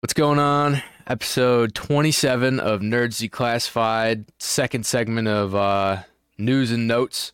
What's 0.00 0.14
going 0.14 0.38
on? 0.38 0.80
Episode 1.08 1.74
27 1.74 2.60
of 2.60 2.82
Nerds 2.82 3.20
Declassified, 3.20 4.26
second 4.38 4.86
segment 4.86 5.26
of 5.26 5.56
uh, 5.56 6.04
news 6.38 6.70
and 6.70 6.86
notes. 6.86 7.32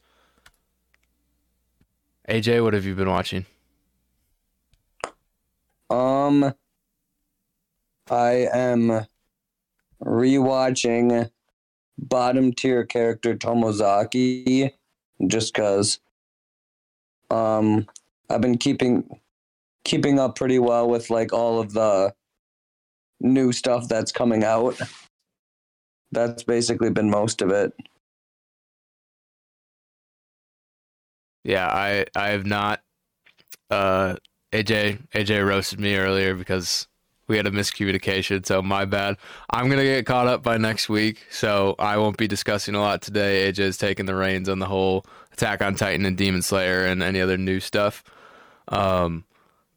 AJ, 2.27 2.64
what 2.64 2.72
have 2.72 2.87
you 2.87 2.95
been 2.95 3.11
watching? 3.11 3.45
Um, 5.90 6.54
I 8.11 8.49
am 8.51 9.06
rewatching 10.03 11.31
bottom 11.99 12.54
tier 12.54 12.87
character 12.87 13.37
Tomozaki 13.37 14.72
just 15.26 15.53
because 15.53 15.99
um 17.30 17.87
I've 18.30 18.41
been 18.41 18.56
keeping 18.56 19.20
keeping 19.84 20.19
up 20.19 20.34
pretty 20.34 20.59
well 20.59 20.88
with 20.88 21.10
like 21.10 21.30
all 21.34 21.60
of 21.60 21.74
the 21.74 22.15
new 23.24 23.52
stuff 23.52 23.88
that's 23.88 24.12
coming 24.12 24.45
out. 24.45 24.78
That's 26.12 26.45
basically 26.45 26.91
been 26.91 27.10
most 27.10 27.42
of 27.42 27.50
it. 27.50 27.73
Yeah, 31.42 31.66
I 31.66 32.06
I 32.14 32.28
have 32.28 32.47
not. 32.47 32.80
Uh, 33.70 34.16
AJ 34.52 34.98
AJ 35.14 35.47
roasted 35.47 35.80
me 35.80 35.97
earlier 35.97 36.34
because 36.34 36.87
we 37.27 37.37
had 37.37 37.47
a 37.47 37.50
miscommunication, 37.50 38.47
so 38.47 38.62
my 38.62 38.84
bad. 38.84 39.16
I'm 39.50 39.69
gonna 39.69 39.83
get 39.83 40.06
caught 40.06 40.28
up 40.28 40.42
by 40.42 40.56
next 40.56 40.88
week, 40.88 41.27
so 41.30 41.75
I 41.78 41.97
won't 41.98 42.16
be 42.16 42.28
discussing 42.28 42.75
a 42.75 42.80
lot 42.80 43.02
today. 43.02 43.50
AJ's 43.50 43.77
taking 43.78 44.06
the 44.06 44.14
reins 44.14 44.48
on 44.48 44.59
the 44.61 44.66
whole 44.66 45.05
Attack 45.33 45.62
on 45.62 45.75
Titan 45.75 46.06
and 46.06 46.16
Demon 46.16 46.42
Slayer 46.42 46.84
and 46.84 47.02
any 47.02 47.20
other 47.20 47.36
new 47.36 47.59
stuff. 47.59 48.05
Um, 48.69 49.25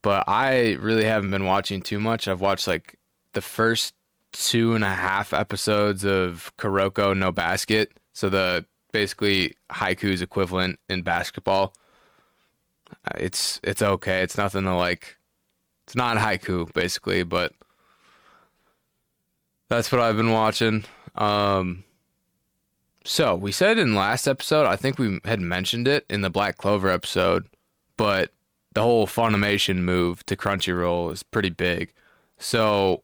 but 0.04 0.24
I 0.28 0.74
really 0.74 1.06
haven't 1.06 1.32
been 1.32 1.46
watching 1.46 1.82
too 1.82 2.00
much. 2.00 2.28
I've 2.28 2.42
watched 2.42 2.68
like 2.68 2.98
the 3.34 3.42
first 3.42 3.94
two 4.34 4.76
and 4.76 4.84
a 4.84 4.94
half 4.94 5.34
episodes 5.34 6.04
of 6.04 6.52
Kuroko 6.58 7.16
no 7.16 7.32
Basket. 7.32 7.92
So 8.14 8.30
the 8.30 8.66
basically 8.92 9.56
Haikyuu's 9.72 10.22
equivalent 10.22 10.80
in 10.90 11.02
basketball. 11.02 11.74
Uh, 12.90 13.18
It's 13.18 13.60
it's 13.64 13.82
okay. 13.82 14.22
It's 14.22 14.38
nothing 14.38 14.64
to 14.64 14.76
like. 14.76 15.18
It's 15.86 15.96
not 15.96 16.18
Haikyuu 16.18 16.74
basically, 16.74 17.24
but 17.24 17.54
that's 19.70 19.92
what 19.92 20.02
I've 20.02 20.18
been 20.18 20.32
watching. 20.32 20.86
Um, 21.16 21.84
so 23.06 23.36
we 23.36 23.52
said 23.52 23.78
in 23.78 23.96
last 23.96 24.28
episode, 24.28 24.66
I 24.66 24.76
think 24.76 25.00
we 25.00 25.20
had 25.24 25.40
mentioned 25.40 25.88
it 25.88 26.06
in 26.10 26.22
the 26.22 26.30
Black 26.30 26.58
Clover 26.58 26.90
episode, 26.90 27.46
but 27.96 28.32
the 28.74 28.82
whole 28.82 29.08
Funimation 29.08 29.78
move 29.78 30.26
to 30.26 30.36
Crunchyroll 30.36 31.12
is 31.12 31.24
pretty 31.24 31.50
big. 31.50 31.94
So 32.38 33.04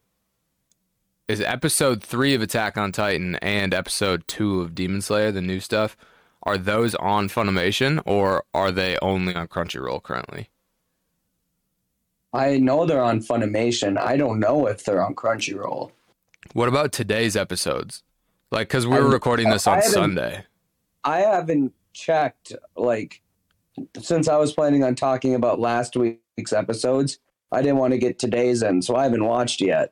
is 1.33 1.41
episode 1.41 2.03
three 2.03 2.35
of 2.35 2.43
Attack 2.43 2.77
on 2.77 2.91
Titan 2.91 3.35
and 3.37 3.73
episode 3.73 4.27
two 4.27 4.61
of 4.61 4.75
Demon 4.75 5.01
Slayer, 5.01 5.31
the 5.31 5.41
new 5.41 5.59
stuff, 5.59 5.97
are 6.43 6.59
those 6.59 6.93
on 6.95 7.27
Funimation 7.27 7.99
or 8.05 8.43
are 8.53 8.71
they 8.71 8.99
only 9.01 9.33
on 9.33 9.47
Crunchyroll 9.47 10.03
currently? 10.03 10.49
I 12.33 12.57
know 12.59 12.85
they're 12.85 13.01
on 13.01 13.19
Funimation. 13.19 13.97
I 13.97 14.15
don't 14.15 14.39
know 14.39 14.67
if 14.67 14.83
they're 14.83 15.03
on 15.03 15.15
Crunchyroll. 15.15 15.91
What 16.53 16.67
about 16.69 16.91
today's 16.91 17.35
episodes? 17.35 18.03
Like, 18.51 18.67
because 18.67 18.85
we're 18.85 19.01
I'm- 19.01 19.11
recording 19.11 19.49
this 19.49 19.65
on 19.65 19.77
haven't- 19.77 19.91
Sunday. 19.91 20.45
I 21.03 21.19
haven't 21.21 21.73
checked 21.93 22.53
like 22.77 23.21
since 23.99 24.27
I 24.27 24.37
was 24.37 24.53
planning 24.53 24.83
on 24.83 24.93
talking 24.93 25.33
about 25.33 25.59
last 25.59 25.95
week's 25.97 26.53
episodes. 26.53 27.17
I 27.51 27.61
didn't 27.63 27.77
want 27.77 27.91
to 27.93 27.97
get 27.97 28.19
today's 28.19 28.61
in, 28.61 28.83
so 28.83 28.95
I 28.95 29.03
haven't 29.03 29.25
watched 29.25 29.61
yet. 29.61 29.91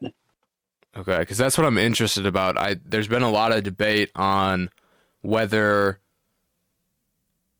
Okay, 0.95 1.19
because 1.19 1.37
that's 1.37 1.57
what 1.57 1.65
I'm 1.65 1.77
interested 1.77 2.25
about. 2.25 2.57
I 2.57 2.75
there's 2.83 3.07
been 3.07 3.23
a 3.23 3.29
lot 3.31 3.51
of 3.51 3.63
debate 3.63 4.11
on 4.15 4.69
whether 5.21 5.99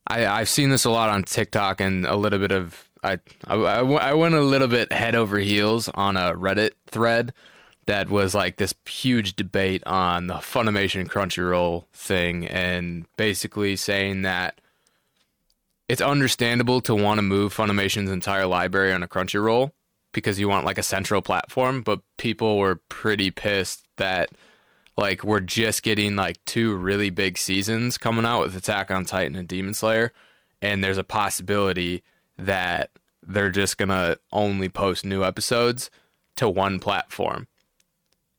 I 0.06 0.26
I've 0.26 0.48
seen 0.48 0.70
this 0.70 0.84
a 0.84 0.90
lot 0.90 1.08
on 1.08 1.22
TikTok 1.22 1.80
and 1.80 2.04
a 2.04 2.16
little 2.16 2.38
bit 2.38 2.52
of 2.52 2.88
I 3.02 3.18
I 3.46 4.14
went 4.14 4.34
a 4.34 4.42
little 4.42 4.68
bit 4.68 4.92
head 4.92 5.14
over 5.14 5.38
heels 5.38 5.88
on 5.94 6.16
a 6.16 6.34
Reddit 6.34 6.72
thread 6.86 7.32
that 7.86 8.10
was 8.10 8.34
like 8.34 8.56
this 8.56 8.74
huge 8.86 9.34
debate 9.34 9.82
on 9.86 10.26
the 10.28 10.34
Funimation 10.34 11.08
Crunchyroll 11.08 11.86
thing 11.92 12.46
and 12.46 13.06
basically 13.16 13.76
saying 13.76 14.22
that 14.22 14.60
it's 15.88 16.00
understandable 16.00 16.80
to 16.82 16.94
want 16.94 17.18
to 17.18 17.22
move 17.22 17.54
Funimation's 17.54 18.10
entire 18.10 18.46
library 18.46 18.92
on 18.92 19.02
a 19.02 19.08
Crunchyroll 19.08 19.72
because 20.12 20.38
you 20.38 20.48
want 20.48 20.64
like 20.64 20.78
a 20.78 20.82
central 20.82 21.22
platform, 21.22 21.82
but 21.82 22.00
people 22.16 22.58
were 22.58 22.76
pretty 22.88 23.30
pissed 23.30 23.86
that 23.96 24.30
like 24.96 25.24
we're 25.24 25.40
just 25.40 25.82
getting 25.82 26.16
like 26.16 26.44
two 26.44 26.76
really 26.76 27.10
big 27.10 27.38
seasons 27.38 27.98
coming 27.98 28.24
out 28.24 28.42
with 28.42 28.56
Attack 28.56 28.90
on 28.90 29.04
Titan 29.04 29.36
and 29.36 29.48
Demon 29.48 29.74
Slayer, 29.74 30.12
and 30.60 30.82
there's 30.82 30.98
a 30.98 31.04
possibility 31.04 32.02
that 32.38 32.90
they're 33.22 33.50
just 33.50 33.78
gonna 33.78 34.16
only 34.32 34.68
post 34.68 35.04
new 35.04 35.24
episodes 35.24 35.90
to 36.36 36.48
one 36.48 36.78
platform. 36.78 37.46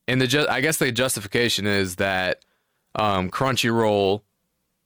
And 0.06 0.20
the 0.20 0.26
ju- 0.26 0.46
I 0.48 0.60
guess 0.60 0.76
the 0.76 0.92
justification 0.92 1.66
is 1.66 1.96
that 1.96 2.44
um, 2.94 3.30
Crunchyroll 3.30 4.22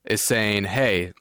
is 0.04 0.22
saying, 0.22 0.64
"Hey, 0.64 1.12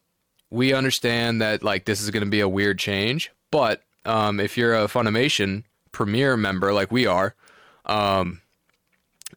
we 0.49 0.73
understand 0.73 1.41
that 1.41 1.63
like 1.63 1.85
this 1.85 2.01
is 2.01 2.11
going 2.11 2.23
to 2.23 2.29
be 2.29 2.39
a 2.39 2.49
weird 2.49 2.79
change, 2.79 3.31
but 3.51 3.83
um, 4.07 4.39
if 4.39 4.57
you're 4.57 4.73
a 4.75 4.87
Funimation 4.87 5.63
Premier 5.91 6.35
member 6.37 6.73
like 6.73 6.91
we 6.91 7.05
are, 7.05 7.35
um, 7.85 8.41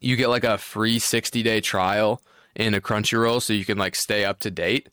you 0.00 0.16
get 0.16 0.28
like 0.28 0.44
a 0.44 0.58
free 0.58 0.98
60 0.98 1.42
day 1.42 1.60
trial 1.60 2.22
in 2.56 2.75
a 2.75 2.80
Crunchyroll, 2.80 3.42
so 3.42 3.53
you 3.53 3.64
can 3.64 3.78
like 3.78 3.94
stay 3.94 4.25
up 4.25 4.41
to 4.41 4.50
date. 4.50 4.88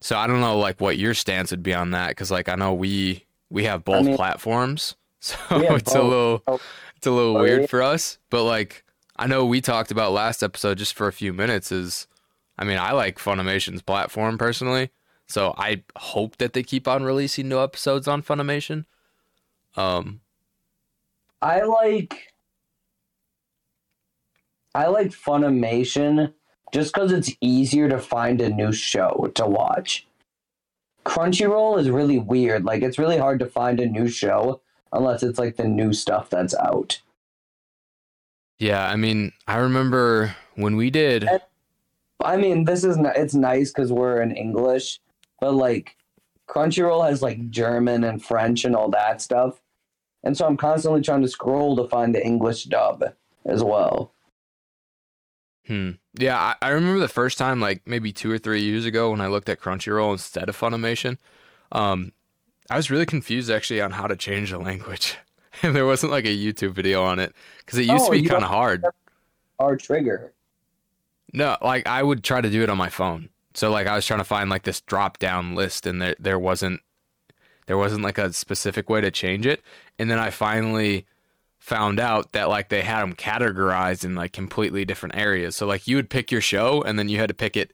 So 0.00 0.16
I 0.16 0.26
don't 0.26 0.40
know 0.40 0.58
like 0.58 0.80
what 0.80 0.96
your 0.98 1.14
stance 1.14 1.50
would 1.50 1.62
be 1.62 1.74
on 1.74 1.90
that 1.92 2.08
because 2.10 2.30
like 2.30 2.48
I 2.48 2.54
know 2.54 2.72
we 2.74 3.24
we 3.50 3.64
have 3.64 3.84
both 3.84 4.06
mean- 4.06 4.16
platforms, 4.16 4.94
so 5.20 5.36
it's 5.50 5.94
a 5.94 6.02
little 6.02 6.42
Oh. 6.46 6.60
it's 6.96 7.06
a 7.06 7.10
little 7.10 7.36
Oh, 7.36 7.42
weird 7.42 7.62
yeah. 7.62 7.66
for 7.66 7.82
us. 7.82 8.18
But 8.30 8.44
like 8.44 8.84
I 9.16 9.26
know 9.26 9.44
we 9.44 9.60
talked 9.60 9.90
about 9.90 10.12
last 10.12 10.42
episode 10.42 10.78
just 10.78 10.94
for 10.94 11.08
a 11.08 11.12
few 11.12 11.32
minutes 11.32 11.72
is 11.72 12.06
I 12.58 12.64
mean 12.64 12.78
I 12.78 12.92
like 12.92 13.18
Funimation's 13.18 13.82
platform 13.82 14.38
personally. 14.38 14.90
So 15.28 15.54
I 15.58 15.82
hope 15.96 16.38
that 16.38 16.52
they 16.54 16.62
keep 16.62 16.88
on 16.88 17.04
releasing 17.04 17.48
new 17.48 17.60
episodes 17.60 18.08
on 18.08 18.22
Funimation. 18.22 18.86
Um, 19.76 20.20
I 21.42 21.62
like 21.62 22.32
I 24.74 24.86
like 24.86 25.08
Funimation 25.08 26.32
just 26.72 26.92
because 26.94 27.12
it's 27.12 27.30
easier 27.40 27.88
to 27.88 27.98
find 27.98 28.40
a 28.40 28.48
new 28.50 28.72
show 28.72 29.30
to 29.34 29.46
watch. 29.46 30.06
Crunchyroll 31.04 31.78
is 31.78 31.90
really 31.90 32.18
weird. 32.18 32.64
Like 32.64 32.82
it's 32.82 32.98
really 32.98 33.18
hard 33.18 33.38
to 33.40 33.46
find 33.46 33.80
a 33.80 33.86
new 33.86 34.08
show 34.08 34.60
unless 34.92 35.22
it's 35.22 35.38
like 35.38 35.56
the 35.56 35.64
new 35.68 35.92
stuff 35.92 36.30
that's 36.30 36.54
out. 36.54 37.00
yeah, 38.58 38.88
I 38.88 38.96
mean, 38.96 39.32
I 39.46 39.58
remember 39.58 40.34
when 40.54 40.76
we 40.76 40.90
did. 40.90 41.24
And- 41.24 41.42
I 42.20 42.36
mean, 42.36 42.64
this 42.64 42.82
is 42.82 42.96
it's 43.14 43.34
nice 43.34 43.70
because 43.70 43.92
we're 43.92 44.20
in 44.20 44.32
English, 44.32 44.98
but 45.40 45.52
like 45.52 45.96
Crunchyroll 46.48 47.08
has 47.08 47.22
like 47.22 47.50
German 47.50 48.04
and 48.04 48.22
French 48.24 48.64
and 48.64 48.74
all 48.74 48.88
that 48.90 49.20
stuff, 49.20 49.60
and 50.24 50.36
so 50.36 50.46
I'm 50.46 50.56
constantly 50.56 51.02
trying 51.02 51.22
to 51.22 51.28
scroll 51.28 51.76
to 51.76 51.88
find 51.88 52.14
the 52.14 52.24
English 52.24 52.64
dub 52.64 53.04
as 53.44 53.62
well. 53.62 54.12
Hmm. 55.66 55.92
Yeah, 56.14 56.38
I, 56.38 56.54
I 56.62 56.68
remember 56.70 56.98
the 57.00 57.08
first 57.08 57.36
time, 57.38 57.60
like 57.60 57.82
maybe 57.86 58.12
two 58.12 58.30
or 58.30 58.38
three 58.38 58.62
years 58.62 58.86
ago, 58.86 59.10
when 59.10 59.20
I 59.20 59.26
looked 59.28 59.48
at 59.48 59.60
Crunchyroll 59.60 60.12
instead 60.12 60.48
of 60.48 60.58
Funimation. 60.58 61.18
Um, 61.72 62.12
I 62.70 62.76
was 62.76 62.90
really 62.90 63.06
confused 63.06 63.50
actually 63.50 63.80
on 63.80 63.90
how 63.92 64.06
to 64.06 64.16
change 64.16 64.50
the 64.50 64.58
language, 64.58 65.16
and 65.62 65.76
there 65.76 65.86
wasn't 65.86 66.12
like 66.12 66.24
a 66.24 66.28
YouTube 66.36 66.72
video 66.72 67.04
on 67.04 67.18
it 67.18 67.34
because 67.58 67.78
it 67.78 67.84
used 67.86 68.06
Oh, 68.06 68.12
to 68.12 68.22
be 68.22 68.26
kind 68.26 68.42
of 68.42 68.48
hard. 68.50 68.84
Our 69.58 69.76
trigger. 69.76 70.32
No, 71.34 71.58
like 71.60 71.86
I 71.86 72.02
would 72.02 72.24
try 72.24 72.40
to 72.40 72.48
do 72.50 72.62
it 72.62 72.70
on 72.70 72.78
my 72.78 72.88
phone. 72.88 73.28
So 73.58 73.72
like 73.72 73.88
I 73.88 73.96
was 73.96 74.06
trying 74.06 74.20
to 74.20 74.24
find 74.24 74.48
like 74.48 74.62
this 74.62 74.80
drop 74.80 75.18
down 75.18 75.56
list, 75.56 75.84
and 75.84 76.00
there 76.00 76.14
there 76.20 76.38
wasn't 76.38 76.80
there 77.66 77.76
wasn't 77.76 78.02
like 78.04 78.16
a 78.16 78.32
specific 78.32 78.88
way 78.88 79.00
to 79.00 79.10
change 79.10 79.46
it. 79.46 79.62
And 79.98 80.08
then 80.08 80.20
I 80.20 80.30
finally 80.30 81.06
found 81.58 81.98
out 81.98 82.30
that 82.32 82.48
like 82.48 82.68
they 82.68 82.82
had 82.82 83.02
them 83.02 83.14
categorized 83.14 84.04
in 84.04 84.14
like 84.14 84.32
completely 84.32 84.84
different 84.84 85.16
areas. 85.16 85.56
So 85.56 85.66
like 85.66 85.88
you 85.88 85.96
would 85.96 86.08
pick 86.08 86.30
your 86.30 86.40
show, 86.40 86.82
and 86.82 86.96
then 87.00 87.08
you 87.08 87.18
had 87.18 87.30
to 87.30 87.34
pick 87.34 87.56
it. 87.56 87.72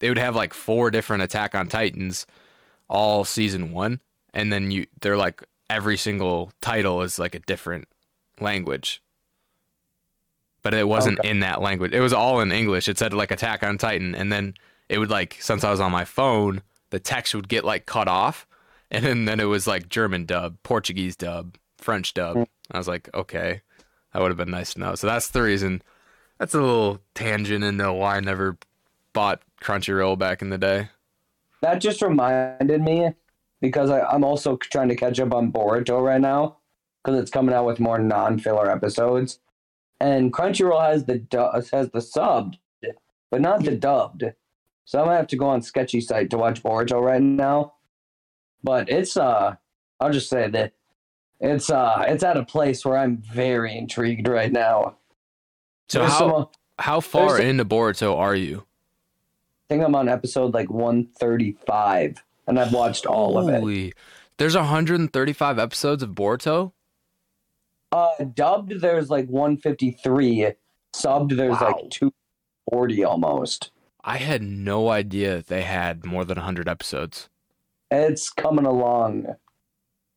They 0.00 0.08
would 0.08 0.18
have 0.18 0.34
like 0.34 0.52
four 0.52 0.90
different 0.90 1.22
Attack 1.22 1.54
on 1.54 1.68
Titans, 1.68 2.26
all 2.88 3.24
season 3.24 3.70
one, 3.70 4.00
and 4.34 4.52
then 4.52 4.72
you 4.72 4.88
they're 5.00 5.16
like 5.16 5.44
every 5.70 5.96
single 5.96 6.50
title 6.60 7.02
is 7.02 7.16
like 7.16 7.36
a 7.36 7.40
different 7.40 7.86
language 8.40 9.00
but 10.62 10.74
it 10.74 10.88
wasn't 10.88 11.18
Okay. 11.20 11.30
in 11.30 11.40
that 11.40 11.62
language. 11.62 11.92
It 11.92 12.00
was 12.00 12.12
all 12.12 12.40
in 12.40 12.52
English. 12.52 12.86
It 12.88 12.98
said 12.98 13.14
like 13.14 13.30
Attack 13.30 13.62
on 13.62 13.78
Titan, 13.78 14.14
and 14.14 14.30
then 14.30 14.52
it 14.90 14.98
would 14.98 15.08
like 15.08 15.36
since 15.40 15.62
I 15.62 15.70
was 15.70 15.80
on 15.80 15.92
my 15.92 16.04
phone, 16.04 16.62
the 16.90 16.98
text 16.98 17.34
would 17.34 17.48
get 17.48 17.64
like 17.64 17.86
cut 17.86 18.08
off, 18.08 18.46
and 18.90 19.04
then, 19.04 19.24
then 19.24 19.38
it 19.38 19.44
was 19.44 19.66
like 19.66 19.88
German 19.88 20.26
dub, 20.26 20.56
Portuguese 20.64 21.14
dub, 21.14 21.56
French 21.78 22.12
dub. 22.12 22.48
I 22.72 22.78
was 22.78 22.88
like, 22.88 23.08
okay, 23.14 23.62
That 24.12 24.20
would 24.20 24.30
have 24.30 24.36
been 24.36 24.50
nice 24.50 24.74
to 24.74 24.80
know. 24.80 24.96
So 24.96 25.06
that's 25.06 25.28
the 25.28 25.42
reason. 25.42 25.82
That's 26.38 26.54
a 26.54 26.60
little 26.60 27.00
tangent 27.14 27.62
into 27.62 27.92
why 27.92 28.16
I 28.16 28.20
never 28.20 28.58
bought 29.12 29.42
Crunchyroll 29.62 30.18
back 30.18 30.42
in 30.42 30.50
the 30.50 30.58
day. 30.58 30.88
That 31.62 31.80
just 31.80 32.02
reminded 32.02 32.82
me 32.82 33.14
because 33.60 33.90
I, 33.90 34.00
I'm 34.00 34.24
also 34.24 34.56
trying 34.56 34.88
to 34.88 34.96
catch 34.96 35.20
up 35.20 35.32
on 35.32 35.52
Boruto 35.52 36.02
right 36.02 36.20
now 36.20 36.56
because 37.02 37.20
it's 37.20 37.30
coming 37.30 37.54
out 37.54 37.66
with 37.66 37.78
more 37.78 37.98
non-filler 37.98 38.68
episodes, 38.68 39.38
and 40.00 40.32
Crunchyroll 40.32 40.82
has 40.82 41.04
the 41.04 41.24
has 41.70 41.90
the 41.90 42.00
subbed, 42.00 42.54
but 43.30 43.40
not 43.40 43.62
the 43.62 43.76
dubbed. 43.76 44.24
So 44.90 44.98
I'm 44.98 45.04
gonna 45.04 45.18
have 45.18 45.28
to 45.28 45.36
go 45.36 45.46
on 45.46 45.62
sketchy 45.62 46.00
site 46.00 46.30
to 46.30 46.36
watch 46.36 46.64
Boruto 46.64 47.00
right 47.00 47.22
now. 47.22 47.74
But 48.64 48.88
it's 48.90 49.16
uh, 49.16 49.54
I'll 50.00 50.10
just 50.10 50.28
say 50.28 50.48
that 50.50 50.72
it's 51.38 51.70
uh, 51.70 52.04
it's 52.08 52.24
at 52.24 52.36
a 52.36 52.44
place 52.44 52.84
where 52.84 52.98
I'm 52.98 53.18
very 53.18 53.78
intrigued 53.78 54.26
right 54.26 54.50
now. 54.50 54.96
So 55.90 56.00
There's 56.00 56.10
how 56.10 56.18
some- 56.18 56.48
how 56.80 56.98
far 56.98 57.40
into 57.40 57.64
Boruto 57.64 58.16
are 58.16 58.34
you? 58.34 58.64
I 59.68 59.74
think 59.74 59.84
I'm 59.84 59.94
on 59.94 60.08
episode 60.08 60.54
like 60.54 60.68
135, 60.70 62.24
and 62.48 62.58
I've 62.58 62.72
watched 62.72 63.06
all 63.06 63.38
of 63.38 63.48
it. 63.48 63.94
There's 64.38 64.56
135 64.56 65.58
episodes 65.60 66.02
of 66.02 66.10
Boruto. 66.10 66.72
Uh, 67.92 68.08
dubbed 68.34 68.80
there's 68.80 69.08
like 69.08 69.28
153. 69.28 70.50
Subbed 70.92 71.36
there's 71.36 71.60
Wow. 71.60 71.76
like 71.80 71.90
240 71.90 73.04
almost. 73.04 73.70
I 74.04 74.18
had 74.18 74.42
no 74.42 74.88
idea 74.88 75.42
they 75.42 75.62
had 75.62 76.04
more 76.04 76.24
than 76.24 76.36
100 76.36 76.68
episodes. 76.68 77.28
It's 77.90 78.30
coming 78.30 78.66
along. 78.66 79.26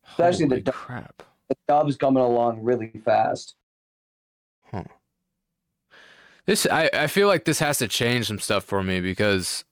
Especially 0.08 0.46
the 0.46 0.54
Holy 0.54 0.62
dub- 0.62 0.74
crap. 0.74 1.22
The 1.48 1.56
dub's 1.68 1.96
coming 1.96 2.22
along 2.22 2.62
really 2.62 2.92
fast. 3.04 3.54
Huh. 4.70 4.84
This 6.46 6.66
I, 6.70 6.90
I 6.92 7.06
feel 7.06 7.26
like 7.26 7.44
this 7.44 7.58
has 7.60 7.78
to 7.78 7.88
change 7.88 8.26
some 8.26 8.38
stuff 8.38 8.64
for 8.64 8.82
me 8.82 9.00
because 9.00 9.64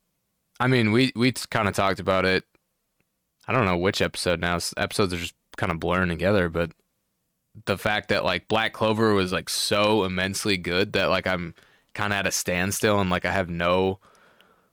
I 0.58 0.68
mean 0.68 0.92
we 0.92 1.12
we 1.14 1.32
kind 1.32 1.68
of 1.68 1.74
talked 1.74 2.00
about 2.00 2.24
it. 2.24 2.44
I 3.46 3.52
don't 3.52 3.66
know 3.66 3.76
which 3.76 4.00
episode 4.00 4.40
now. 4.40 4.58
Episodes 4.76 5.12
are 5.12 5.18
just 5.18 5.34
kind 5.56 5.70
of 5.72 5.80
blurring 5.80 6.08
together, 6.08 6.48
but 6.48 6.72
the 7.66 7.76
fact 7.76 8.08
that 8.08 8.24
like 8.24 8.48
Black 8.48 8.72
Clover 8.72 9.12
was 9.12 9.32
like 9.32 9.50
so 9.50 10.04
immensely 10.04 10.56
good 10.56 10.92
that 10.94 11.10
like 11.10 11.26
I'm 11.26 11.54
kind 11.94 12.12
of 12.12 12.18
at 12.18 12.26
a 12.26 12.32
standstill 12.32 13.00
and 13.00 13.10
like 13.10 13.24
I 13.24 13.32
have 13.32 13.50
no 13.50 13.98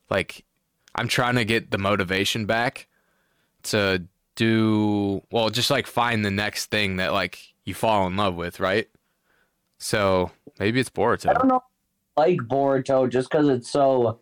like 0.10 0.46
I'm 0.96 1.08
trying 1.08 1.36
to 1.36 1.46
get 1.46 1.72
the 1.72 1.78
motivation 1.78 2.46
back 2.46 2.88
to 3.64 4.04
do 4.36 5.22
well 5.32 5.50
just 5.50 5.70
like 5.70 5.88
find 5.88 6.24
the 6.24 6.32
next 6.32 6.68
thing 6.68 6.98
that 6.98 7.14
like 7.14 7.40
you 7.66 7.74
fall 7.74 8.08
in 8.08 8.16
love 8.16 8.36
with, 8.36 8.60
right? 8.60 8.88
So 9.78 10.32
maybe 10.60 10.80
it's 10.80 10.90
Boruto. 10.90 11.30
I 11.30 11.34
don't 11.34 11.48
know. 11.48 11.64
Like 12.18 12.38
Boruto 12.40 13.10
just 13.10 13.30
because 13.30 13.48
it's 13.48 13.70
so 13.70 14.20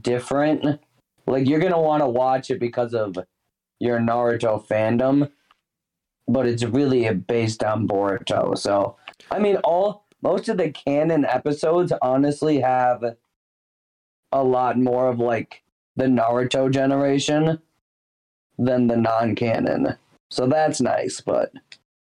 different. 0.00 0.80
Like 1.26 1.48
you're 1.48 1.60
gonna 1.60 1.80
want 1.80 2.02
to 2.02 2.08
watch 2.08 2.50
it 2.50 2.60
because 2.60 2.94
of 2.94 3.16
your 3.78 3.98
Naruto 3.98 4.66
fandom, 4.66 5.30
but 6.28 6.46
it's 6.46 6.64
really 6.64 7.12
based 7.14 7.64
on 7.64 7.86
Boruto. 7.88 8.56
So 8.56 8.96
I 9.30 9.38
mean, 9.38 9.56
all 9.64 10.01
most 10.22 10.48
of 10.48 10.56
the 10.56 10.70
canon 10.70 11.24
episodes 11.24 11.92
honestly 12.00 12.60
have 12.60 13.04
a 14.32 14.42
lot 14.42 14.78
more 14.78 15.08
of 15.08 15.18
like 15.18 15.62
the 15.96 16.04
Naruto 16.04 16.70
generation 16.70 17.58
than 18.58 18.86
the 18.86 18.96
non-canon. 18.96 19.96
So 20.30 20.46
that's 20.46 20.80
nice, 20.80 21.20
but 21.20 21.52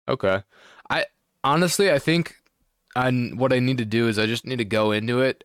Okay. 0.08 0.42
I 0.90 1.06
honestly 1.42 1.90
I 1.90 1.98
think 1.98 2.36
I 2.96 3.10
what 3.34 3.52
I 3.52 3.58
need 3.58 3.78
to 3.78 3.84
do 3.84 4.08
is 4.08 4.18
I 4.18 4.26
just 4.26 4.46
need 4.46 4.58
to 4.58 4.64
go 4.64 4.92
into 4.92 5.20
it 5.20 5.44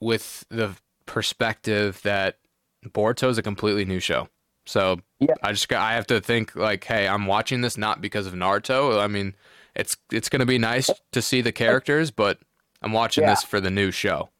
with 0.00 0.44
the 0.50 0.76
perspective 1.06 2.00
that 2.02 2.38
Boruto 2.86 3.28
is 3.28 3.38
a 3.38 3.42
completely 3.42 3.84
new 3.84 4.00
show. 4.00 4.28
So 4.66 5.00
Yeah. 5.18 5.34
I 5.42 5.52
just 5.52 5.72
I 5.72 5.94
have 5.94 6.06
to 6.08 6.20
think 6.20 6.54
like, 6.54 6.84
hey, 6.84 7.08
I'm 7.08 7.26
watching 7.26 7.60
this 7.62 7.76
not 7.76 8.00
because 8.00 8.26
of 8.26 8.34
Naruto. 8.34 9.00
I 9.00 9.06
mean, 9.06 9.34
it's 9.74 9.96
it's 10.10 10.28
gonna 10.28 10.46
be 10.46 10.58
nice 10.58 10.90
to 11.12 11.22
see 11.22 11.40
the 11.40 11.52
characters, 11.52 12.10
but 12.10 12.38
I'm 12.82 12.92
watching 12.92 13.22
Yeah. 13.24 13.30
this 13.30 13.42
for 13.42 13.60
the 13.60 13.70
new 13.70 13.90
show. 13.90 14.30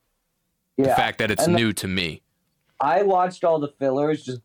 The 0.79 0.84
fact 0.88 1.19
that 1.19 1.31
it's 1.31 1.44
the- 1.46 1.52
new 1.52 1.73
to 1.75 1.87
me. 1.88 2.23
I 2.81 3.02
watched 3.02 3.44
all 3.44 3.61
the 3.61 3.69
fillers 3.79 4.25
just 4.25 4.40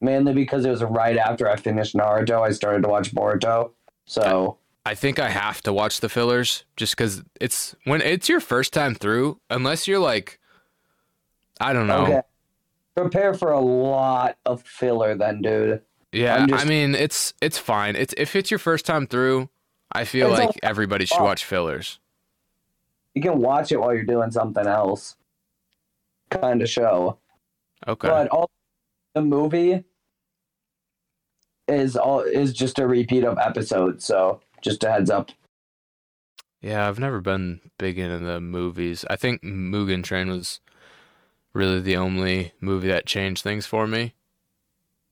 mainly 0.00 0.32
because 0.32 0.64
it 0.64 0.70
was 0.70 0.82
right 0.82 1.16
after 1.16 1.48
I 1.48 1.56
finished 1.56 1.94
Naruto. 1.94 2.40
I 2.40 2.50
started 2.52 2.82
to 2.82 2.88
watch 2.88 3.12
Boruto. 3.14 3.72
So 4.06 4.58
I 4.86 4.94
think 4.94 5.18
I 5.18 5.28
have 5.28 5.60
to 5.62 5.72
watch 5.72 6.00
the 6.00 6.08
fillers 6.08 6.64
just 6.76 6.96
because 6.96 7.22
it's 7.40 7.76
when 7.84 8.00
it's 8.00 8.28
your 8.28 8.40
first 8.40 8.72
time 8.72 8.94
through, 8.94 9.40
unless 9.50 9.86
you're 9.86 9.98
like, 10.00 10.40
I 11.60 11.72
don't 11.72 11.86
know. 11.86 12.04
okay, 12.06 12.20
prepare 12.96 13.34
for 13.34 13.52
a 13.52 13.60
lot 13.60 14.38
of 14.46 14.62
filler, 14.62 15.14
then, 15.14 15.42
dude. 15.42 15.82
Yeah, 16.12 16.46
just- 16.46 16.64
I 16.64 16.68
mean 16.68 16.94
it's 16.94 17.34
it's 17.40 17.58
fine. 17.58 17.94
It's 17.96 18.14
if 18.16 18.34
it's 18.34 18.50
your 18.50 18.58
first 18.58 18.84
time 18.86 19.06
through, 19.06 19.48
I 19.92 20.04
feel 20.04 20.30
It's 20.30 20.40
like 20.40 20.58
everybody 20.62 21.04
should 21.06 21.22
watch 21.22 21.44
fillers. 21.44 21.98
You 23.14 23.22
can 23.22 23.38
watch 23.38 23.72
it 23.72 23.80
while 23.80 23.94
you're 23.94 24.04
doing 24.04 24.30
something 24.30 24.66
else, 24.66 25.16
kind 26.30 26.62
of 26.62 26.68
show. 26.70 27.18
Okay. 27.86 28.08
But 28.08 28.28
all 28.28 28.50
the 29.14 29.20
movie 29.22 29.84
is 31.68 31.96
all 31.96 32.20
is 32.20 32.52
just 32.52 32.78
a 32.78 32.86
repeat 32.86 33.24
of 33.24 33.38
episodes. 33.38 34.04
So 34.04 34.40
just 34.62 34.82
a 34.84 34.90
heads 34.90 35.10
up. 35.10 35.30
yeah, 36.62 36.88
I've 36.88 36.98
never 36.98 37.20
been 37.20 37.60
big 37.78 37.98
into 37.98 38.18
the 38.18 38.40
movies. 38.40 39.04
I 39.10 39.16
think 39.16 39.42
Mugen 39.42 40.02
Train 40.04 40.30
was 40.30 40.60
really 41.52 41.80
the 41.80 41.96
only 41.96 42.52
movie 42.60 42.88
that 42.88 43.04
changed 43.04 43.42
things 43.42 43.66
for 43.66 43.86
me. 43.86 44.14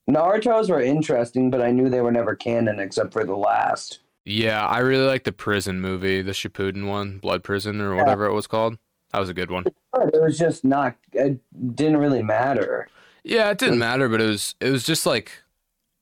Naruto's 0.09 0.69
were 0.69 0.81
interesting, 0.81 1.51
but 1.51 1.61
I 1.61 1.71
knew 1.71 1.87
they 1.89 2.01
were 2.01 2.11
never 2.11 2.35
canon 2.35 2.79
except 2.79 3.13
for 3.13 3.23
the 3.23 3.35
last. 3.35 3.99
Yeah, 4.25 4.65
I 4.65 4.79
really 4.79 5.05
like 5.05 5.23
the 5.23 5.31
prison 5.31 5.81
movie, 5.81 6.21
the 6.21 6.31
Shippuden 6.31 6.87
one, 6.87 7.17
Blood 7.17 7.43
Prison 7.43 7.81
or 7.81 7.95
Yeah. 7.95 8.01
whatever 8.01 8.25
it 8.25 8.33
was 8.33 8.47
called. 8.47 8.77
That 9.11 9.19
was 9.19 9.29
a 9.29 9.33
good 9.33 9.49
one. 9.51 9.65
It 9.67 10.21
was 10.21 10.37
just 10.37 10.63
not. 10.63 10.95
It 11.11 11.39
didn't 11.75 11.97
really 11.97 12.23
matter. 12.23 12.87
Yeah, 13.23 13.49
it 13.49 13.57
didn't 13.57 13.79
matter, 13.79 14.07
but 14.07 14.21
it 14.21 14.27
was 14.27 14.55
it 14.61 14.69
was 14.69 14.83
just 14.85 15.05
like 15.05 15.31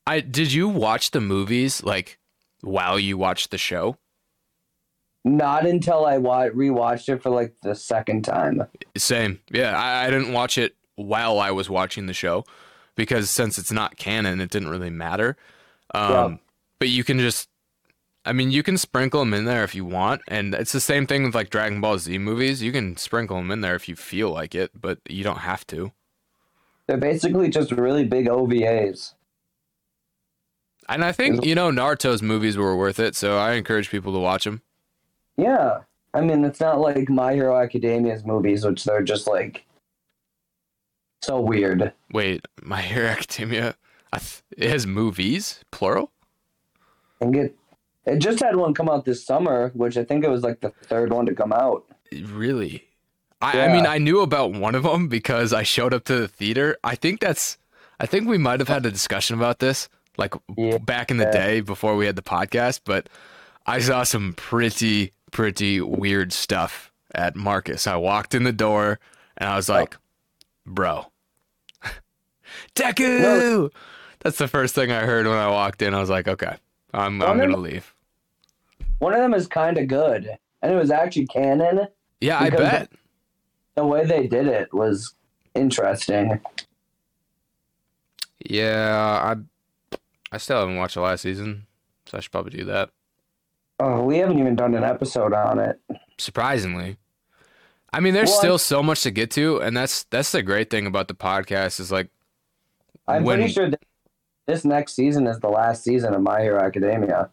I 0.05 0.19
did 0.19 0.51
you 0.53 0.67
watch 0.69 1.11
the 1.11 1.21
movies 1.21 1.81
like 1.83 2.19
while 2.61 2.99
you 2.99 3.17
watched 3.17 3.51
the 3.51 3.57
show? 3.57 3.97
Not 5.25 5.65
until 5.65 6.05
I 6.05 6.17
wa- 6.17 6.45
rewatched 6.49 7.09
it 7.09 7.21
for 7.21 7.29
like 7.29 7.55
the 7.61 7.75
second 7.75 8.23
time. 8.23 8.63
Same. 8.97 9.39
Yeah, 9.51 9.77
I, 9.77 10.05
I 10.05 10.09
didn't 10.09 10.31
watch 10.33 10.57
it 10.57 10.75
while 10.95 11.39
I 11.39 11.51
was 11.51 11.69
watching 11.69 12.05
the 12.05 12.13
show 12.13 12.45
because 12.95 13.29
since 13.29 13.57
it's 13.57 13.71
not 13.71 13.97
canon, 13.97 14.39
it 14.39 14.49
didn't 14.49 14.69
really 14.69 14.89
matter. 14.89 15.35
Um, 15.93 16.11
Yeah. 16.11 16.37
But 16.79 16.87
you 16.89 17.03
can 17.03 17.19
just, 17.19 17.49
I 18.25 18.33
mean, 18.33 18.51
you 18.51 18.63
can 18.63 18.77
sprinkle 18.77 19.21
them 19.21 19.33
in 19.33 19.45
there 19.45 19.63
if 19.63 19.73
you 19.73 19.85
want, 19.85 20.21
and 20.27 20.53
it's 20.53 20.73
the 20.73 20.79
same 20.79 21.07
thing 21.07 21.23
with 21.23 21.33
like 21.33 21.49
Dragon 21.49 21.79
Ball 21.79 21.97
Z 21.97 22.17
movies. 22.17 22.61
You 22.61 22.71
can 22.71 22.97
sprinkle 22.97 23.37
them 23.37 23.49
in 23.49 23.61
there 23.61 23.75
if 23.75 23.87
you 23.87 23.95
feel 23.95 24.29
like 24.29 24.53
it, 24.53 24.71
but 24.79 24.99
you 25.07 25.23
don't 25.23 25.39
have 25.39 25.65
to. 25.67 25.93
They're 26.87 26.97
basically 26.97 27.49
just 27.49 27.71
really 27.71 28.03
big 28.03 28.27
OVAs. 28.27 29.13
And 30.89 31.05
I 31.05 31.11
think 31.11 31.45
you 31.45 31.55
know 31.55 31.69
Naruto's 31.69 32.21
movies 32.21 32.57
were 32.57 32.75
worth 32.75 32.99
it, 32.99 33.15
so 33.15 33.37
I 33.37 33.53
encourage 33.53 33.89
people 33.89 34.11
to 34.13 34.19
watch 34.19 34.43
them. 34.43 34.63
Yeah. 35.37 35.79
I 36.13 36.21
mean, 36.21 36.43
it's 36.43 36.59
not 36.59 36.79
like 36.79 37.07
My 37.09 37.33
Hero 37.33 37.57
Academia's 37.57 38.25
movies, 38.25 38.65
which 38.65 38.83
they're 38.83 39.03
just 39.03 39.27
like 39.27 39.65
so 41.21 41.39
weird. 41.39 41.93
Wait, 42.11 42.45
My 42.61 42.81
Hero 42.81 43.07
Academia, 43.07 43.75
I 44.11 44.17
th- 44.17 44.41
it 44.57 44.69
has 44.69 44.87
movies 44.87 45.63
plural. 45.71 46.11
And 47.21 47.33
get 47.33 47.45
it 47.45 47.55
just 48.17 48.39
had 48.39 48.55
one 48.55 48.73
come 48.73 48.89
out 48.89 49.05
this 49.05 49.25
summer, 49.25 49.71
which 49.73 49.97
I 49.97 50.03
think 50.03 50.23
it 50.23 50.29
was 50.29 50.43
like 50.43 50.61
the 50.61 50.69
third 50.69 51.11
one 51.11 51.25
to 51.25 51.35
come 51.35 51.53
out. 51.53 51.85
Really? 52.11 52.85
I, 53.41 53.61
I 53.61 53.73
mean, 53.73 53.85
I 53.85 53.97
knew 53.97 54.21
about 54.21 54.51
one 54.51 54.75
of 54.75 54.83
them 54.83 55.07
because 55.07 55.53
I 55.53 55.63
showed 55.63 55.93
up 55.93 56.03
to 56.05 56.15
the 56.15 56.27
theater. 56.27 56.77
I 56.83 56.95
think 56.95 57.21
that's, 57.21 57.57
I 57.99 58.05
think 58.05 58.27
we 58.27 58.37
might 58.37 58.59
have 58.59 58.67
had 58.67 58.85
a 58.85 58.91
discussion 58.91 59.37
about 59.37 59.59
this 59.59 59.87
like 60.17 60.33
Yeah. 60.57 60.77
back 60.77 61.09
in 61.09 61.17
the 61.17 61.31
day 61.31 61.61
before 61.61 61.95
we 61.95 62.05
had 62.05 62.15
the 62.15 62.21
podcast, 62.21 62.81
but 62.83 63.07
I 63.65 63.79
saw 63.79 64.03
some 64.03 64.33
pretty, 64.33 65.13
pretty 65.31 65.79
weird 65.79 66.33
stuff 66.33 66.91
at 67.15 67.35
Marcus. 67.35 67.87
I 67.87 67.95
walked 67.95 68.35
in 68.35 68.43
the 68.43 68.51
door 68.51 68.99
and 69.37 69.49
I 69.49 69.55
was 69.55 69.69
oh. 69.69 69.75
like, 69.75 69.97
bro, 70.65 71.05
Deku! 72.75 73.21
No. 73.21 73.69
That's 74.19 74.37
the 74.37 74.49
first 74.49 74.75
thing 74.75 74.91
I 74.91 75.05
heard 75.05 75.25
when 75.25 75.37
I 75.37 75.47
walked 75.47 75.81
in. 75.81 75.93
I 75.93 76.01
was 76.01 76.09
like, 76.09 76.27
okay, 76.27 76.57
I'm, 76.93 77.19
Well, 77.19 77.29
I'm 77.31 77.37
going 77.37 77.49
to 77.49 77.55
no. 77.55 77.61
leave. 77.61 77.93
One 78.99 79.13
of 79.13 79.19
them 79.19 79.33
is 79.33 79.47
kind 79.47 79.77
of 79.77 79.87
good, 79.87 80.29
and 80.61 80.71
it 80.71 80.75
was 80.75 80.91
actually 80.91 81.27
canon. 81.27 81.87
Yeah, 82.19 82.39
I 82.39 82.49
bet. 82.49 82.91
The 83.75 83.85
way 83.85 84.05
they 84.05 84.27
did 84.27 84.47
it 84.47 84.73
was 84.73 85.13
interesting. 85.55 86.41
Yeah, 88.45 89.35
I 89.35 89.35
I 90.31 90.37
still 90.37 90.59
haven't 90.59 90.77
watched 90.77 90.95
the 90.95 91.01
last 91.01 91.21
season, 91.21 91.65
so 92.05 92.17
I 92.17 92.21
should 92.21 92.31
probably 92.31 92.57
do 92.57 92.65
that. 92.65 92.89
Oh, 93.79 94.03
we 94.03 94.17
haven't 94.17 94.39
even 94.39 94.55
done 94.55 94.75
an 94.75 94.83
episode 94.83 95.33
on 95.33 95.59
it. 95.59 95.79
Surprisingly. 96.17 96.97
I 97.91 98.01
mean, 98.01 98.13
there's 98.13 98.29
Well, 98.29 98.39
still 98.39 98.57
so 98.57 98.83
much 98.83 99.01
to 99.03 99.11
get 99.11 99.31
to, 99.31 99.61
and 99.61 99.75
that's 99.75 100.03
that's 100.05 100.31
the 100.31 100.43
great 100.43 100.69
thing 100.69 100.85
about 100.85 101.07
the 101.07 101.13
podcast 101.15 101.79
is 101.79 101.91
like 101.91 102.09
I'm 103.07 103.23
when 103.23 103.39
pretty 103.39 103.53
sure 103.53 103.69
that 103.69 103.81
this 104.49 104.65
next 104.65 104.95
season 104.95 105.27
is 105.27 105.39
the 105.39 105.49
last 105.49 105.83
season 105.83 106.13
of 106.15 106.21
My 106.21 106.41
Hero 106.41 106.59
Academia. 106.59 107.29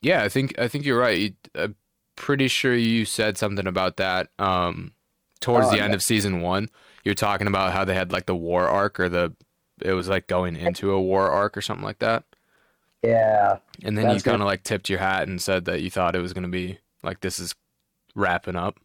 Yeah, 0.00 0.22
I 0.22 0.28
think 0.30 0.58
I 0.58 0.68
think 0.68 0.84
you're 0.84 0.98
right. 0.98 1.18
You, 1.18 1.32
I'm 1.54 1.76
pretty 2.16 2.48
sure 2.48 2.74
you 2.74 3.04
said 3.04 3.36
something 3.36 3.66
about 3.66 3.98
that 3.98 4.28
um, 4.38 4.92
towards 5.40 5.68
Oh, 5.68 5.70
the 5.70 5.82
end 5.82 5.92
of 5.92 6.02
season 6.02 6.40
one. 6.40 6.70
You're 7.04 7.14
talking 7.14 7.46
about 7.46 7.72
how 7.72 7.84
they 7.84 7.94
had 7.94 8.10
like 8.10 8.24
the 8.24 8.34
war 8.34 8.66
arc 8.66 8.98
or 8.98 9.10
the 9.10 9.34
it 9.82 9.92
was 9.92 10.08
like 10.08 10.26
going 10.26 10.56
into 10.56 10.92
a 10.92 11.00
war 11.00 11.30
arc 11.30 11.56
or 11.56 11.60
something 11.60 11.84
like 11.84 11.98
that. 11.98 12.24
Yeah. 13.02 13.58
And 13.82 13.98
then 13.98 14.14
you 14.14 14.22
kind 14.22 14.40
of 14.40 14.46
like 14.46 14.62
tipped 14.62 14.88
your 14.88 15.00
hat 15.00 15.28
and 15.28 15.42
said 15.42 15.66
that 15.66 15.82
you 15.82 15.90
thought 15.90 16.16
it 16.16 16.22
was 16.22 16.32
going 16.32 16.44
to 16.44 16.48
be 16.48 16.78
like 17.02 17.20
this 17.20 17.38
is 17.38 17.54
wrapping 18.14 18.56
up. 18.56 18.80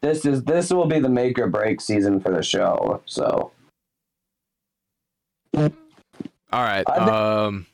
This 0.00 0.24
is 0.24 0.44
this 0.44 0.70
will 0.70 0.86
be 0.86 1.00
the 1.00 1.08
make 1.08 1.40
or 1.40 1.48
break 1.48 1.80
season 1.80 2.20
for 2.20 2.30
the 2.32 2.42
show. 2.42 3.02
So 3.06 3.50
All 6.52 6.62
right. 6.62 6.86
Um 6.88 7.66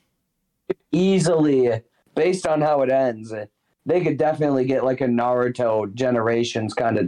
easily, 0.91 1.81
based 2.15 2.47
on 2.47 2.61
how 2.61 2.81
it 2.81 2.89
ends, 2.91 3.33
they 3.85 4.01
could 4.01 4.17
definitely 4.17 4.65
get 4.65 4.83
like 4.83 5.01
a 5.01 5.05
Naruto 5.07 5.93
generations 5.93 6.73
kind 6.73 6.97
of 6.97 7.07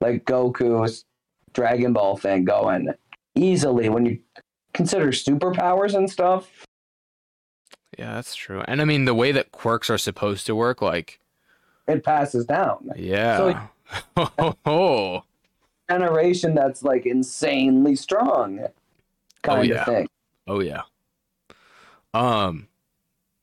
like 0.00 0.24
Goku's 0.24 1.04
Dragon 1.52 1.92
Ball 1.92 2.16
thing 2.16 2.44
going 2.44 2.88
easily 3.34 3.88
when 3.88 4.06
you 4.06 4.18
consider 4.72 5.08
superpowers 5.08 5.94
and 5.94 6.10
stuff. 6.10 6.50
yeah, 7.98 8.14
that's 8.14 8.34
true. 8.34 8.62
And 8.66 8.80
I 8.80 8.84
mean 8.84 9.04
the 9.04 9.14
way 9.14 9.32
that 9.32 9.52
quirks 9.52 9.88
are 9.90 9.98
supposed 9.98 10.46
to 10.46 10.54
work 10.54 10.82
like 10.82 11.20
It 11.86 12.02
passes 12.04 12.44
down. 12.46 12.90
yeah. 12.96 13.66
oh, 14.66 15.22
Generation 15.90 16.54
that's 16.54 16.82
like 16.82 17.06
insanely 17.06 17.94
strong, 17.94 18.58
kind 19.42 19.58
Oh, 19.58 19.60
of 19.62 19.66
yeah. 19.66 19.84
thing. 19.84 20.08
Oh 20.48 20.60
yeah. 20.60 20.82
Um 22.14 22.68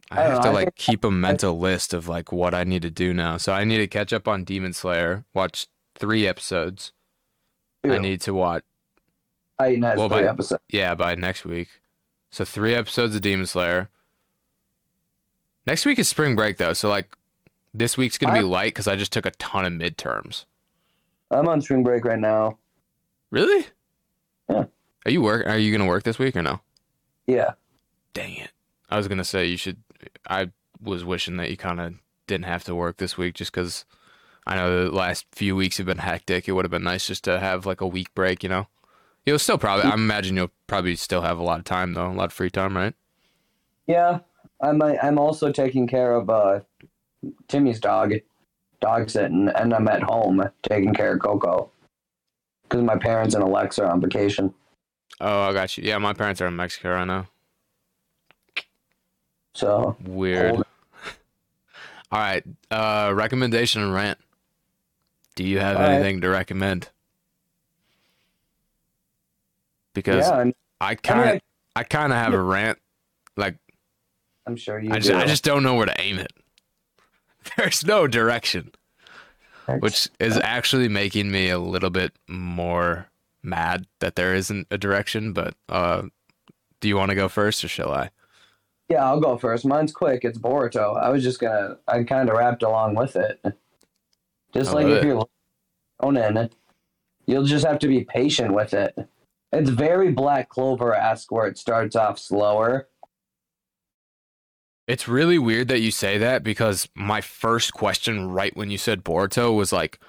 I, 0.09 0.19
I 0.19 0.23
have 0.23 0.37
know, 0.37 0.41
to 0.43 0.47
I 0.49 0.51
like 0.51 0.75
keep 0.75 1.03
a 1.05 1.11
mental 1.11 1.57
list 1.57 1.93
of 1.93 2.07
like 2.07 2.31
what 2.31 2.53
I 2.53 2.63
need 2.63 2.81
to 2.81 2.89
do 2.89 3.13
now. 3.13 3.37
So 3.37 3.53
I 3.53 3.63
need 3.63 3.77
to 3.77 3.87
catch 3.87 4.11
up 4.11 4.27
on 4.27 4.43
Demon 4.43 4.73
Slayer, 4.73 5.23
watch 5.33 5.67
3 5.95 6.27
episodes. 6.27 6.91
I 7.83 7.97
need 7.97 8.19
to 8.21 8.33
watch 8.33 8.63
Titan 9.57 9.83
has 9.83 9.97
Well, 9.97 10.09
three 10.09 10.23
by- 10.23 10.27
episodes. 10.29 10.61
yeah, 10.69 10.95
by 10.95 11.15
next 11.15 11.45
week. 11.45 11.69
So 12.29 12.43
3 12.45 12.73
episodes 12.75 13.15
of 13.15 13.21
Demon 13.21 13.45
Slayer. 13.45 13.89
Next 15.65 15.85
week 15.85 15.99
is 15.99 16.09
spring 16.09 16.35
break 16.35 16.57
though, 16.57 16.73
so 16.73 16.89
like 16.89 17.15
this 17.73 17.97
week's 17.97 18.17
going 18.17 18.33
to 18.33 18.39
be 18.41 18.45
light 18.45 18.75
cuz 18.75 18.87
I 18.87 18.95
just 18.95 19.13
took 19.13 19.25
a 19.25 19.31
ton 19.31 19.63
of 19.65 19.71
midterms. 19.73 20.45
I'm 21.29 21.47
on 21.47 21.61
spring 21.61 21.83
break 21.83 22.03
right 22.03 22.19
now. 22.19 22.57
Really? 23.29 23.67
Yeah. 24.49 24.65
Are 25.05 25.11
you 25.11 25.21
work 25.21 25.47
are 25.47 25.57
you 25.57 25.71
going 25.71 25.81
to 25.81 25.87
work 25.87 26.03
this 26.03 26.19
week 26.19 26.35
or 26.35 26.41
no? 26.41 26.59
Yeah. 27.27 27.51
Dang 28.13 28.35
it. 28.35 28.51
I 28.91 28.97
was 28.97 29.07
gonna 29.07 29.23
say 29.23 29.45
you 29.45 29.57
should. 29.57 29.77
I 30.29 30.51
was 30.81 31.05
wishing 31.05 31.37
that 31.37 31.49
you 31.49 31.57
kind 31.57 31.79
of 31.79 31.93
didn't 32.27 32.45
have 32.45 32.63
to 32.65 32.75
work 32.75 32.97
this 32.97 33.17
week 33.17 33.35
just 33.35 33.51
because 33.51 33.85
I 34.45 34.55
know 34.55 34.85
the 34.85 34.91
last 34.91 35.25
few 35.31 35.55
weeks 35.55 35.77
have 35.77 35.85
been 35.85 35.99
hectic. 35.99 36.47
It 36.47 36.53
would 36.53 36.65
have 36.65 36.71
been 36.71 36.83
nice 36.83 37.07
just 37.07 37.23
to 37.25 37.39
have 37.39 37.65
like 37.65 37.81
a 37.81 37.87
week 37.87 38.13
break, 38.15 38.43
you 38.43 38.49
know? 38.49 38.67
You'll 39.25 39.39
still 39.39 39.57
probably, 39.57 39.85
I 39.85 39.93
imagine 39.93 40.35
you'll 40.35 40.51
probably 40.65 40.95
still 40.95 41.21
have 41.21 41.37
a 41.37 41.43
lot 41.43 41.59
of 41.59 41.65
time 41.65 41.93
though, 41.93 42.09
a 42.09 42.13
lot 42.13 42.25
of 42.25 42.33
free 42.33 42.49
time, 42.49 42.75
right? 42.75 42.95
Yeah, 43.85 44.19
I'm 44.61 44.81
I'm 44.81 45.19
also 45.19 45.51
taking 45.51 45.87
care 45.87 46.15
of 46.15 46.29
uh, 46.29 46.61
Timmy's 47.47 47.79
dog, 47.79 48.13
dog 48.79 49.09
sitting, 49.09 49.49
and 49.49 49.73
I'm 49.73 49.87
at 49.87 50.01
home 50.01 50.43
taking 50.63 50.93
care 50.93 51.13
of 51.13 51.19
Coco 51.19 51.69
because 52.63 52.83
my 52.83 52.97
parents 52.97 53.35
and 53.35 53.43
Alexa 53.43 53.83
are 53.83 53.91
on 53.91 54.01
vacation. 54.01 54.53
Oh, 55.19 55.41
I 55.41 55.53
got 55.53 55.77
you. 55.77 55.83
Yeah, 55.83 55.97
my 55.99 56.13
parents 56.13 56.41
are 56.41 56.47
in 56.47 56.55
Mexico 56.55 56.93
right 56.93 57.05
now. 57.05 57.27
So 59.53 59.95
Weird. 60.03 60.55
All 60.55 60.63
right. 62.19 62.43
Uh, 62.69 63.11
recommendation 63.15 63.81
and 63.81 63.93
rant. 63.93 64.17
Do 65.35 65.43
you 65.45 65.59
have 65.59 65.77
All 65.77 65.83
right. 65.83 65.93
anything 65.93 66.21
to 66.21 66.29
recommend? 66.29 66.89
Because 69.93 70.27
yeah, 70.27 70.51
I 70.79 70.89
I 70.91 70.95
kind 70.95 71.25
mean, 71.25 71.35
of, 71.35 71.41
I 71.75 71.83
kind 71.83 72.11
of 72.11 72.17
have 72.17 72.33
a 72.33 72.41
rant. 72.41 72.79
Like 73.37 73.55
I'm 74.45 74.55
sure 74.55 74.79
you 74.79 74.91
I 74.91 74.95
do. 74.95 75.09
just, 75.09 75.13
I 75.13 75.25
just 75.25 75.43
don't 75.43 75.63
know 75.63 75.75
where 75.75 75.85
to 75.85 76.01
aim 76.01 76.19
it. 76.19 76.31
There's 77.57 77.85
no 77.85 78.07
direction, 78.07 78.71
which 79.79 80.09
is 80.19 80.37
actually 80.37 80.87
making 80.89 81.31
me 81.31 81.49
a 81.49 81.59
little 81.59 81.89
bit 81.89 82.13
more 82.27 83.07
mad 83.43 83.85
that 83.99 84.15
there 84.15 84.33
isn't 84.33 84.67
a 84.71 84.77
direction. 84.77 85.33
But 85.33 85.55
uh, 85.69 86.03
do 86.79 86.87
you 86.87 86.95
want 86.97 87.09
to 87.09 87.15
go 87.15 87.27
first 87.27 87.63
or 87.63 87.67
shall 87.67 87.91
I? 87.93 88.11
Yeah, 88.91 89.05
I'll 89.05 89.21
go 89.21 89.37
first. 89.37 89.65
Mine's 89.65 89.93
quick. 89.93 90.25
It's 90.25 90.37
Boruto. 90.37 91.01
I 91.01 91.09
was 91.09 91.23
just 91.23 91.39
gonna. 91.39 91.77
I 91.87 92.03
kind 92.03 92.29
of 92.29 92.35
wrapped 92.35 92.61
along 92.61 92.95
with 92.95 93.15
it. 93.15 93.41
Just 94.53 94.71
I 94.71 94.73
like 94.73 94.87
if 94.87 95.03
it. 95.03 95.07
you're 95.07 95.25
Conan, 96.01 96.49
you'll 97.25 97.45
just 97.45 97.65
have 97.65 97.79
to 97.79 97.87
be 97.87 98.03
patient 98.03 98.53
with 98.53 98.73
it. 98.73 98.93
It's 99.53 99.69
very 99.69 100.11
Black 100.11 100.49
Clover 100.49 100.93
esque, 100.93 101.31
where 101.31 101.47
it 101.47 101.57
starts 101.57 101.95
off 101.95 102.19
slower. 102.19 102.89
It's 104.87 105.07
really 105.07 105.39
weird 105.39 105.69
that 105.69 105.79
you 105.79 105.89
say 105.91 106.17
that 106.17 106.43
because 106.43 106.89
my 106.93 107.21
first 107.21 107.71
question 107.71 108.29
right 108.29 108.55
when 108.57 108.71
you 108.71 108.77
said 108.77 109.05
Boruto 109.05 109.55
was 109.55 109.71
like 109.71 109.99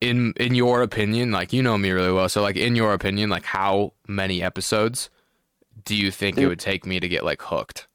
in 0.00 0.32
in 0.36 0.54
your 0.54 0.80
opinion, 0.80 1.32
like 1.32 1.52
you 1.52 1.62
know 1.62 1.76
me 1.76 1.90
really 1.90 2.12
well, 2.12 2.30
so 2.30 2.40
like 2.40 2.56
in 2.56 2.76
your 2.76 2.94
opinion, 2.94 3.28
like 3.28 3.44
how 3.44 3.92
many 4.06 4.42
episodes 4.42 5.10
do 5.84 5.96
you 5.96 6.10
think 6.10 6.38
it 6.38 6.46
would 6.46 6.58
take 6.60 6.86
me 6.86 7.00
to 7.00 7.08
get 7.08 7.24
like 7.24 7.42
hooked? 7.42 7.86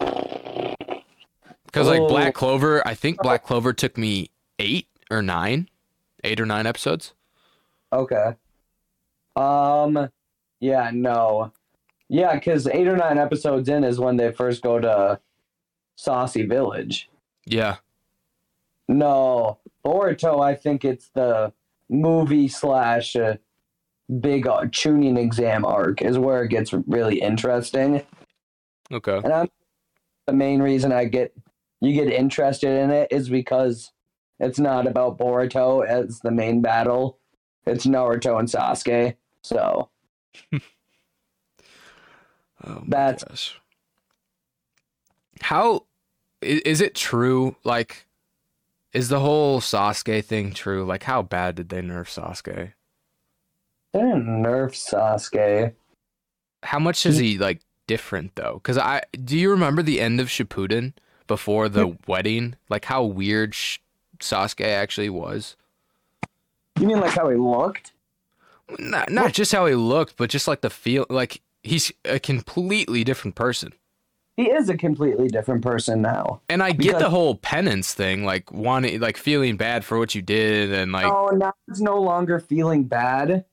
Cuz 0.00 1.86
like 1.86 2.00
Oh. 2.00 2.08
Black 2.08 2.34
Clover, 2.34 2.86
I 2.86 2.94
think 2.94 3.18
Black 3.22 3.44
Clover 3.44 3.72
took 3.72 3.96
me 3.98 4.30
8 4.58 4.86
or 5.10 5.22
9, 5.22 5.68
8 6.24 6.40
or 6.40 6.46
9 6.46 6.66
episodes. 6.66 7.12
Okay. 7.92 8.34
Um. 9.36 10.10
Yeah. 10.60 10.90
No. 10.92 11.52
Yeah, 12.10 12.34
because 12.34 12.66
eight 12.66 12.88
or 12.88 12.96
nine 12.96 13.18
episodes 13.18 13.68
in 13.68 13.84
is 13.84 14.00
when 14.00 14.16
they 14.16 14.32
first 14.32 14.62
go 14.62 14.78
to 14.80 15.20
Saussy 15.98 16.48
Village. 16.48 17.08
Yeah. 17.44 17.76
No, 18.88 19.58
Boruto. 19.84 20.42
I 20.42 20.54
think 20.54 20.84
it's 20.86 21.08
the 21.10 21.52
movie 21.90 22.48
slash 22.48 23.14
uh, 23.14 23.36
big 24.20 24.46
uh, 24.46 24.62
Chunin 24.66 25.18
exam 25.18 25.64
arc 25.64 26.00
is 26.02 26.18
where 26.18 26.42
it 26.44 26.48
gets 26.48 26.72
really 26.72 27.20
interesting. 27.20 28.02
Okay. 28.90 29.16
And 29.22 29.32
I'm 29.32 29.48
the 30.26 30.32
main 30.32 30.60
reason 30.62 30.92
I 30.92 31.04
get 31.06 31.34
you 31.80 31.92
get 31.92 32.12
interested 32.12 32.70
in 32.80 32.90
it 32.90 33.08
is 33.12 33.28
because 33.28 33.92
it's 34.40 34.58
not 34.58 34.86
about 34.86 35.18
Boruto 35.18 35.86
as 35.86 36.20
the 36.20 36.30
main 36.30 36.60
battle. 36.62 37.18
It's 37.66 37.86
Naruto 37.86 38.38
and 38.38 38.48
Sasuke. 38.48 39.14
So 39.42 39.88
Oh 42.64 42.82
That's- 42.86 43.24
gosh. 43.24 43.60
How 45.40 45.84
is 46.42 46.80
it 46.80 46.96
true? 46.96 47.54
Like, 47.62 48.06
is 48.92 49.08
the 49.08 49.20
whole 49.20 49.60
Sasuke 49.60 50.24
thing 50.24 50.52
true? 50.52 50.84
Like, 50.84 51.04
how 51.04 51.22
bad 51.22 51.54
did 51.54 51.68
they 51.68 51.80
nerf 51.80 52.06
Sasuke? 52.08 52.72
They 53.98 54.06
didn't 54.06 54.42
nerf 54.42 54.72
Sasuke. 54.72 55.74
How 56.62 56.78
much 56.78 57.06
is 57.06 57.18
he 57.18 57.38
like 57.38 57.60
different 57.86 58.34
though? 58.36 58.54
Because 58.62 58.78
I 58.78 59.02
do 59.12 59.36
you 59.36 59.50
remember 59.50 59.82
the 59.82 60.00
end 60.00 60.20
of 60.20 60.28
Shippuden 60.28 60.92
before 61.26 61.68
the 61.68 61.96
wedding? 62.06 62.56
Like 62.68 62.84
how 62.84 63.04
weird 63.04 63.54
Sh- 63.54 63.78
Sasuke 64.20 64.64
actually 64.64 65.10
was. 65.10 65.56
You 66.78 66.86
mean 66.86 67.00
like 67.00 67.14
how 67.14 67.28
he 67.28 67.36
looked? 67.36 67.92
Not 68.78 69.10
not 69.10 69.32
just 69.32 69.52
how 69.52 69.66
he 69.66 69.74
looked, 69.74 70.16
but 70.16 70.30
just 70.30 70.46
like 70.46 70.60
the 70.60 70.70
feel. 70.70 71.06
Like 71.08 71.40
he's 71.62 71.92
a 72.04 72.18
completely 72.18 73.04
different 73.04 73.34
person. 73.34 73.72
He 74.36 74.44
is 74.44 74.68
a 74.68 74.76
completely 74.76 75.26
different 75.26 75.62
person 75.62 76.00
now. 76.00 76.42
And 76.48 76.62
I 76.62 76.70
get 76.70 77.00
the 77.00 77.10
whole 77.10 77.34
penance 77.34 77.92
thing, 77.92 78.24
like 78.24 78.52
wanting, 78.52 79.00
like 79.00 79.16
feeling 79.16 79.56
bad 79.56 79.84
for 79.84 79.98
what 79.98 80.14
you 80.14 80.22
did, 80.22 80.72
and 80.72 80.92
like, 80.92 81.06
oh, 81.06 81.30
now 81.30 81.52
it's 81.66 81.80
no 81.80 82.00
longer 82.00 82.38
feeling 82.38 82.84
bad. 82.84 83.44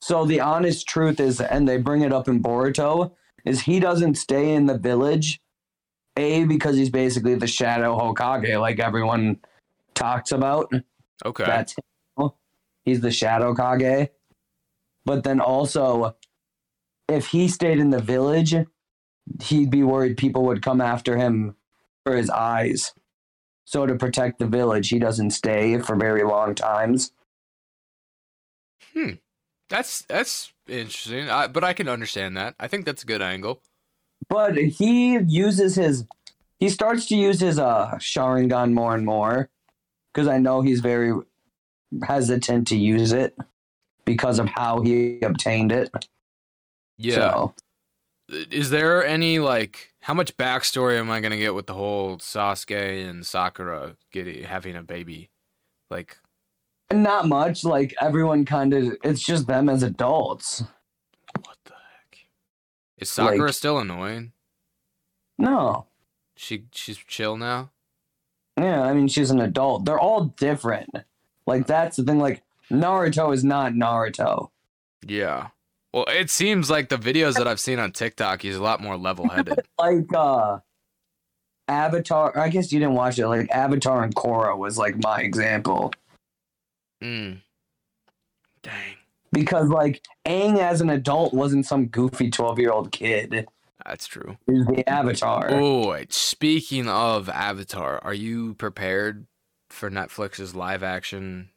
So 0.00 0.24
the 0.24 0.40
honest 0.40 0.86
truth 0.86 1.20
is, 1.20 1.40
and 1.40 1.68
they 1.68 1.76
bring 1.76 2.02
it 2.02 2.12
up 2.12 2.28
in 2.28 2.42
Boruto, 2.42 3.12
is 3.44 3.62
he 3.62 3.80
doesn't 3.80 4.14
stay 4.14 4.54
in 4.54 4.66
the 4.66 4.78
village. 4.78 5.40
A 6.16 6.44
because 6.44 6.76
he's 6.76 6.90
basically 6.90 7.36
the 7.36 7.46
shadow 7.46 7.96
Hokage, 7.96 8.60
like 8.60 8.80
everyone 8.80 9.38
talks 9.94 10.32
about. 10.32 10.72
okay, 11.24 11.44
That's 11.44 11.74
him. 12.18 12.30
He's 12.84 13.00
the 13.00 13.10
shadow 13.10 13.54
Kage. 13.54 14.08
But 15.04 15.24
then 15.24 15.40
also, 15.40 16.16
if 17.08 17.28
he 17.28 17.48
stayed 17.48 17.78
in 17.78 17.90
the 17.90 18.02
village, 18.02 18.54
he'd 19.42 19.70
be 19.70 19.82
worried 19.82 20.16
people 20.16 20.44
would 20.44 20.62
come 20.62 20.80
after 20.80 21.16
him 21.16 21.54
for 22.04 22.16
his 22.16 22.30
eyes. 22.30 22.92
So 23.64 23.86
to 23.86 23.94
protect 23.94 24.38
the 24.38 24.46
village, 24.46 24.88
he 24.88 24.98
doesn't 24.98 25.30
stay 25.30 25.78
for 25.78 25.94
very 25.94 26.24
long 26.24 26.54
times. 26.54 27.12
Hmm. 28.94 29.12
That's 29.68 30.02
that's 30.02 30.52
interesting. 30.66 31.28
I, 31.30 31.46
but 31.46 31.64
I 31.64 31.72
can 31.72 31.88
understand 31.88 32.36
that. 32.36 32.54
I 32.58 32.68
think 32.68 32.84
that's 32.84 33.02
a 33.02 33.06
good 33.06 33.22
angle. 33.22 33.62
But 34.28 34.56
he 34.56 35.18
uses 35.18 35.74
his 35.76 36.04
he 36.58 36.68
starts 36.68 37.06
to 37.06 37.16
use 37.16 37.40
his 37.40 37.58
uh 37.58 37.92
Sharingan 37.98 38.72
more 38.72 38.94
and 38.94 39.04
more 39.04 39.48
because 40.12 40.28
I 40.28 40.38
know 40.38 40.62
he's 40.62 40.80
very 40.80 41.12
hesitant 42.02 42.66
to 42.68 42.76
use 42.76 43.12
it 43.12 43.36
because 44.04 44.38
of 44.38 44.46
how 44.48 44.80
he 44.80 45.20
obtained 45.20 45.72
it. 45.72 45.90
Yeah. 46.96 47.14
So, 47.14 47.54
Is 48.28 48.70
there 48.70 49.04
any 49.04 49.38
like 49.38 49.92
how 50.00 50.14
much 50.14 50.36
backstory 50.36 50.98
am 50.98 51.10
I 51.10 51.20
gonna 51.20 51.36
get 51.36 51.54
with 51.54 51.66
the 51.66 51.74
whole 51.74 52.16
Sasuke 52.18 53.08
and 53.08 53.24
Sakura 53.26 53.96
getting 54.12 54.44
having 54.44 54.76
a 54.76 54.82
baby? 54.82 55.30
Like 55.90 56.18
not 56.92 57.26
much. 57.28 57.64
Like 57.64 57.94
everyone 58.00 58.44
kind 58.44 58.72
of, 58.74 58.96
it's 59.04 59.22
just 59.22 59.46
them 59.46 59.68
as 59.68 59.82
adults. 59.82 60.62
what 61.44 61.56
the 61.64 61.72
heck? 61.74 62.18
Is 62.98 63.10
Sakura 63.10 63.46
Like- 63.46 63.54
still 63.54 63.78
annoying? 63.78 64.32
No, 65.40 65.86
She 66.36 66.64
she's 66.72 66.96
chill 66.98 67.36
now. 67.36 67.70
yeah, 68.58 68.82
I 68.82 68.92
mean 68.92 69.06
she's 69.08 69.30
an 69.30 69.40
adult. 69.40 69.84
They're 69.84 69.98
all 70.00 70.24
different. 70.24 70.90
Like 71.46 71.66
that's 71.68 71.96
the 71.96 72.02
thing. 72.04 72.18
Like 72.18 72.42
Naruto 72.72 73.32
is 73.32 73.44
not 73.44 73.72
Naruto. 73.72 74.50
Yeah. 75.06 75.48
Well, 75.94 76.06
it 76.08 76.28
seems 76.30 76.68
like 76.70 76.88
the 76.88 76.98
videos 76.98 77.34
that 77.36 77.46
I've 77.48 77.60
seen 77.60 77.78
on 77.78 77.92
TikTok, 77.92 78.42
he's 78.42 78.56
a 78.56 78.62
lot 78.62 78.80
more 78.82 78.96
level-headed. 78.96 79.60
Like 79.78 80.12
uh 80.12 80.58
Avatar. 81.68 82.36
I 82.38 82.48
guess 82.48 82.72
you 82.72 82.80
didn't 82.80 82.94
watch 82.94 83.18
it. 83.18 83.28
Like 83.28 83.48
Avatar 83.50 84.02
and 84.02 84.14
Korra 84.14 84.56
was 84.56 84.76
like 84.78 84.96
my 85.02 85.20
example. 85.20 85.92
Mm. 87.02 87.40
Dang, 88.62 88.94
because 89.32 89.68
like 89.68 90.02
Aang 90.26 90.58
as 90.58 90.80
an 90.80 90.90
adult 90.90 91.32
wasn't 91.34 91.66
some 91.66 91.86
goofy 91.86 92.30
12 92.30 92.58
year 92.58 92.70
old 92.72 92.90
kid. 92.92 93.46
that's 93.86 94.06
true. 94.06 94.36
Was 94.46 94.66
the 94.66 94.88
Avatar. 94.88 95.48
Oh. 95.50 95.96
Speaking 96.10 96.88
of 96.88 97.28
Avatar, 97.28 98.00
are 98.02 98.14
you 98.14 98.54
prepared 98.54 99.26
for 99.70 99.90
Netflix's 99.90 100.54
live 100.54 100.82
action 100.82 101.50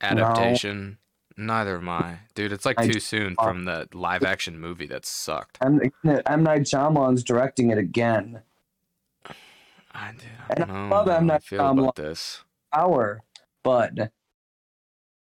adaptation? 0.00 0.98
Neither 1.36 1.76
am 1.76 1.88
I. 1.88 2.18
Dude, 2.34 2.52
it's 2.52 2.66
like 2.66 2.78
I- 2.78 2.88
too 2.88 3.00
soon 3.00 3.36
from 3.36 3.64
the 3.64 3.88
live 3.94 4.22
action 4.22 4.58
movie 4.58 4.86
that 4.86 5.04
sucked. 5.06 5.58
M. 5.62 5.80
M. 6.04 6.42
Night 6.42 6.62
Shyamalan's 6.62 7.22
directing 7.24 7.70
it 7.70 7.78
again. 7.78 8.40
I, 9.94 10.12
dude, 10.12 10.22
I 10.48 10.52
And 10.54 10.58
don't 10.58 10.70
I 10.70 10.88
know 10.88 10.94
love 10.94 11.08
M. 11.08 11.26
Night 11.26 11.42
feel 11.42 11.60
about 11.60 11.76
Shyamalan. 11.76 11.94
this. 11.96 12.44
Hour, 12.74 13.22
but 13.62 14.10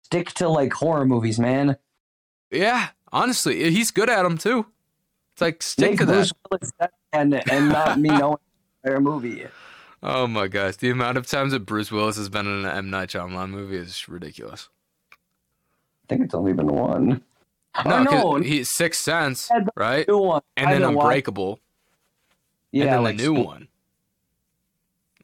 stick 0.07 0.33
to 0.35 0.49
like 0.49 0.73
horror 0.73 1.05
movies, 1.05 1.39
man. 1.39 1.77
Yeah, 2.51 2.91
honestly, 3.13 3.71
he's 3.71 3.91
good 3.91 4.09
at 4.09 4.23
them 4.23 4.39
too. 4.39 4.67
It's 5.33 5.41
like 5.41 5.63
stick 5.63 5.91
Make 5.91 6.01
to. 6.01 6.07
Bruce 6.07 6.33
that 6.79 6.93
and 7.13 7.35
and 7.51 7.69
not 7.69 7.99
me 7.99 8.09
knowing 8.19 8.39
the 8.83 8.91
entire 8.91 9.01
movie. 9.01 9.47
Oh 10.03 10.29
my 10.29 10.47
gosh, 10.47 10.77
the 10.77 10.91
amount 10.91 11.19
of 11.19 11.27
times 11.27 11.53
that 11.53 11.67
Bruce 11.67 11.91
Willis 11.91 12.17
has 12.17 12.29
been 12.29 12.47
in 12.47 12.65
an 12.65 12.71
M 12.71 12.89
Night 12.89 13.09
Shyamalan 13.09 13.51
movie 13.51 13.77
is 13.77 14.09
ridiculous. 14.09 14.69
I 15.13 16.07
think 16.09 16.23
it's 16.23 16.35
only 16.35 16.53
been 16.53 16.69
one. 16.69 17.23
No, 17.85 17.97
oh, 17.97 18.03
no, 18.03 18.35
he's 18.37 18.71
Sixth 18.71 19.03
Sense, 19.03 19.51
right? 19.75 20.07
new 20.07 20.19
one. 20.19 20.43
And 20.57 20.69
I 20.69 20.73
then 20.73 20.85
Unbreakable, 20.85 21.59
Yeah, 22.71 22.85
and 22.85 22.93
then 22.93 23.03
like 23.03 23.17
the 23.17 23.25
new 23.25 23.35
one. 23.35 23.69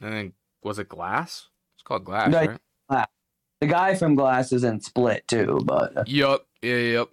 And 0.00 0.12
then 0.12 0.32
was 0.62 0.80
it 0.80 0.88
Glass? 0.88 1.48
It's 1.74 1.82
called 1.84 2.04
Glass, 2.04 2.30
No, 2.30 2.38
right? 2.38 2.58
The 3.62 3.68
guy 3.68 3.94
from 3.94 4.16
Glass 4.16 4.50
is 4.52 4.64
in 4.64 4.80
Split 4.80 5.26
too, 5.28 5.60
but 5.64 6.08
Yup, 6.08 6.44
yeah, 6.62 6.74
yup. 6.78 7.10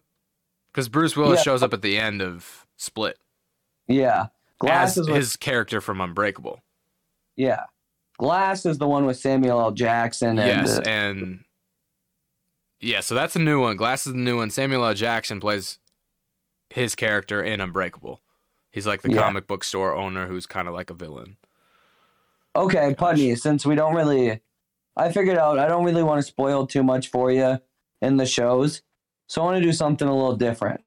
Because 0.74 0.90
Bruce 0.90 1.16
Willis 1.16 1.38
Yeah. 1.42 1.44
shows 1.44 1.62
up 1.62 1.76
at 1.76 1.84
the 1.84 1.96
end 1.96 2.24
of 2.24 2.66
Split 2.76 3.20
yeah, 3.88 4.28
Glass 4.58 4.92
as 4.92 4.98
is 4.98 5.08
with, 5.08 5.16
his 5.18 5.36
character 5.36 5.80
from 5.80 6.02
Unbreakable. 6.02 6.62
yeah. 7.36 7.66
Glass 8.18 8.66
is 8.66 8.80
the 8.80 8.88
one 8.88 9.06
with 9.06 9.18
Samuel 9.18 9.60
L. 9.62 9.72
Jackson 9.72 10.40
and 10.40 10.68
yes, 10.68 10.78
uh, 10.80 10.82
and 10.88 11.44
yeah, 12.82 13.00
so 13.02 13.14
that's 13.14 13.36
a 13.36 13.40
new 13.40 13.62
one. 13.62 13.78
Glass 13.78 14.08
is 14.08 14.14
the 14.14 14.20
new 14.20 14.38
one. 14.38 14.50
Samuel 14.50 14.84
L. 14.86 14.94
Jackson 14.96 15.40
plays 15.40 15.78
his 16.72 16.96
character 16.96 17.44
in 17.44 17.62
Unbreakable. 17.62 18.22
He's 18.72 18.88
like 18.88 19.04
the 19.04 19.12
Yeah. 19.12 19.22
comic 19.22 19.46
book 19.48 19.64
store 19.64 19.96
owner 19.96 20.26
who's 20.26 20.48
kind 20.48 20.68
of 20.68 20.74
like 20.74 20.90
a 20.90 20.94
villain. 20.96 21.38
Okay, 22.56 22.96
Putney, 22.98 23.36
since 23.36 23.66
we 23.68 23.76
don't 23.76 23.94
really 23.96 24.42
I 24.96 25.12
figured 25.12 25.38
out 25.38 25.60
I 25.60 25.68
don't 25.68 25.86
really 25.86 26.04
want 26.04 26.20
to 26.20 26.28
spoil 26.28 26.68
too 26.68 26.84
much 26.84 27.10
for 27.10 27.32
you 27.32 27.60
in 28.02 28.18
the 28.18 28.26
shows. 28.26 28.82
So 29.28 29.42
I 29.42 29.46
want 29.46 29.58
to 29.58 29.64
do 29.64 29.74
something 29.74 30.08
a 30.08 30.14
little 30.14 30.36
different. 30.36 30.82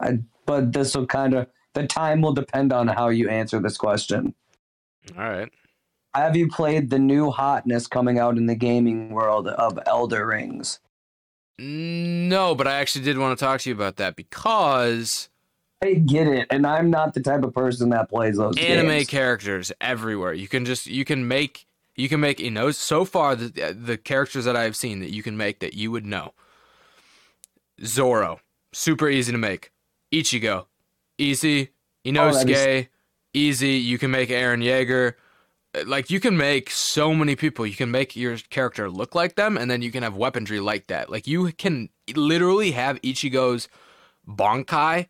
I 0.00 0.18
but 0.44 0.72
this 0.72 0.94
will 0.94 1.06
kind 1.06 1.34
of 1.34 1.48
the 1.74 1.86
time 1.86 2.22
will 2.22 2.32
depend 2.32 2.72
on 2.72 2.88
how 2.88 3.08
you 3.08 3.28
answer 3.28 3.60
this 3.60 3.76
question. 3.76 4.34
All 5.16 5.24
right. 5.24 5.50
Have 6.14 6.34
you 6.34 6.48
played 6.48 6.88
the 6.88 6.98
new 6.98 7.30
hotness 7.30 7.86
coming 7.86 8.18
out 8.18 8.38
in 8.38 8.46
the 8.46 8.54
gaming 8.54 9.10
world 9.10 9.48
of 9.48 9.78
Elder 9.86 10.26
Rings? 10.26 10.80
No, 11.58 12.54
but 12.54 12.66
I 12.66 12.76
actually 12.76 13.04
did 13.04 13.18
want 13.18 13.38
to 13.38 13.44
talk 13.44 13.60
to 13.60 13.68
you 13.68 13.74
about 13.74 13.96
that 13.96 14.16
because 14.16 15.28
I 15.82 15.94
get 15.94 16.26
it, 16.26 16.46
and 16.50 16.66
I'm 16.66 16.90
not 16.90 17.14
the 17.14 17.20
type 17.20 17.42
of 17.42 17.52
person 17.52 17.90
that 17.90 18.08
plays 18.08 18.38
those 18.38 18.56
anime 18.58 18.88
games. 18.88 19.08
characters 19.08 19.72
everywhere. 19.80 20.32
You 20.32 20.48
can 20.48 20.64
just 20.64 20.86
you 20.86 21.04
can 21.04 21.28
make 21.28 21.66
you 21.96 22.08
can 22.08 22.20
make 22.20 22.40
know 22.40 22.70
so 22.70 23.04
far 23.04 23.34
the 23.34 23.72
the 23.72 23.96
characters 23.96 24.44
that 24.44 24.56
I've 24.56 24.76
seen 24.76 25.00
that 25.00 25.12
you 25.12 25.22
can 25.22 25.36
make 25.36 25.60
that 25.60 25.74
you 25.74 25.90
would 25.90 26.06
know. 26.06 26.34
Zoro, 27.84 28.40
super 28.72 29.08
easy 29.08 29.32
to 29.32 29.38
make. 29.38 29.72
Ichigo, 30.12 30.66
easy. 31.18 31.70
Inosuke, 32.04 32.46
that'd 32.46 32.88
easy. 33.34 33.72
You 33.72 33.98
can 33.98 34.10
make 34.10 34.28
Eren 34.28 34.62
Yeager. 34.62 35.14
Uh, 35.74 35.84
Like 35.86 36.10
you 36.10 36.20
can 36.20 36.36
make 36.36 36.70
so 36.70 37.12
many 37.14 37.36
people. 37.36 37.66
You 37.66 37.74
can 37.74 37.90
make 37.90 38.16
your 38.16 38.36
character 38.50 38.88
look 38.88 39.14
like 39.14 39.34
them, 39.34 39.56
and 39.58 39.70
then 39.70 39.82
you 39.82 39.90
can 39.90 40.02
have 40.02 40.16
weaponry 40.16 40.60
like 40.60 40.86
that. 40.86 41.10
Like 41.10 41.26
you 41.26 41.52
can 41.52 41.88
literally 42.14 42.70
have 42.72 43.00
Ichigo's 43.02 43.68
Bankai 44.26 45.08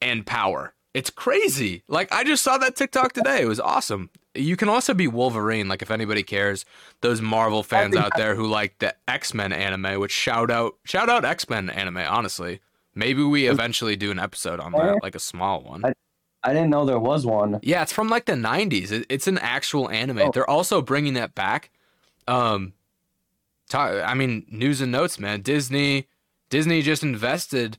and 0.00 0.26
power. 0.26 0.74
It's 0.94 1.10
crazy. 1.10 1.82
Like 1.88 2.12
I 2.12 2.24
just 2.24 2.42
saw 2.42 2.58
that 2.58 2.76
TikTok 2.76 3.12
today. 3.12 3.42
It 3.42 3.48
was 3.48 3.60
awesome. 3.60 4.10
You 4.34 4.56
can 4.56 4.68
also 4.68 4.94
be 4.94 5.06
Wolverine. 5.08 5.68
Like 5.68 5.82
if 5.82 5.90
anybody 5.90 6.22
cares, 6.22 6.64
those 7.02 7.20
Marvel 7.20 7.62
fans 7.62 7.96
out 7.96 8.12
there 8.16 8.34
who 8.34 8.46
like 8.46 8.78
the 8.78 8.94
X 9.06 9.34
Men 9.34 9.52
anime, 9.52 10.00
which 10.00 10.12
shout 10.12 10.50
out 10.50 10.76
shout 10.84 11.08
out 11.08 11.24
X 11.24 11.48
Men 11.48 11.68
anime. 11.68 11.98
Honestly, 11.98 12.60
maybe 12.94 13.22
we 13.22 13.46
eventually 13.46 13.96
do 13.96 14.10
an 14.10 14.18
episode 14.18 14.60
on 14.60 14.72
that, 14.72 15.02
like 15.02 15.14
a 15.14 15.20
small 15.20 15.62
one. 15.62 15.82
I 16.44 16.52
didn't 16.52 16.70
know 16.70 16.84
there 16.84 16.98
was 16.98 17.24
one. 17.24 17.60
Yeah, 17.62 17.82
it's 17.82 17.92
from 17.92 18.08
like 18.08 18.24
the 18.24 18.32
'90s. 18.32 18.90
It, 18.90 19.06
it's 19.08 19.26
an 19.26 19.38
actual 19.38 19.88
anime. 19.90 20.18
Oh. 20.18 20.30
They're 20.32 20.48
also 20.48 20.82
bringing 20.82 21.14
that 21.14 21.34
back. 21.34 21.70
Um, 22.26 22.72
I 23.72 24.14
mean, 24.14 24.46
news 24.50 24.80
and 24.80 24.92
notes, 24.92 25.18
man. 25.18 25.42
Disney, 25.42 26.08
Disney 26.50 26.82
just 26.82 27.02
invested. 27.02 27.78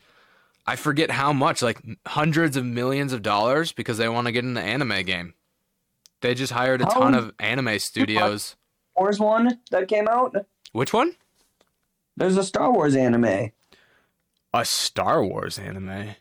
I 0.66 0.76
forget 0.76 1.12
how 1.12 1.34
much, 1.34 1.62
like 1.62 1.82
hundreds 2.08 2.56
of 2.56 2.64
millions 2.64 3.12
of 3.12 3.22
dollars, 3.22 3.72
because 3.72 3.98
they 3.98 4.08
want 4.08 4.28
to 4.28 4.32
get 4.32 4.46
in 4.46 4.54
the 4.54 4.62
anime 4.62 5.04
game. 5.04 5.34
They 6.24 6.34
just 6.34 6.54
hired 6.54 6.82
a 6.82 6.86
ton 6.86 7.16
of 7.16 7.34
anime 7.38 7.78
studios. 7.80 8.56
Wars 8.96 9.20
one 9.20 9.60
that 9.72 9.90
came 9.90 10.08
out. 10.08 10.34
Which 10.72 10.94
one? 10.94 11.18
There's 12.16 12.38
a 12.38 12.46
Star 12.46 12.72
Wars 12.72 12.96
anime. 12.96 13.52
A 14.54 14.64
Star 14.64 15.22
Wars 15.22 15.60
anime. 15.60 16.16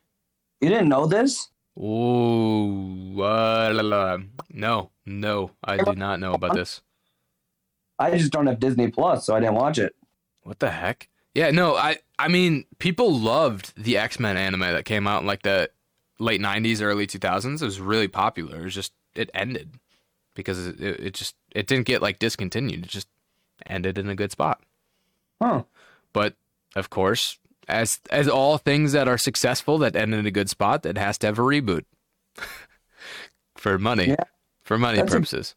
You 0.61 0.71
didn't 0.71 0.89
know 0.89 1.07
this? 1.07 1.51
Ooh, 1.79 3.23
uh, 3.23 3.71
la, 3.73 3.83
la. 3.83 4.19
no, 4.51 4.91
no, 5.07 5.53
I 5.63 5.77
do 5.77 5.93
not 5.95 6.19
know 6.19 6.35
about 6.35 6.55
this. 6.55 6.83
I 7.97 8.11
just 8.19 8.33
don't 8.33 8.49
have 8.49 8.59
Disney 8.59 8.91
Plus, 8.91 9.25
so 9.25 9.37
I 9.37 9.41
didn't 9.41 9.55
watch 9.55 9.79
it. 9.79 9.95
What 10.43 10.59
the 10.59 10.73
heck? 10.73 11.09
Yeah, 11.33 11.53
no, 11.53 11.77
I 11.77 11.99
I 12.19 12.27
mean, 12.27 12.65
people 12.81 13.17
loved 13.17 13.73
the 13.81 13.99
X 13.99 14.19
Men 14.19 14.37
anime 14.37 14.63
that 14.63 14.85
came 14.85 15.07
out 15.07 15.21
in 15.21 15.29
like 15.29 15.43
the 15.43 15.71
late 16.19 16.41
'90s, 16.41 16.83
early 16.83 17.07
2000s. 17.07 17.63
It 17.63 17.65
was 17.65 17.81
really 17.81 18.09
popular. 18.09 18.63
It 18.63 18.65
was 18.65 18.75
just 18.75 18.93
it 19.15 19.31
ended 19.33 19.79
because 20.35 20.67
it, 20.67 20.81
it 20.81 21.15
just 21.15 21.35
it 21.55 21.67
didn't 21.67 21.87
get 21.87 22.03
like 22.03 22.19
discontinued. 22.19 22.85
It 22.85 22.91
just 22.91 23.09
ended 23.67 23.99
in 23.99 24.09
a 24.09 24.15
good 24.15 24.33
spot. 24.33 24.61
Huh. 25.41 25.65
But 26.13 26.35
of 26.77 26.91
course, 26.91 27.39
as 27.69 28.01
as 28.11 28.29
all 28.29 28.59
things 28.59 28.93
that 28.93 29.09
are 29.09 29.19
successful 29.19 29.79
that 29.79 29.97
end 29.97 30.15
in 30.15 30.27
a 30.27 30.31
good 30.31 30.49
spot, 30.51 30.83
that 30.83 30.97
has 30.99 31.19
to 31.19 31.27
have 31.27 31.39
a 31.39 31.43
reboot 31.43 31.85
for 33.57 33.79
money, 33.79 34.09
Yeah. 34.09 34.25
for 34.63 34.79
money 34.79 34.99
That's 34.99 35.13
purposes. 35.13 35.55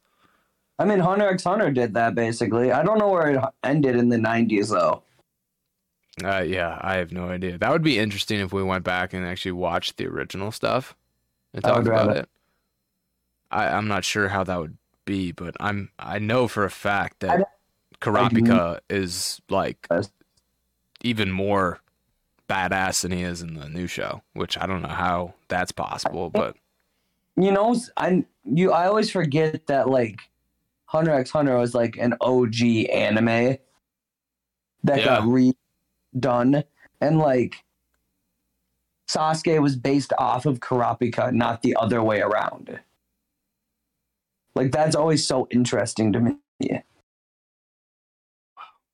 I 0.77 0.85
mean, 0.85 0.99
Hunter 0.99 1.29
x 1.29 1.43
Hunter 1.43 1.71
did 1.71 1.93
that 1.93 2.15
basically. 2.15 2.71
I 2.71 2.83
don't 2.83 2.97
know 2.99 3.09
where 3.09 3.29
it 3.31 3.39
ended 3.63 3.95
in 3.95 4.09
the 4.09 4.17
90s 4.17 4.69
though. 4.69 5.03
Uh, 6.23 6.41
yeah, 6.41 6.79
I 6.81 6.95
have 6.95 7.11
no 7.11 7.29
idea. 7.29 7.57
That 7.57 7.71
would 7.71 7.83
be 7.83 7.99
interesting 7.99 8.39
if 8.39 8.53
we 8.53 8.63
went 8.63 8.83
back 8.85 9.13
and 9.13 9.25
actually 9.25 9.51
watched 9.53 9.97
the 9.97 10.07
original 10.07 10.51
stuff 10.51 10.95
and 11.53 11.63
talked 11.63 11.87
about 11.87 12.07
rather- 12.07 12.19
it. 12.21 12.29
I, 13.55 13.69
I'm 13.69 13.87
not 13.87 14.03
sure 14.03 14.27
how 14.27 14.43
that 14.43 14.59
would 14.59 14.77
be, 15.05 15.31
but 15.31 15.55
I'm 15.59 15.89
I 15.97 16.19
know 16.19 16.47
for 16.47 16.65
a 16.65 16.69
fact 16.69 17.21
that 17.21 17.49
Kurapika 18.01 18.79
is 18.89 19.41
like 19.49 19.87
even 21.01 21.31
more 21.31 21.79
badass 22.49 23.01
than 23.01 23.11
he 23.11 23.23
is 23.23 23.41
in 23.41 23.55
the 23.55 23.69
new 23.69 23.87
show, 23.87 24.21
which 24.33 24.57
I 24.57 24.65
don't 24.65 24.81
know 24.81 24.89
how 24.89 25.33
that's 25.47 25.71
possible, 25.71 26.29
but 26.29 26.55
You 27.37 27.51
know, 27.51 27.75
I 27.97 28.25
you 28.43 28.71
I 28.71 28.87
always 28.87 29.09
forget 29.09 29.67
that 29.67 29.89
like 29.89 30.19
Hunter 30.85 31.11
x 31.11 31.31
Hunter 31.31 31.57
was 31.57 31.73
like 31.73 31.97
an 31.97 32.15
OG 32.21 32.61
anime 32.91 33.57
that 34.83 35.03
got 35.05 35.23
redone, 35.23 36.63
and 37.01 37.19
like 37.19 37.63
Sasuke 39.07 39.61
was 39.61 39.75
based 39.75 40.13
off 40.17 40.45
of 40.45 40.59
Kurapika, 40.59 41.31
not 41.33 41.61
the 41.61 41.75
other 41.79 42.01
way 42.01 42.21
around. 42.21 42.79
Like 44.55 44.71
that's 44.71 44.95
always 44.95 45.25
so 45.25 45.47
interesting 45.51 46.13
to 46.13 46.19
me. 46.19 46.37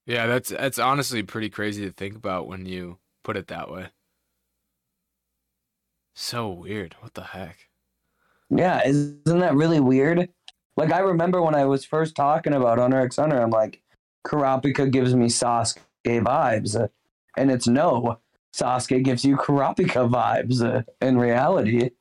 yeah, 0.06 0.26
that's 0.28 0.50
that's 0.50 0.80
honestly 0.80 1.24
pretty 1.24 1.50
crazy 1.50 1.86
to 1.86 1.92
think 1.92 2.16
about 2.16 2.48
when 2.48 2.66
you 2.66 2.98
put 3.24 3.38
it 3.38 3.48
that 3.48 3.70
way. 3.70 3.90
So 6.16 6.50
weird. 6.50 6.96
What 7.00 7.14
the 7.14 7.24
heck? 7.24 7.70
Yeah, 8.50 8.86
isn't 8.86 9.24
that 9.26 9.56
really 9.56 9.80
weird? 9.80 10.28
Like 10.76 10.92
I 10.92 11.00
remember 11.00 11.42
when 11.42 11.56
I 11.56 11.66
was 11.66 11.86
first 11.86 12.16
talking 12.16 12.54
about 12.54 12.80
Hunter 12.80 13.00
x 13.00 13.18
Hunter, 13.18 13.42
I'm 13.42 13.50
like, 13.50 13.82
Kurapika 14.26 14.92
gives 14.92 15.16
me 15.16 15.28
Sasuke 15.28 15.78
vibes, 16.06 16.90
and 17.38 17.52
it's 17.52 17.68
no, 17.68 18.20
Sasuke 18.54 19.04
gives 19.04 19.24
you 19.24 19.38
Kurapika 19.38 20.10
vibes. 20.10 20.86
in 21.02 21.18
reality, 21.18 21.92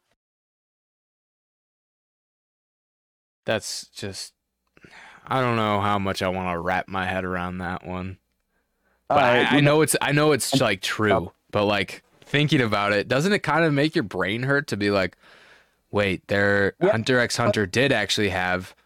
That's 3.51 3.89
just 3.89 4.33
I 5.27 5.41
don't 5.41 5.57
know 5.57 5.81
how 5.81 5.99
much 5.99 6.23
I 6.23 6.29
want 6.29 6.55
to 6.55 6.61
wrap 6.61 6.87
my 6.87 7.05
head 7.05 7.25
around 7.25 7.59
that 7.59 7.85
one. 7.85 8.19
But 9.09 9.19
Alright, 9.19 9.53
I, 9.53 9.57
I 9.57 9.61
know 9.61 9.83
it's 9.83 9.97
I 10.01 10.13
know 10.13 10.31
it's 10.31 10.61
like 10.61 10.83
true, 10.83 11.33
but 11.51 11.65
like 11.65 12.05
thinking 12.25 12.61
about 12.61 12.93
it, 12.93 13.09
doesn't 13.09 13.33
it 13.33 13.41
kind 13.41 13.65
of 13.65 13.73
make 13.73 13.97
your 13.97 14.05
brain 14.05 14.45
hurt 14.45 14.69
to 14.69 14.77
be 14.77 14.93
like, 14.93 15.17
wait, 15.91 16.29
there 16.29 16.75
Yeah. 16.81 16.93
Hunter 16.93 17.19
x 17.19 17.37
Hunter 17.37 17.67
did 17.67 17.91
actually 17.91 18.29
have 18.29 18.77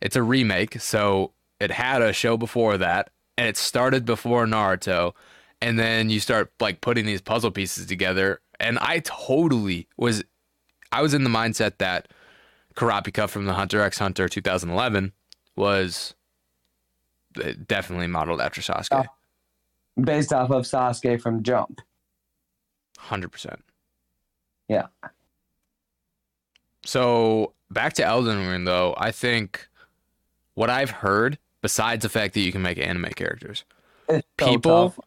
it's 0.00 0.14
a 0.14 0.22
remake, 0.22 0.80
so 0.80 1.32
it 1.58 1.72
had 1.72 2.00
a 2.00 2.12
show 2.12 2.36
before 2.36 2.78
that, 2.78 3.10
and 3.36 3.48
it 3.48 3.56
started 3.56 4.04
before 4.04 4.46
Naruto, 4.46 5.14
and 5.60 5.80
then 5.80 6.10
you 6.10 6.20
start 6.20 6.52
like 6.60 6.80
putting 6.80 7.06
these 7.06 7.20
puzzle 7.20 7.50
pieces 7.50 7.86
together, 7.86 8.40
and 8.60 8.78
I 8.78 9.00
totally 9.00 9.88
was 9.96 10.22
I 10.92 11.02
was 11.02 11.12
in 11.12 11.24
the 11.24 11.30
mindset 11.30 11.78
that 11.78 12.06
Kurapika 12.74 13.28
from 13.28 13.46
the 13.46 13.54
Hunter 13.54 13.80
x 13.80 13.98
Hunter 13.98 14.28
2011 14.28 15.12
was 15.56 16.14
uh, 17.42 17.52
definitely 17.66 18.06
modeled 18.06 18.40
after 18.40 18.60
Sasuke. 18.60 19.06
based 20.02 20.32
off 20.32 20.50
of 20.50 20.64
Sasuke 20.64 21.20
from 21.20 21.42
Jump. 21.42 21.80
Hundred 22.98 23.30
percent. 23.32 23.62
Yeah. 24.68 24.86
So 26.84 27.52
back 27.70 27.92
to 27.94 28.04
Elden 28.04 28.46
Ring, 28.48 28.64
though, 28.64 28.94
I 28.96 29.12
think 29.12 29.68
what 30.54 30.70
I've 30.70 30.90
heard, 30.90 31.38
besides 31.60 32.02
the 32.02 32.08
fact 32.08 32.34
that 32.34 32.40
you 32.40 32.52
can 32.52 32.62
make 32.62 32.78
anime 32.78 33.06
characters, 33.14 33.64
It's 34.08 34.26
People- 34.36 34.90
tough. 34.90 35.00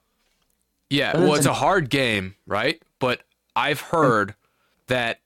yeah, 0.90 1.18
well, 1.18 1.36
it's 1.36 1.46
a 1.46 1.54
hard 1.54 1.90
game, 1.90 2.36
right? 2.48 2.82
But 3.00 3.22
I've 3.56 3.82
heard 3.82 4.36
that 4.88 5.20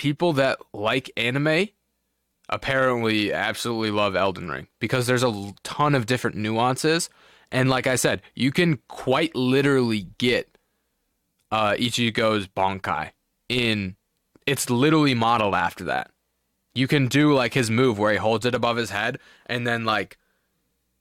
people 0.00 0.32
that 0.32 0.58
like 0.72 1.10
anime 1.14 1.68
apparently 2.48 3.34
absolutely 3.34 3.90
love 3.90 4.16
Elden 4.16 4.48
Ring 4.48 4.66
because 4.78 5.06
there's 5.06 5.22
a 5.22 5.52
ton 5.62 5.94
of 5.94 6.06
different 6.06 6.36
nuances, 6.36 7.10
and 7.52 7.68
like 7.68 7.86
I 7.86 7.96
said, 7.96 8.22
you 8.34 8.50
can 8.50 8.78
quite 8.88 9.36
literally 9.36 10.06
get 10.16 10.56
uh, 11.50 11.72
Ichigo's 11.72 12.48
Bankai 12.48 13.10
in. 13.50 13.94
It's 14.46 14.70
literally 14.70 15.12
modeled 15.12 15.54
after 15.54 15.84
that. 15.84 16.10
You 16.74 16.88
can 16.88 17.06
do 17.06 17.34
like 17.34 17.52
his 17.52 17.70
move 17.70 17.98
where 17.98 18.12
he 18.12 18.18
holds 18.18 18.46
it 18.46 18.54
above 18.54 18.78
his 18.78 18.88
head 18.88 19.18
and 19.44 19.66
then 19.66 19.84
like 19.84 20.16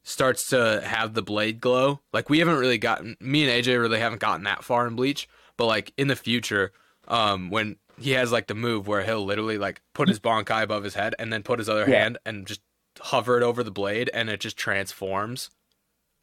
starts 0.03 0.49
to 0.49 0.81
have 0.83 1.13
the 1.13 1.21
blade 1.21 1.62
glow. 1.62 2.01
Like 2.12 2.29
we 2.29 2.39
haven't 2.39 2.57
really 2.57 2.77
gotten 2.77 3.15
me 3.21 3.49
and 3.49 3.63
AJ 3.65 3.79
really 3.79 3.99
haven't 3.99 4.19
gotten 4.19 4.43
that 4.43 4.65
far 4.65 4.85
in 4.88 4.97
Bleach, 4.97 5.29
but 5.55 5.67
like 5.67 5.93
in 5.97 6.09
the 6.09 6.17
future, 6.17 6.73
um, 7.07 7.49
when 7.49 7.77
he 7.99 8.12
has 8.12 8.31
like 8.31 8.47
the 8.47 8.55
move 8.55 8.88
where 8.88 9.03
he'll 9.03 9.25
literally 9.25 9.57
like 9.57 9.81
put 9.93 10.07
his 10.07 10.19
Bankai 10.19 10.63
above 10.63 10.83
his 10.83 10.93
head 10.95 11.15
and 11.19 11.31
then 11.31 11.43
put 11.43 11.59
his 11.59 11.69
other 11.69 11.85
Yeah. 11.89 11.99
hand 11.99 12.17
and 12.25 12.45
just 12.47 12.62
hover 13.01 13.38
it 13.38 13.43
over 13.43 13.63
the 13.63 13.71
blade 13.71 14.09
and 14.13 14.29
it 14.29 14.39
just 14.39 14.57
transforms. 14.57 15.49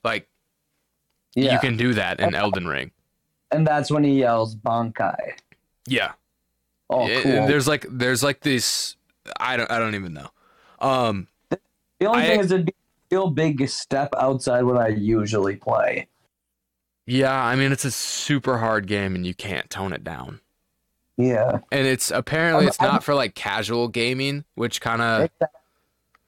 Like 0.04 0.28
Yeah, 1.34 1.52
you 1.54 1.58
can 1.58 1.76
do 1.76 1.94
that 1.94 2.20
in 2.20 2.34
Elden 2.34 2.66
Ring. 2.66 2.92
and 3.50 3.66
that's 3.66 3.90
when 3.90 4.04
he 4.04 4.18
yells 4.20 4.54
Bankai. 4.56 5.38
Yeah. 5.86 6.12
Oh, 6.90 7.06
It- 7.06 7.22
cool. 7.22 7.46
there's 7.46 7.66
like 7.68 7.86
there's 7.90 8.22
like 8.22 8.40
this 8.40 8.96
I 9.40 9.56
don't 9.56 9.70
I 9.70 9.78
don't 9.78 9.94
even 9.94 10.12
know. 10.14 10.28
Um 10.80 11.28
the 11.50 12.06
only 12.06 12.22
I- 12.22 12.26
thing 12.26 12.40
is 12.40 12.50
it'd 12.52 12.66
be 12.66 12.72
a 12.72 13.14
real 13.16 13.30
big 13.30 13.68
step 13.68 14.10
outside 14.18 14.62
what 14.64 14.76
I 14.76 14.88
usually 14.88 15.56
play. 15.56 16.08
yeah, 17.06 17.32
I 17.44 17.54
mean 17.56 17.72
it's 17.72 17.84
a 17.84 17.90
super 17.90 18.58
hard 18.58 18.86
game 18.86 19.14
and 19.14 19.24
you 19.26 19.34
can't 19.34 19.70
tone 19.70 19.92
it 19.92 20.02
down. 20.04 20.40
Yeah. 21.16 21.60
And 21.72 21.86
it's 21.86 22.10
apparently 22.10 22.64
I'm- 22.64 22.68
it's 22.68 22.80
not 22.80 22.92
I'm- 22.92 23.00
for 23.02 23.14
like 23.14 23.34
casual 23.34 23.88
gaming, 23.88 24.44
which 24.54 24.80
kind 24.80 25.00
of 25.02 25.30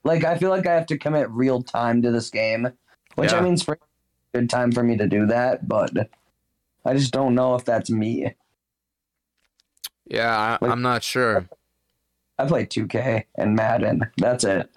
Like 0.05 0.25
I 0.25 0.39
feel 0.39 0.51
like 0.51 0.67
I 0.67 0.75
have 0.75 0.87
to 0.87 0.97
commit 0.99 1.29
real 1.31 1.63
time 1.63 2.01
to 2.03 2.11
this 2.11 2.31
game, 2.31 2.69
which 3.17 3.33
Yeah. 3.33 3.39
I 3.39 3.41
mean 3.43 3.55
it's 3.55 3.69
a 3.69 3.77
good 4.33 4.49
time 4.49 4.73
for 4.73 4.83
me 4.83 4.97
to 4.97 5.07
do 5.07 5.27
that, 5.27 5.69
but 5.69 5.91
I 6.87 6.95
just 6.95 7.13
don't 7.13 7.35
know 7.35 7.55
if 7.55 7.65
that's 7.65 7.91
me. 7.91 8.35
yeah, 10.07 10.37
I, 10.39 10.59
Like- 10.65 10.71
I'm 10.73 10.83
not 10.83 11.03
sure. 11.03 11.49
I 12.39 12.47
play 12.47 12.65
2K 12.65 13.25
and 13.37 13.55
Madden. 13.57 14.11
That's 14.17 14.45
it. 14.45 14.71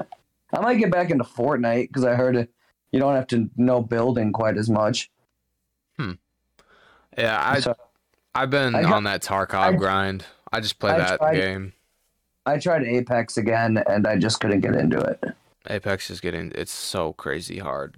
I 0.53 0.59
might 0.61 0.75
get 0.79 0.91
back 0.91 1.11
into 1.11 1.23
Fortnite 1.23 1.87
because 1.87 2.03
I 2.03 2.15
heard 2.15 2.49
you 2.91 2.99
don't 2.99 3.15
have 3.15 3.27
to 3.27 3.49
know 3.55 3.81
building 3.81 4.33
quite 4.33 4.57
as 4.57 4.69
much. 4.69 5.09
Hmm. 5.97 6.13
Yeah, 7.17 7.39
I 7.41 7.59
So 7.59 7.75
I've 8.33 8.49
been 8.49 8.73
got- 8.73 8.85
on 8.93 9.03
that 9.05 9.21
Tarkov 9.21 9.53
I- 9.59 9.73
grind. 9.73 10.25
I 10.51 10.59
just 10.59 10.79
play 10.79 10.91
I 10.91 10.97
that 10.97 11.17
tried- 11.19 11.35
game. 11.35 11.73
I 12.45 12.57
tried 12.57 12.83
Apex 12.83 13.37
again 13.37 13.77
and 13.87 14.07
I 14.07 14.17
just 14.17 14.39
couldn't 14.41 14.61
get 14.61 14.73
into 14.75 14.99
it. 14.99 15.23
Apex 15.69 16.09
is 16.09 16.19
getting 16.19 16.51
it's 16.55 16.71
so 16.71 17.13
crazy 17.13 17.59
hard. 17.59 17.97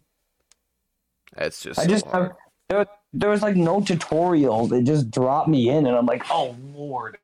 It's 1.38 1.62
just 1.62 1.80
I 1.80 1.84
so 1.84 1.90
just 1.90 2.06
have, 2.08 2.34
there, 2.70 2.86
there 3.14 3.30
was 3.30 3.42
like 3.42 3.56
no 3.56 3.80
tutorial. 3.82 4.68
They 4.68 4.84
just 4.84 5.10
dropped 5.10 5.48
me 5.48 5.70
in 5.70 5.86
and 5.88 5.96
I'm 5.96 6.06
like, 6.06 6.24
oh 6.30 6.56
lord. 6.74 7.18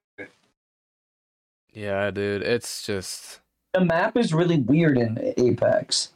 Yeah, 1.74 2.10
dude, 2.10 2.42
it's 2.42 2.84
just 2.86 3.42
The 3.74 3.82
map 3.86 4.16
is 4.18 4.34
really 4.34 4.58
weird 4.60 4.98
in 4.98 5.34
Apex. 5.38 6.14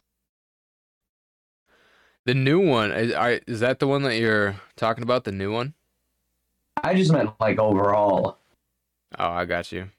the 2.24 2.34
new 2.34 2.58
one. 2.66 2.90
Is, 2.92 3.12
is 3.46 3.60
that 3.60 3.78
the 3.78 3.86
one 3.86 4.02
that 4.04 4.16
you're 4.16 4.56
talking 4.76 5.02
about? 5.04 5.24
The 5.24 5.32
new 5.32 5.52
one? 5.52 5.74
I 6.82 6.94
just 6.94 7.12
meant 7.12 7.30
like 7.40 7.58
overall. 7.58 8.38
Oh, 9.18 9.28
I 9.28 9.44
got 9.44 9.72
you. 9.72 9.90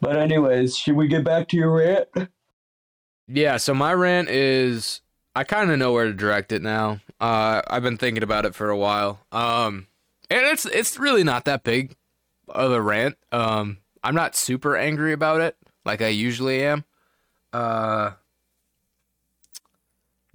But 0.00 0.16
anyways, 0.16 0.76
should 0.76 0.94
we 0.94 1.08
get 1.08 1.24
back 1.24 1.48
to 1.48 1.56
your 1.56 1.76
rant? 1.76 2.30
Yeah, 3.26 3.56
so 3.56 3.74
my 3.74 3.92
rant 3.92 4.28
is 4.28 5.00
I 5.34 5.44
kind 5.44 5.70
of 5.70 5.78
know 5.78 5.92
where 5.92 6.06
to 6.06 6.12
direct 6.12 6.52
it 6.52 6.62
now. 6.62 7.00
Uh, 7.20 7.62
I've 7.66 7.82
been 7.82 7.96
thinking 7.96 8.22
about 8.22 8.44
it 8.44 8.54
for 8.54 8.70
a 8.70 8.76
while. 8.76 9.20
Um, 9.32 9.86
and 10.30 10.46
it's 10.46 10.66
it's 10.66 10.98
really 10.98 11.24
not 11.24 11.44
that 11.46 11.64
big 11.64 11.94
of 12.48 12.72
a 12.72 12.80
rant. 12.80 13.16
Um, 13.32 13.78
I'm 14.02 14.14
not 14.14 14.36
super 14.36 14.76
angry 14.76 15.12
about 15.12 15.40
it 15.40 15.56
like 15.84 16.02
I 16.02 16.08
usually 16.08 16.62
am. 16.62 16.84
Uh, 17.52 18.12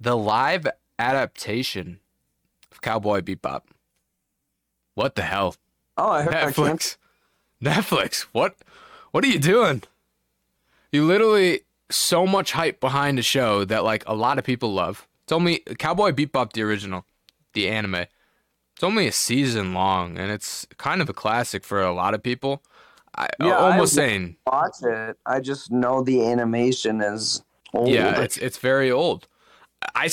the 0.00 0.16
live 0.16 0.66
adaptation 0.98 2.00
of 2.70 2.80
Cowboy 2.82 3.20
Bebop. 3.20 3.62
What 4.94 5.14
the 5.14 5.22
hell? 5.22 5.56
Oh, 5.96 6.10
I 6.10 6.22
heard 6.22 6.34
I. 6.34 6.50
Netflix. 6.52 6.96
Netflix. 7.62 8.22
What 8.32 8.56
what 9.12 9.24
are 9.24 9.28
you 9.28 9.38
doing? 9.38 9.82
You 10.92 11.04
literally 11.04 11.60
so 11.90 12.26
much 12.26 12.52
hype 12.52 12.80
behind 12.80 13.18
a 13.18 13.22
show 13.22 13.64
that 13.64 13.84
like 13.84 14.04
a 14.06 14.14
lot 14.14 14.38
of 14.38 14.44
people 14.44 14.72
love. 14.72 15.06
It's 15.24 15.32
only 15.32 15.58
Cowboy 15.78 16.10
Bebop 16.12 16.52
the 16.52 16.62
original, 16.62 17.04
the 17.54 17.68
anime. 17.68 17.94
It's 18.74 18.82
only 18.82 19.06
a 19.06 19.12
season 19.12 19.72
long 19.72 20.18
and 20.18 20.30
it's 20.30 20.66
kind 20.78 21.00
of 21.00 21.08
a 21.08 21.14
classic 21.14 21.64
for 21.64 21.80
a 21.80 21.92
lot 21.92 22.14
of 22.14 22.22
people. 22.22 22.62
I 23.16 23.28
Yeah, 23.40 23.56
almost 23.56 23.94
I- 23.94 24.02
saying 24.02 24.36
watch 24.46 24.76
it. 24.82 25.16
I 25.24 25.40
just 25.40 25.70
know 25.70 26.02
the 26.02 26.24
animation 26.26 27.00
is 27.00 27.42
old. 27.72 27.88
yeah, 27.88 28.20
it's 28.20 28.36
it's 28.36 28.58
very 28.58 28.90
old. 28.90 29.26
I 29.94 30.08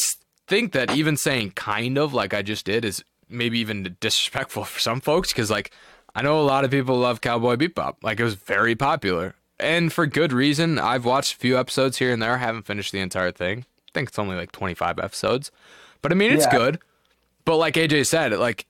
think 0.48 0.74
that 0.74 0.92
even 0.96 1.18
saying 1.18 1.52
kind 1.52 1.98
of 1.98 2.14
like 2.14 2.34
I 2.34 2.42
just 2.42 2.66
did 2.66 2.86
is 2.86 3.04
maybe 3.32 3.60
even 3.60 3.96
disrespectful 4.00 4.64
for 4.66 4.80
some 4.80 5.02
folks 5.02 5.32
because 5.32 5.50
like 5.50 5.72
I 6.16 6.22
know 6.22 6.40
a 6.40 6.44
lot 6.44 6.66
of 6.66 6.72
people 6.72 6.98
love 6.98 7.22
Cowboy 7.22 7.56
Bebop. 7.56 7.96
Like 8.04 8.20
it 8.20 8.24
was 8.24 8.36
very 8.36 8.76
popular, 8.76 9.36
and 9.60 9.92
for 9.94 10.06
good 10.06 10.34
reason. 10.34 10.78
I've 10.80 11.06
watched 11.06 11.34
a 11.36 11.38
few 11.38 11.58
episodes 11.58 11.98
here 11.98 12.12
and 12.12 12.22
there. 12.22 12.34
I 12.34 12.38
haven't 12.38 12.66
finished 12.66 12.92
the 12.92 13.00
entire 13.00 13.32
thing. 13.32 13.60
I 13.88 13.92
think 13.94 14.10
it's 14.10 14.20
only 14.20 14.36
like 14.36 14.52
25 14.52 15.00
episodes. 15.00 15.52
But 16.02 16.12
I 16.12 16.16
mean, 16.16 16.32
it's 16.32 16.46
Yeah. 16.46 16.58
good. 16.58 16.80
But 17.46 17.58
like 17.58 17.76
AJ 17.76 18.06
said, 18.08 18.34
like 18.34 18.66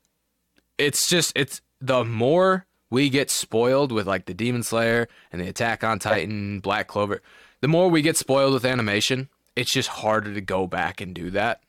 it's 0.77 1.07
just 1.07 1.31
it's 1.35 1.61
the 1.79 2.03
more 2.03 2.65
we 2.89 3.09
get 3.09 3.29
spoiled 3.31 3.91
with 3.91 4.05
like 4.07 4.25
the 4.25 4.33
Demon 4.33 4.63
Slayer 4.63 5.07
and 5.31 5.41
the 5.41 5.47
Attack 5.47 5.83
on 5.83 5.97
Titan, 5.99 6.59
Black 6.59 6.87
Clover, 6.87 7.21
the 7.61 7.67
more 7.67 7.89
we 7.89 8.01
get 8.01 8.17
spoiled 8.17 8.53
with 8.53 8.65
animation, 8.65 9.29
it's 9.55 9.71
just 9.71 9.89
harder 9.89 10.33
to 10.33 10.41
go 10.41 10.67
back 10.67 11.01
and 11.01 11.13
do 11.15 11.29
that. 11.31 11.61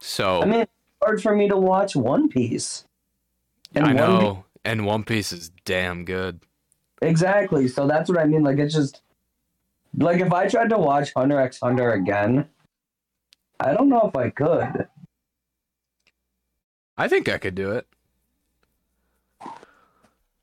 So 0.00 0.42
I 0.42 0.46
mean, 0.46 0.66
hard 1.02 1.22
for 1.22 1.34
me 1.34 1.48
to 1.48 1.56
watch 1.56 1.96
One 1.96 2.28
Piece. 2.28 2.84
And 3.74 3.84
I 3.84 3.88
One 3.88 3.96
know, 3.96 4.44
and 4.64 4.86
One 4.86 5.04
Piece 5.04 5.32
is 5.32 5.50
damn 5.64 6.04
good. 6.04 6.40
Exactly. 7.02 7.68
So 7.68 7.86
that's 7.86 8.08
what 8.08 8.18
I 8.18 8.24
mean. 8.26 8.42
Like 8.42 8.58
it's 8.58 8.74
just 8.74 9.00
like 9.96 10.20
if 10.20 10.32
I 10.32 10.48
tried 10.48 10.70
to 10.70 10.78
watch 10.78 11.12
Hunter 11.14 11.40
x 11.40 11.58
Hunter 11.60 11.92
again, 11.92 12.48
I 13.58 13.72
don't 13.72 13.88
know 13.88 14.02
if 14.12 14.16
I 14.16 14.30
could. 14.30 14.86
I 16.98 17.08
think 17.08 17.28
I 17.28 17.38
could 17.38 17.54
do 17.54 17.72
it. 17.72 17.86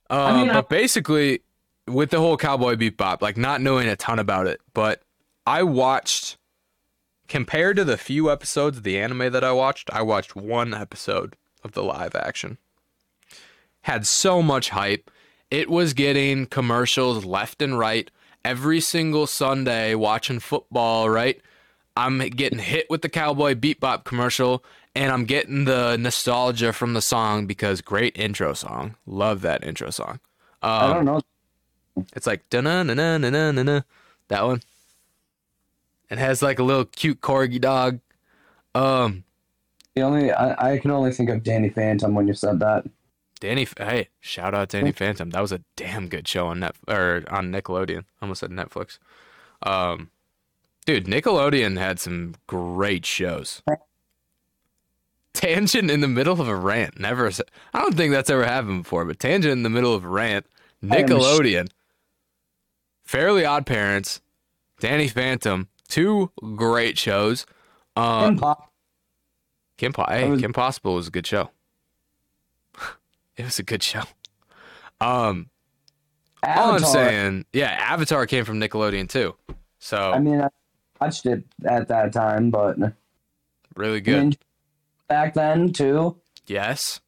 Uh, 0.10 0.34
mean, 0.38 0.50
I- 0.50 0.54
but 0.54 0.70
basically, 0.70 1.42
with 1.88 2.10
the 2.10 2.20
whole 2.20 2.38
Cowboy 2.38 2.76
Bebop, 2.76 3.22
like 3.22 3.38
not 3.38 3.62
knowing 3.62 3.88
a 3.88 3.96
ton 3.96 4.20
about 4.20 4.48
it, 4.48 4.60
but 4.74 5.02
I 5.46 5.64
watched 5.64 6.38
compared 7.28 7.78
to 7.78 7.84
the 7.84 7.98
few 7.98 8.32
episodes 8.32 8.78
of 8.78 8.84
the 8.84 8.98
anime 9.00 9.32
that 9.32 9.44
I 9.44 9.52
watched, 9.52 9.90
I 9.92 10.02
watched 10.02 10.36
one 10.36 10.74
episode 10.74 11.36
of 11.64 11.74
the 11.74 11.84
live 11.84 12.16
action. 12.16 12.58
Had 13.82 14.06
so 14.06 14.42
much 14.42 14.70
hype. 14.70 15.10
It 15.50 15.70
was 15.70 15.94
getting 15.94 16.46
commercials 16.46 17.24
left 17.26 17.62
and 17.62 17.78
right 17.80 18.12
every 18.44 18.80
single 18.82 19.28
Sunday 19.28 19.96
watching 19.96 20.40
football, 20.40 21.10
right? 21.10 21.40
I'm 21.96 22.20
getting 22.20 22.60
hit 22.60 22.90
with 22.90 23.02
the 23.02 23.10
Cowboy 23.10 23.56
Bebop 23.56 24.04
commercial 24.04 24.64
and 24.94 25.12
I'm 25.12 25.26
getting 25.26 25.66
the 25.66 25.96
nostalgia 25.98 26.74
from 26.74 26.94
the 26.94 27.02
song 27.02 27.46
because 27.46 27.82
great 27.82 28.18
intro 28.18 28.54
song. 28.54 28.96
Love 29.06 29.42
that 29.42 29.64
intro 29.64 29.90
song. 29.90 30.20
I 30.62 30.86
Um, 30.86 30.94
don't 30.94 31.06
know. 31.06 31.22
it's 32.16 32.28
like 32.28 32.48
da 32.50 32.62
na 32.62 32.84
na 32.84 32.94
na 32.94 33.18
na 33.18 33.30
na 33.52 33.64
na 33.64 33.82
that 34.28 34.44
one. 34.46 34.62
It 36.10 36.18
has 36.18 36.42
like 36.42 36.60
a 36.60 36.64
little 36.64 36.86
cute 36.86 37.22
corgi 37.22 37.60
dog. 37.60 38.00
Um, 38.74 39.24
The 39.96 40.02
only 40.02 40.32
I, 40.32 40.74
I 40.74 40.78
can 40.78 40.92
only 40.92 41.12
think 41.12 41.30
of 41.30 41.44
Danny 41.44 41.70
Phantom 41.70 42.14
when 42.14 42.28
you 42.28 42.34
said 42.34 42.60
that. 42.60 42.86
Danny, 43.40 43.68
hey, 43.78 44.10
shout 44.20 44.56
out 44.56 44.70
Danny 44.70 44.92
Phantom. 44.92 45.30
That 45.30 45.42
was 45.42 45.52
a 45.52 45.62
damn 45.76 46.08
good 46.08 46.28
show 46.28 46.48
on 46.48 46.62
net 46.62 46.76
or 46.88 47.24
on 47.30 47.52
Nickelodeon. 47.52 48.00
I 48.00 48.04
almost 48.24 48.40
said 48.40 48.50
Netflix. 48.50 48.98
Um, 49.62 50.10
dude, 50.86 51.06
Nickelodeon 51.06 51.78
had 51.78 52.00
some 52.00 52.34
great 52.48 53.06
shows. 53.06 53.62
Tangent 55.34 55.92
in 55.92 56.02
the 56.02 56.08
middle 56.08 56.34
of 56.34 56.48
a 56.48 56.56
rant. 56.56 57.00
Never. 57.00 57.30
I 57.74 57.80
don't 57.82 57.96
think 57.96 58.12
that's 58.12 58.30
ever 58.32 58.44
happened 58.44 58.84
before. 58.84 59.06
But 59.06 59.20
tangent 59.20 59.52
in 59.52 59.62
the 59.62 59.70
middle 59.70 59.94
of 59.94 60.04
a 60.04 60.08
rant. 60.10 60.48
Nickelodeon. 60.84 61.70
Fairly 63.04 63.46
Odd 63.46 63.68
Parents. 63.68 64.20
Danny 64.80 65.08
Phantom. 65.08 65.68
Two 65.88 66.32
great 66.56 66.98
shows. 66.98 67.46
Uh, 67.96 68.26
Kim 68.28 68.38
Pop- 68.38 68.72
Kim, 69.78 69.94
po- 69.94 70.06
hey, 70.10 70.30
was- 70.30 70.42
Kim 70.42 70.54
Possible 70.54 70.96
was 70.96 71.08
a 71.08 71.12
good 71.12 71.26
show. 71.28 71.50
it 73.38 73.46
was 73.46 73.60
a 73.60 73.64
good 73.64 73.84
show. 73.84 74.04
Um, 75.00 75.50
all 76.44 76.72
I'm 76.72 76.80
saying, 76.80 77.46
yeah, 77.54 77.70
Avatar 77.72 78.26
came 78.26 78.46
from 78.46 78.60
Nickelodeon 78.60 79.10
too, 79.10 79.36
so 79.80 80.12
I 80.12 80.20
mean, 80.20 80.42
I 80.42 80.50
watched 81.00 81.26
it 81.26 81.44
at 81.66 81.88
that 81.90 82.14
time, 82.14 82.50
but 82.52 82.78
really 83.76 83.98
I 83.98 84.02
good. 84.02 84.22
mean, 84.24 84.34
back 85.08 85.34
then 85.36 85.72
too. 85.74 86.18
yes, 86.48 87.00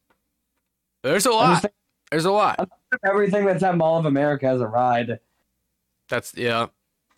there's 1.02 1.26
a 1.26 1.30
lot. 1.30 1.62
thinking 1.62 1.74
There's 2.10 2.24
a 2.26 2.32
lot. 2.32 2.68
everything 3.04 3.44
that's 3.44 3.62
at 3.62 3.76
Mall 3.76 3.98
of 3.98 4.06
America 4.06 4.46
has 4.46 4.60
a 4.60 4.66
ride. 4.66 5.18
That's 6.08 6.32
yeah, 6.36 6.66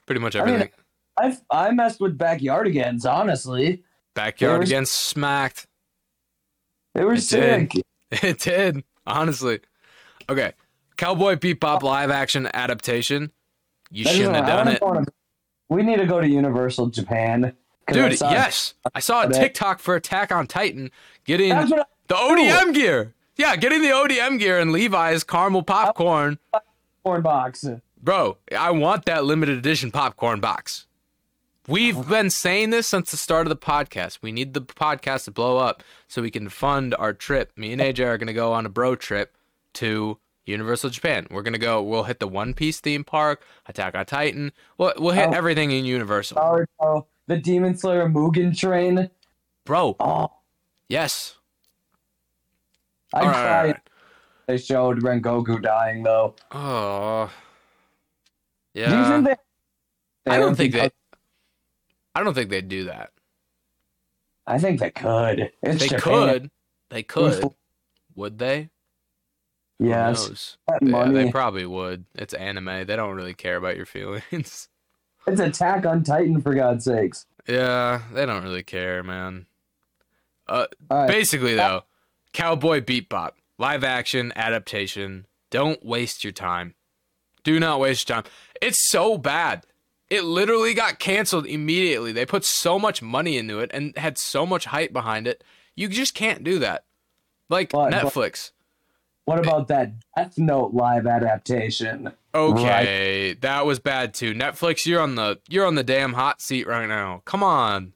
pretty 0.06 0.20
much 0.20 0.36
I 0.36 0.44
mean, 0.44 0.68
everything. 1.20 1.44
I 1.50 1.66
I 1.68 1.70
messed 1.72 2.00
with 2.00 2.16
backyardigans. 2.18 3.04
Honestly, 3.10 3.82
Backyard 4.14 4.56
there's- 4.60 4.68
again 4.70 4.86
smacked. 4.86 5.66
they 6.94 7.04
were 7.04 7.14
It 7.14 7.28
did. 7.28 7.72
sick. 7.72 7.72
It 8.22 8.38
did 8.40 8.84
honestly. 9.06 9.60
Okay, 10.28 10.52
Cowboy 10.96 11.36
Bebop 11.36 11.82
live 11.82 12.10
action 12.10 12.48
adaptation. 12.52 13.32
You 13.90 14.04
That 14.04 14.14
shouldn't 14.14 14.36
have 14.36 14.46
done 14.46 14.68
it. 14.68 14.78
to- 14.80 15.06
we 15.68 15.82
need 15.82 15.96
to 15.96 16.06
go 16.06 16.20
to 16.20 16.28
Universal 16.28 16.88
Japan. 16.88 17.54
I 17.88 17.92
Dude, 17.92 18.18
saw- 18.18 18.30
yes. 18.30 18.74
I 18.94 19.00
saw 19.00 19.22
a 19.26 19.32
TikTok 19.32 19.78
for 19.80 19.96
Attack 19.96 20.30
on 20.30 20.46
Titan 20.46 20.90
getting 21.24 21.48
the 21.48 21.84
ODM 22.10 22.74
gear. 22.74 23.14
Yeah, 23.36 23.56
getting 23.56 23.80
the 23.80 23.88
ODM 23.88 24.38
gear 24.38 24.60
and 24.60 24.70
Levi's 24.72 25.24
caramel 25.24 25.62
popcorn. 25.62 26.38
I, 26.52 26.58
corn 27.02 27.22
box. 27.22 27.64
Bro, 28.00 28.36
I 28.56 28.70
want 28.72 29.06
that 29.06 29.24
limited 29.24 29.56
edition 29.58 29.90
popcorn 29.90 30.38
box. 30.40 30.86
We've 31.68 32.08
been 32.08 32.28
saying 32.30 32.70
this 32.70 32.88
since 32.88 33.10
the 33.12 33.16
start 33.16 33.46
of 33.46 33.50
the 33.50 33.56
podcast. 33.56 34.18
We 34.20 34.32
need 34.32 34.52
the 34.52 34.62
podcast 34.62 35.24
to 35.26 35.30
blow 35.30 35.58
up 35.58 35.82
so 36.08 36.20
we 36.20 36.30
can 36.30 36.48
fund 36.48 36.94
our 36.98 37.12
trip. 37.12 37.52
Me 37.56 37.72
and 37.72 37.80
AJ 37.80 38.04
are 38.04 38.18
going 38.18 38.26
to 38.26 38.32
go 38.32 38.52
on 38.52 38.66
a 38.66 38.68
bro 38.68 38.96
trip 38.96 39.36
to 39.74 40.18
Universal 40.44 40.90
Japan. 40.90 41.28
We're 41.30 41.42
going 41.42 41.52
to 41.52 41.60
go, 41.60 41.80
we'll 41.80 42.02
hit 42.02 42.18
the 42.18 42.26
One 42.26 42.52
Piece 42.52 42.80
theme 42.80 43.04
park, 43.04 43.42
Attack 43.66 43.94
on 43.94 44.04
Titan. 44.06 44.50
We'll, 44.76 44.92
we'll 44.98 45.14
hit 45.14 45.28
Oh. 45.28 45.32
everything 45.32 45.70
in 45.70 45.84
Universal. 45.84 46.36
Naruto, 46.38 47.06
the 47.28 47.36
Demon 47.36 47.76
Slayer 47.78 48.08
Mugen 48.08 48.56
Train. 48.58 49.08
Bro, 49.64 49.96
Oh, 50.00 50.32
yes. 50.88 51.36
I 53.14 53.20
All 53.20 53.28
cried. 53.28 53.64
right. 53.66 53.76
They 54.48 54.58
showed 54.58 55.00
Rengoku 55.00 55.62
dying 55.62 56.02
though. 56.02 56.34
Oh. 56.50 57.30
Yeah. 58.74 59.22
I 60.26 60.38
don't 60.38 60.56
think 60.56 60.72
they. 60.72 60.90
I 62.14 62.22
don't 62.22 62.34
think 62.34 62.50
they'd 62.50 62.68
do 62.68 62.84
that. 62.84 63.10
I 64.46 64.58
think 64.58 64.80
they 64.80 64.90
could. 64.90 65.50
It's 65.62 65.80
They 65.80 65.88
Japan. 65.88 66.00
could. 66.00 66.50
They 66.90 67.02
could. 67.02 67.44
Would 68.16 68.38
they? 68.38 68.70
Yes. 69.78 70.56
Yeah, 70.80 71.08
they 71.10 71.30
probably 71.30 71.66
would. 71.66 72.04
It's 72.14 72.34
anime. 72.34 72.86
They 72.86 72.96
don't 72.96 73.14
really 73.16 73.34
care 73.34 73.56
about 73.56 73.76
your 73.76 73.86
feelings. 73.86 74.68
It's 75.24 75.40
Attack 75.40 75.86
on 75.86 76.02
Titan 76.02 76.40
for 76.42 76.52
God's 76.52 76.84
sakes. 76.84 77.26
yeah, 77.46 78.02
they 78.12 78.26
don't 78.26 78.42
really 78.42 78.64
care, 78.64 79.04
man. 79.04 79.46
Uh, 80.48 80.66
right. 80.90 81.06
basically 81.06 81.54
though, 81.54 81.82
Cowboy 82.32 82.80
Bebop 82.80 83.30
live 83.56 83.84
action 83.84 84.32
adaptation. 84.34 85.26
Don't 85.50 85.84
waste 85.86 86.24
your 86.24 86.32
time. 86.32 86.74
Do 87.44 87.60
not 87.60 87.78
waste 87.78 88.08
your 88.08 88.22
time. 88.22 88.32
It's 88.60 88.90
so 88.90 89.16
bad. 89.16 89.64
It 90.12 90.24
literally 90.24 90.74
got 90.74 90.98
canceled 90.98 91.46
immediately. 91.46 92.12
They 92.12 92.26
put 92.26 92.44
so 92.44 92.78
much 92.78 93.00
money 93.00 93.38
into 93.38 93.60
it 93.60 93.70
and 93.72 93.96
had 93.96 94.18
so 94.18 94.44
much 94.44 94.66
hype 94.66 94.92
behind 94.92 95.26
it. 95.26 95.42
You 95.74 95.88
just 95.88 96.14
can't 96.14 96.44
do 96.44 96.58
that. 96.58 96.84
Like 97.48 97.70
But- 97.70 97.90
but- 97.90 98.04
Netflix. 98.04 98.50
What 99.24 99.38
about 99.38 99.68
that 99.68 99.92
Death 100.16 100.36
Note 100.36 100.74
live 100.74 101.06
adaptation? 101.06 102.12
Okay, 102.34 103.36
that 103.40 103.64
was 103.64 103.78
bad 103.78 104.12
too. 104.14 104.34
Netflix, 104.34 104.84
you're 104.84 105.00
on 105.00 105.14
the 105.14 105.38
you're 105.48 105.64
on 105.64 105.76
the 105.76 105.84
damn 105.84 106.14
hot 106.14 106.42
seat 106.42 106.66
right 106.66 106.88
now. 106.88 107.22
Come 107.24 107.42
on. 107.42 107.92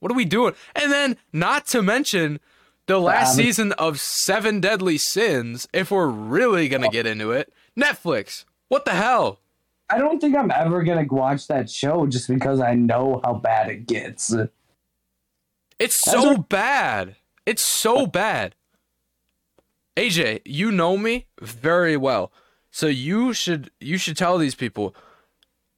What 0.00 0.12
are 0.12 0.14
we 0.14 0.26
doing? 0.26 0.54
And 0.76 0.92
then 0.92 1.16
not 1.32 1.66
to 1.68 1.82
mention 1.82 2.40
the 2.86 3.00
last 3.00 3.30
Um, 3.30 3.36
season 3.44 3.72
of 3.72 3.98
Seven 3.98 4.60
Deadly 4.60 4.98
Sins, 4.98 5.66
if 5.72 5.90
we're 5.90 6.08
really 6.08 6.68
going 6.68 6.82
to 6.82 6.88
get 6.90 7.06
into 7.06 7.30
it. 7.32 7.50
Netflix. 7.74 8.44
What 8.68 8.84
the 8.84 8.92
hell? 8.92 9.40
I 9.90 9.98
don't 9.98 10.20
think 10.20 10.34
I'm 10.36 10.50
ever 10.50 10.82
gonna 10.82 11.06
watch 11.10 11.46
that 11.48 11.68
show 11.70 12.06
just 12.06 12.28
because 12.28 12.60
I 12.60 12.74
know 12.74 13.20
how 13.24 13.34
bad 13.34 13.68
it 13.68 13.86
gets. 13.86 14.34
It's 15.78 15.96
so 15.96 16.32
what- 16.34 16.48
bad. 16.48 17.16
It's 17.46 17.62
so 17.62 18.06
bad. 18.06 18.54
AJ, 19.96 20.40
you 20.44 20.72
know 20.72 20.96
me 20.96 21.26
very 21.40 21.96
well. 21.96 22.32
So 22.70 22.86
you 22.86 23.32
should 23.32 23.70
you 23.80 23.98
should 23.98 24.16
tell 24.16 24.38
these 24.38 24.54
people 24.54 24.94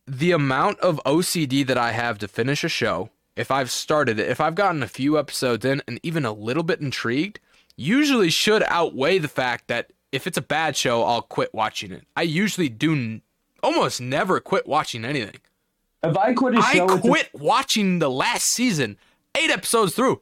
the 0.06 0.30
amount 0.32 0.78
of 0.80 1.00
OCD 1.04 1.66
that 1.66 1.76
I 1.76 1.92
have 1.92 2.18
to 2.18 2.28
finish 2.28 2.62
a 2.64 2.68
show. 2.68 3.10
If 3.34 3.50
I've 3.50 3.70
started 3.70 4.18
it, 4.18 4.30
if 4.30 4.40
I've 4.40 4.54
gotten 4.54 4.82
a 4.82 4.88
few 4.88 5.18
episodes 5.18 5.64
in 5.64 5.82
and 5.86 6.00
even 6.02 6.24
a 6.24 6.32
little 6.32 6.62
bit 6.62 6.80
intrigued, 6.80 7.40
usually 7.76 8.30
should 8.30 8.62
outweigh 8.62 9.18
the 9.18 9.28
fact 9.28 9.66
that 9.68 9.90
if 10.12 10.26
it's 10.26 10.38
a 10.38 10.42
bad 10.42 10.76
show, 10.76 11.02
I'll 11.02 11.20
quit 11.20 11.52
watching 11.52 11.92
it. 11.92 12.04
I 12.16 12.22
usually 12.22 12.70
do 12.70 12.92
n- 12.92 13.22
almost 13.62 14.00
never 14.00 14.40
quit 14.40 14.66
watching 14.66 15.04
anything. 15.04 15.40
If 16.02 16.16
I 16.16 16.32
quit 16.34 16.54
a 16.54 16.58
I 16.58 16.74
show, 16.74 16.86
a- 16.86 17.00
quit 17.00 17.30
watching 17.34 17.98
the 17.98 18.10
last 18.10 18.46
season, 18.46 18.98
8 19.34 19.50
episodes 19.50 19.94
through. 19.94 20.20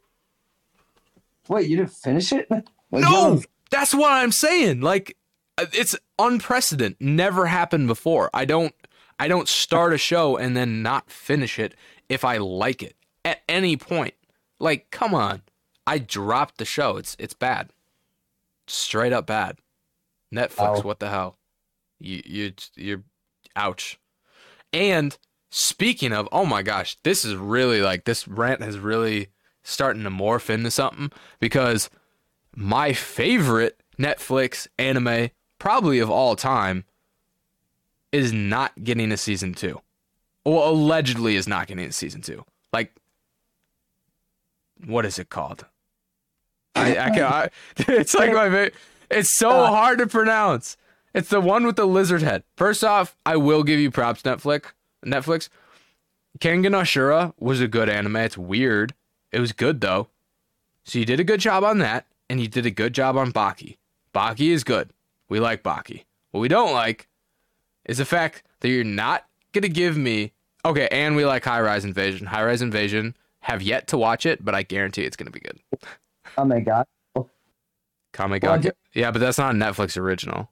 wait, 1.47 1.69
you 1.69 1.77
didn't 1.77 1.93
finish 1.93 2.31
it? 2.31 2.49
Like, 2.49 2.65
No, 2.91 3.41
that's 3.71 3.93
what 3.93 4.11
I'm 4.11 4.31
saying. 4.31 4.81
Like, 4.81 5.17
it's 5.57 5.95
unprecedented. 6.19 6.97
Never 6.99 7.45
happened 7.47 7.87
before. 7.87 8.29
I 8.33 8.45
don't. 8.45 8.73
I 9.19 9.27
don't 9.29 9.47
start 9.47 9.93
a 9.93 9.97
show 9.97 10.35
and 10.35 10.57
then 10.57 10.81
not 10.83 11.09
finish 11.09 11.57
it 11.57 11.73
if 12.09 12.25
I 12.25 12.35
like 12.37 12.83
it 12.83 12.95
at 13.23 13.41
any 13.47 13.77
point. 13.77 14.13
Like, 14.59 14.91
come 14.91 15.13
on. 15.13 15.41
I 15.87 15.99
dropped 15.99 16.57
the 16.57 16.65
show. 16.65 16.97
It's 16.97 17.15
it's 17.19 17.33
bad. 17.33 17.71
Straight 18.67 19.13
up 19.13 19.25
bad. 19.27 19.59
Netflix, 20.33 20.79
Ow. 20.79 20.81
what 20.81 20.99
the 20.99 21.09
hell? 21.09 21.37
You 21.99 22.21
you 22.25 22.53
you're 22.75 23.03
ouch. 23.55 23.99
And 24.73 25.17
speaking 25.49 26.11
of, 26.11 26.27
oh 26.31 26.45
my 26.45 26.61
gosh, 26.61 26.97
this 27.03 27.23
is 27.23 27.35
really 27.35 27.81
like 27.81 28.05
this 28.05 28.27
rant 28.27 28.61
is 28.61 28.77
really 28.77 29.29
starting 29.63 30.03
to 30.03 30.09
morph 30.09 30.49
into 30.49 30.69
something 30.71 31.11
because 31.39 31.89
my 32.55 32.93
favorite 32.93 33.81
Netflix 33.97 34.67
anime, 34.77 35.29
probably 35.59 35.99
of 35.99 36.09
all 36.09 36.35
time, 36.35 36.85
is 38.11 38.31
not 38.31 38.83
getting 38.83 39.11
a 39.11 39.17
season 39.17 39.53
two. 39.53 39.81
Well, 40.45 40.69
allegedly 40.69 41.35
is 41.35 41.47
not 41.47 41.67
getting 41.67 41.85
a 41.85 41.91
season 41.91 42.21
two. 42.21 42.45
Like, 42.71 42.93
what 44.85 45.05
is 45.05 45.17
it 45.17 45.29
called? 45.29 45.65
I, 46.75 46.97
I 46.97 47.09
can. 47.09 47.23
I, 47.23 47.49
it's 47.77 48.13
like 48.13 48.33
my. 48.33 48.71
It's 49.09 49.29
so 49.29 49.49
uh, 49.49 49.67
hard 49.67 49.99
to 49.99 50.07
pronounce. 50.07 50.77
It's 51.15 51.29
the 51.29 51.39
one 51.39 51.65
with 51.65 51.77
the 51.77 51.85
lizard 51.87 52.21
head. 52.21 52.43
First 52.57 52.83
off, 52.83 53.15
I 53.25 53.37
will 53.37 53.63
give 53.63 53.79
you 53.79 53.89
props, 53.89 54.21
Netflix. 54.23 54.73
Netflix. 55.05 55.47
Kengan 56.39 56.71
Ashura 56.75 57.33
was 57.39 57.61
a 57.61 57.69
good 57.69 57.87
anime. 57.87 58.17
It's 58.17 58.37
weird. 58.37 58.93
It 59.31 59.39
was 59.39 59.53
good 59.53 59.79
though. 59.79 60.09
So 60.83 60.99
you 60.99 61.05
did 61.05 61.21
a 61.21 61.23
good 61.23 61.39
job 61.39 61.63
on 61.63 61.79
that, 61.79 62.05
and 62.29 62.41
you 62.41 62.47
did 62.49 62.65
a 62.65 62.71
good 62.71 62.93
job 62.93 63.15
on 63.17 63.31
Baki. 63.31 63.77
Baki 64.13 64.49
is 64.49 64.65
good. 64.65 64.89
We 65.29 65.39
like 65.39 65.63
Baki. 65.63 66.03
What 66.31 66.41
we 66.41 66.49
don't 66.49 66.73
like 66.73 67.07
is 67.85 67.97
the 67.97 68.05
fact 68.05 68.43
that 68.59 68.67
you're 68.67 68.83
not 68.83 69.25
gonna 69.53 69.69
give 69.69 69.95
me 69.95 70.33
okay, 70.65 70.89
and 70.91 71.15
we 71.15 71.25
like 71.25 71.45
High 71.45 71.61
Rise 71.61 71.85
Invasion. 71.85 72.27
High 72.27 72.43
Rise 72.43 72.61
Invasion 72.61 73.15
have 73.39 73.61
yet 73.61 73.87
to 73.87 73.97
watch 73.97 74.25
it, 74.25 74.43
but 74.43 74.53
I 74.53 74.63
guarantee 74.63 75.03
it's 75.03 75.15
gonna 75.15 75.31
be 75.31 75.39
good. 75.39 75.59
Oh 76.37 76.43
my 76.43 76.59
god. 76.59 76.85
Kame 78.11 78.39
Well, 78.41 78.59
ga- 78.59 78.71
yeah, 78.93 79.11
but 79.11 79.19
that's 79.19 79.37
not 79.37 79.55
a 79.55 79.57
Netflix 79.57 79.97
original. 79.97 80.49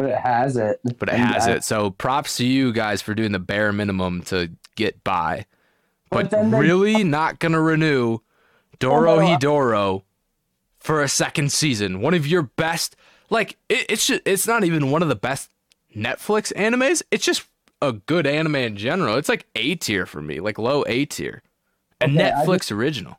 But 0.00 0.10
it 0.10 0.18
has 0.18 0.56
it. 0.56 0.80
But 0.98 1.08
it 1.08 1.14
And 1.16 1.24
has 1.24 1.46
I- 1.46 1.52
it. 1.52 1.64
So 1.64 1.90
props 1.90 2.36
to 2.38 2.46
you 2.46 2.72
guys 2.72 3.02
for 3.02 3.14
doing 3.14 3.32
the 3.32 3.38
bare 3.38 3.72
minimum 3.72 4.22
to 4.24 4.50
get 4.76 5.02
by. 5.04 5.46
But 6.10 6.24
But, 6.24 6.30
then 6.30 6.50
they- 6.50 6.58
really 6.58 7.04
not 7.04 7.38
gonna 7.38 7.60
renew 7.60 8.18
Doro 8.78 9.16
no, 9.16 9.26
Hidoro 9.26 10.02
for 10.78 11.02
a 11.02 11.08
second 11.08 11.52
season. 11.52 12.00
One 12.00 12.14
of 12.14 12.26
your 12.26 12.42
best 12.42 12.96
like 13.28 13.56
it, 13.68 13.86
it's 13.88 14.06
just, 14.06 14.22
it's 14.24 14.46
not 14.46 14.64
even 14.64 14.90
one 14.90 15.02
of 15.02 15.08
the 15.08 15.14
best 15.14 15.50
Netflix 15.94 16.52
animes. 16.54 17.02
It's 17.10 17.24
just 17.24 17.44
a 17.82 17.92
good 17.92 18.26
anime 18.26 18.56
in 18.56 18.76
general. 18.76 19.16
It's 19.16 19.28
like 19.28 19.46
A 19.54 19.74
tier 19.76 20.06
for 20.06 20.20
me, 20.22 20.40
like 20.40 20.58
low 20.58 20.84
A 20.86 21.04
tier. 21.04 21.42
A 22.00 22.04
Okay, 22.04 22.30
I 22.32 22.32
Netflix 22.44 22.72
original. 22.72 23.18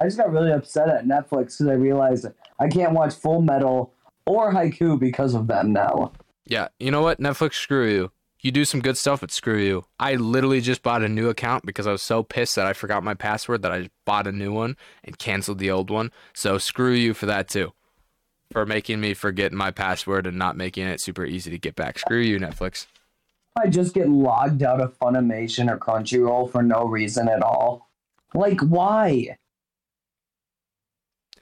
I 0.00 0.04
just 0.04 0.16
got 0.18 0.30
really 0.32 0.52
upset 0.52 0.88
at 0.88 1.06
Netflix 1.06 1.58
because 1.58 1.68
I 1.68 1.74
realized 1.74 2.26
I 2.58 2.68
can't 2.68 2.92
watch 2.92 3.14
Full 3.14 3.40
Metal 3.42 3.92
or 4.26 4.52
Haikyuu 4.52 4.98
because 4.98 5.34
of 5.34 5.46
them 5.46 5.72
now. 5.72 6.12
Yeah, 6.44 6.68
you 6.78 6.90
know 6.90 7.02
what? 7.02 7.20
Netflix, 7.20 7.54
screw 7.54 7.88
you. 7.88 8.12
You 8.40 8.52
do 8.52 8.64
some 8.64 8.80
good 8.80 8.96
stuff, 8.96 9.22
but 9.22 9.32
screw 9.32 9.58
you. 9.58 9.86
I 9.98 10.14
literally 10.14 10.60
just 10.60 10.82
bought 10.82 11.02
a 11.02 11.08
new 11.08 11.28
account 11.28 11.66
because 11.66 11.86
I 11.86 11.92
was 11.92 12.02
so 12.02 12.22
pissed 12.22 12.54
that 12.56 12.66
I 12.66 12.74
forgot 12.74 13.02
my 13.02 13.14
password 13.14 13.62
that 13.62 13.72
I 13.72 13.78
just 13.80 13.90
bought 14.04 14.26
a 14.26 14.32
new 14.32 14.52
one 14.52 14.76
and 15.02 15.18
canceled 15.18 15.58
the 15.58 15.70
old 15.70 15.90
one. 15.90 16.12
So 16.34 16.58
screw 16.58 16.92
you 16.92 17.14
for 17.14 17.26
that 17.26 17.48
too. 17.48 17.72
For 18.52 18.64
making 18.64 19.00
me 19.00 19.14
forget 19.14 19.52
my 19.52 19.72
password 19.72 20.26
and 20.26 20.38
not 20.38 20.56
making 20.56 20.86
it 20.86 21.00
super 21.00 21.24
easy 21.24 21.50
to 21.50 21.58
get 21.58 21.74
back. 21.74 21.98
Screw 21.98 22.20
you, 22.20 22.38
Netflix. 22.38 22.86
I 23.58 23.68
just 23.68 23.94
get 23.94 24.08
logged 24.08 24.62
out 24.62 24.80
of 24.80 24.96
Funimation 24.98 25.68
or 25.68 25.78
Crunchyroll 25.78 26.52
for 26.52 26.62
no 26.62 26.84
reason 26.84 27.28
at 27.28 27.42
all. 27.42 27.88
Like, 28.34 28.60
why? 28.60 29.38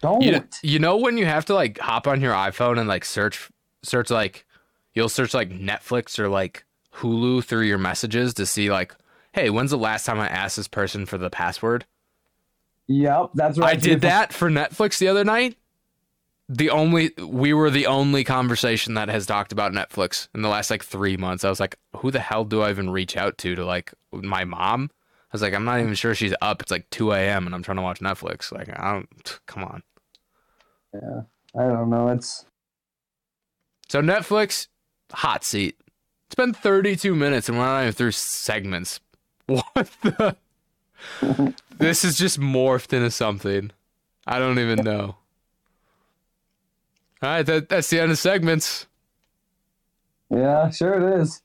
Don't. 0.00 0.22
You, 0.22 0.44
you 0.62 0.78
know 0.78 0.96
when 0.96 1.16
you 1.18 1.26
have 1.26 1.44
to 1.46 1.54
like 1.54 1.78
hop 1.78 2.06
on 2.06 2.20
your 2.20 2.34
iPhone 2.34 2.78
and 2.78 2.88
like 2.88 3.04
search 3.04 3.48
search 3.82 4.10
like 4.10 4.46
you'll 4.94 5.08
search 5.08 5.34
like 5.34 5.50
Netflix 5.50 6.18
or 6.18 6.28
like 6.28 6.64
Hulu 6.94 7.44
through 7.44 7.62
your 7.62 7.78
messages 7.78 8.34
to 8.34 8.46
see 8.46 8.70
like, 8.70 8.94
hey, 9.32 9.50
when's 9.50 9.70
the 9.70 9.78
last 9.78 10.04
time 10.04 10.20
I 10.20 10.28
asked 10.28 10.56
this 10.56 10.68
person 10.68 11.06
for 11.06 11.18
the 11.18 11.30
password? 11.30 11.84
Yep, 12.86 13.30
that's 13.34 13.58
what 13.58 13.68
I 13.68 13.76
did 13.76 14.02
that 14.02 14.32
for 14.32 14.50
Netflix 14.50 14.98
the 14.98 15.08
other 15.08 15.24
night. 15.24 15.56
The 16.48 16.68
only 16.68 17.12
we 17.18 17.54
were 17.54 17.70
the 17.70 17.86
only 17.86 18.22
conversation 18.22 18.94
that 18.94 19.08
has 19.08 19.24
talked 19.24 19.52
about 19.52 19.72
Netflix 19.72 20.28
in 20.34 20.42
the 20.42 20.50
last 20.50 20.70
like 20.70 20.84
three 20.84 21.16
months. 21.16 21.44
I 21.44 21.48
was 21.48 21.60
like, 21.60 21.78
who 21.96 22.10
the 22.10 22.20
hell 22.20 22.44
do 22.44 22.60
I 22.60 22.70
even 22.70 22.90
reach 22.90 23.16
out 23.16 23.38
to 23.38 23.54
to 23.54 23.64
like 23.64 23.94
my 24.12 24.44
mom? 24.44 24.90
I 25.34 25.36
was 25.36 25.42
like, 25.42 25.52
I'm 25.52 25.64
not 25.64 25.80
even 25.80 25.94
sure 25.94 26.14
she's 26.14 26.32
up. 26.40 26.62
It's 26.62 26.70
like 26.70 26.88
2 26.90 27.10
a.m. 27.10 27.46
and 27.46 27.56
I'm 27.56 27.62
trying 27.64 27.78
to 27.78 27.82
watch 27.82 27.98
Netflix. 27.98 28.52
Like, 28.52 28.68
I 28.78 28.92
don't. 28.92 29.40
Come 29.46 29.64
on. 29.64 29.82
Yeah, 30.92 31.22
I 31.58 31.62
don't 31.66 31.90
know. 31.90 32.06
It's 32.10 32.46
So 33.88 34.00
Netflix, 34.00 34.68
hot 35.12 35.42
seat. 35.42 35.76
It's 36.26 36.36
been 36.36 36.54
32 36.54 37.16
minutes 37.16 37.48
and 37.48 37.58
we're 37.58 37.64
not 37.64 37.80
even 37.80 37.92
through 37.92 38.12
segments. 38.12 39.00
What 39.46 39.90
the? 40.02 40.36
this 41.78 42.04
is 42.04 42.16
just 42.16 42.38
morphed 42.38 42.92
into 42.92 43.10
something. 43.10 43.72
I 44.28 44.38
don't 44.38 44.60
even 44.60 44.84
know. 44.84 45.16
All 47.20 47.28
right, 47.28 47.42
that, 47.42 47.68
that's 47.68 47.90
the 47.90 47.98
end 47.98 48.12
of 48.12 48.18
segments. 48.18 48.86
yeah, 50.30 50.70
sure 50.70 50.94
it 50.94 51.20
is. 51.20 51.42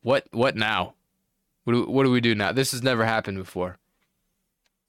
What 0.00 0.26
what 0.32 0.56
now? 0.56 0.94
What 1.68 1.74
do, 1.74 1.82
what 1.84 2.04
do 2.04 2.10
we 2.10 2.22
do 2.22 2.34
now? 2.34 2.52
This 2.52 2.72
has 2.72 2.82
never 2.82 3.04
happened 3.04 3.36
before. 3.36 3.76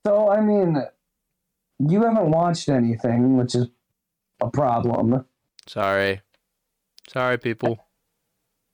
So 0.08 0.32
I 0.32 0.39
mean, 0.39 0.82
you 1.78 2.04
haven't 2.04 2.32
watched 2.32 2.70
anything, 2.70 3.36
which 3.36 3.54
is 3.54 3.68
a 4.39 4.50
problem. 4.50 5.26
Sorry. 5.68 6.22
Sorry, 7.10 7.38
people. 7.38 7.86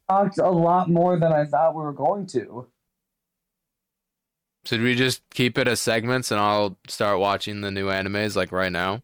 Talked 0.07 0.37
a 0.37 0.51
lot 0.51 0.87
more 0.87 1.17
than 1.17 1.31
I 1.33 1.45
thought 1.45 1.73
we 1.73 1.81
were 1.81 1.93
going 1.93 2.27
to. 2.27 2.67
Should 4.65 4.81
we 4.81 4.93
just 4.93 5.27
keep 5.31 5.57
it 5.57 5.67
as 5.67 5.79
segments 5.79 6.29
and 6.29 6.39
I'll 6.39 6.77
start 6.87 7.17
watching 7.17 7.61
the 7.61 7.71
new 7.71 7.87
animes 7.87 8.35
like 8.35 8.51
right 8.51 8.71
now? 8.71 9.01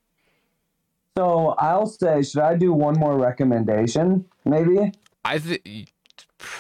So 1.18 1.56
I'll 1.58 1.88
say, 1.88 2.22
should 2.22 2.44
I 2.44 2.56
do 2.56 2.72
one 2.72 3.00
more 3.00 3.18
recommendation? 3.18 4.26
Maybe 4.46 4.92
I 5.26 5.40
think 5.40 5.92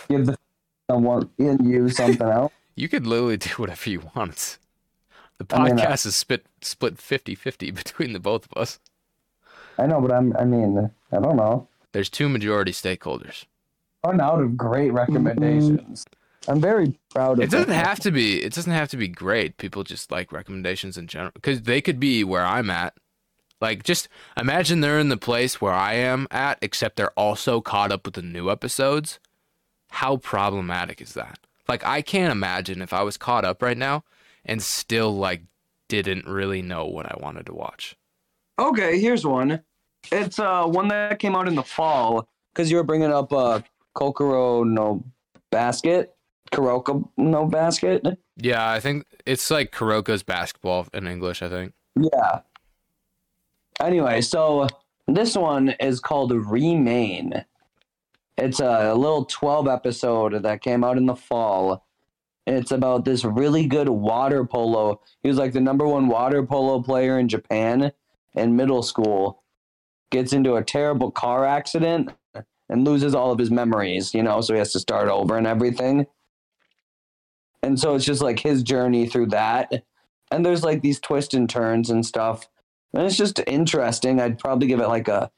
give 0.10 0.26
the 0.26 0.36
someone 0.92 1.30
in 1.38 1.64
you 1.70 1.90
something 1.90 2.28
else. 2.28 2.52
You 2.74 2.88
could 2.88 3.06
literally 3.06 3.36
do 3.38 3.50
whatever 3.58 3.90
you 3.90 4.02
want. 4.16 4.58
The 5.38 5.46
I 5.56 5.66
mean, 5.66 5.76
podcast 5.78 6.06
is 6.06 6.16
split 6.16 6.46
split 6.62 6.96
50-50 6.98 7.76
between 7.84 8.14
the 8.14 8.20
both 8.20 8.46
of 8.50 8.58
us. 8.60 8.80
I 9.78 9.88
know, 9.88 10.00
but 10.02 10.12
I'm. 10.14 10.36
I 10.38 10.46
mean, 10.46 10.90
I 11.12 11.20
don't 11.20 11.36
know. 11.36 11.68
There's 11.92 12.10
two 12.10 12.30
majority 12.30 12.72
stakeholders. 12.72 13.46
Run 14.06 14.22
out 14.22 14.42
of 14.42 14.56
great 14.56 14.92
recommendations. 14.94 16.06
I'm 16.48 16.62
very 16.62 16.98
proud 17.10 17.38
of 17.38 17.44
It 17.44 17.52
doesn't 17.52 17.68
them. 17.70 17.86
have 17.86 18.00
to 18.00 18.12
be 18.12 18.42
it 18.42 18.54
doesn't 18.54 18.72
have 18.72 18.90
to 18.90 18.98
be 18.98 19.08
great. 19.10 19.58
People 19.58 19.84
just 19.84 20.10
like 20.10 20.32
recommendations 20.32 20.98
in 20.98 21.08
general 21.08 21.34
cuz 21.42 21.62
they 21.64 21.82
could 21.82 22.00
be 22.00 22.24
where 22.24 22.46
I'm 22.46 22.70
at. 22.70 22.94
Like 23.60 23.84
just 23.84 24.08
imagine 24.38 24.80
they're 24.80 24.98
in 24.98 25.10
the 25.10 25.18
place 25.18 25.60
where 25.62 25.74
I 25.74 25.94
am 25.96 26.28
at 26.32 26.58
except 26.62 26.96
they're 26.96 27.12
also 27.20 27.62
caught 27.62 27.92
up 27.92 28.06
with 28.06 28.16
the 28.16 28.24
new 28.24 28.50
episodes. 28.50 29.20
How 29.92 30.18
problematic 30.18 31.02
is 31.02 31.14
that? 31.14 31.40
Like 31.68 31.86
I 31.86 32.02
can't 32.02 32.32
imagine 32.32 32.82
if 32.82 32.94
I 32.94 33.04
was 33.04 33.18
caught 33.18 33.46
up 33.46 33.62
right 33.62 33.78
now 33.78 34.04
and 34.46 34.62
still 34.62 35.16
like 35.16 35.44
didn't 35.90 36.26
really 36.26 36.62
know 36.62 36.86
what 36.86 37.06
I 37.06 37.16
wanted 37.20 37.46
to 37.48 37.54
watch. 37.54 37.96
Okay, 38.58 39.00
here's 39.00 39.26
one. 39.26 39.62
It's 40.12 40.40
uh 40.40 40.66
one 40.66 40.88
that 40.88 41.20
came 41.20 41.36
out 41.36 41.48
in 41.48 41.56
the 41.56 41.64
fall 41.64 42.28
because 42.54 42.72
you 42.72 42.78
were 42.78 42.84
bringing 42.84 43.12
up 43.12 43.32
uh 43.32 43.62
Kokoro 43.94 44.64
no 44.64 45.04
basket, 45.52 46.16
Kuroko 46.52 47.10
no 47.18 47.46
basket. 47.46 48.06
Yeah, 48.38 48.72
I 48.72 48.80
think 48.80 49.06
it's 49.26 49.52
like 49.52 49.72
Kuroko's 49.72 50.24
basketball 50.24 50.88
in 50.94 51.06
English, 51.06 51.42
I 51.42 51.50
think. 51.50 51.74
Yeah. 51.96 52.40
Anyway, 53.80 54.22
so 54.22 54.68
this 55.08 55.36
one 55.36 55.70
is 55.80 56.00
called 56.00 56.32
Remain. 56.32 57.44
It's 58.42 58.60
a 58.60 58.96
little 58.96 59.26
12 59.26 59.68
episode 59.68 60.42
that 60.42 60.62
came 60.62 60.84
out 60.84 60.98
in 60.98 61.06
the 61.06 61.16
fall. 61.16 61.86
It's 62.48 62.72
about 62.72 63.06
this 63.06 63.24
really 63.24 63.68
good 63.68 63.88
water 63.88 64.44
polo. 64.46 65.00
He 65.22 65.30
was 65.30 65.38
like 65.38 65.54
the 65.54 65.62
number 65.62 65.88
one 65.88 66.08
water 66.08 66.44
polo 66.44 66.82
player 66.82 67.20
in 67.20 67.30
Japan 67.30 67.92
in 68.34 68.56
middle 68.56 68.82
school. 68.82 69.44
Gets 70.10 70.34
into 70.34 70.56
a 70.56 70.64
terrible 70.64 71.12
car 71.12 71.46
accident 71.46 72.10
and 72.68 72.84
loses 72.84 73.14
all 73.14 73.32
of 73.32 73.38
his 73.38 73.52
memories, 73.52 74.12
you 74.12 74.24
know, 74.24 74.42
so 74.42 74.54
he 74.54 74.58
has 74.60 74.74
to 74.74 74.80
start 74.80 75.08
over 75.08 75.38
and 75.38 75.46
everything. 75.46 76.08
And 77.62 77.80
so 77.80 77.94
it's 77.94 78.06
just 78.06 78.24
like 78.24 78.40
his 78.40 78.64
journey 78.64 79.06
through 79.06 79.28
that. 79.28 79.84
And 80.32 80.44
there's 80.44 80.64
like 80.64 80.82
these 80.82 81.00
twists 81.00 81.36
and 81.36 81.48
turns 81.48 81.92
and 81.92 82.04
stuff. 82.04 82.50
And 82.92 83.04
it's 83.06 83.18
just 83.18 83.40
interesting. 83.46 84.20
I'd 84.20 84.40
probably 84.40 84.68
give 84.68 84.80
it 84.80 84.88
like 84.88 85.08
a 85.08 85.30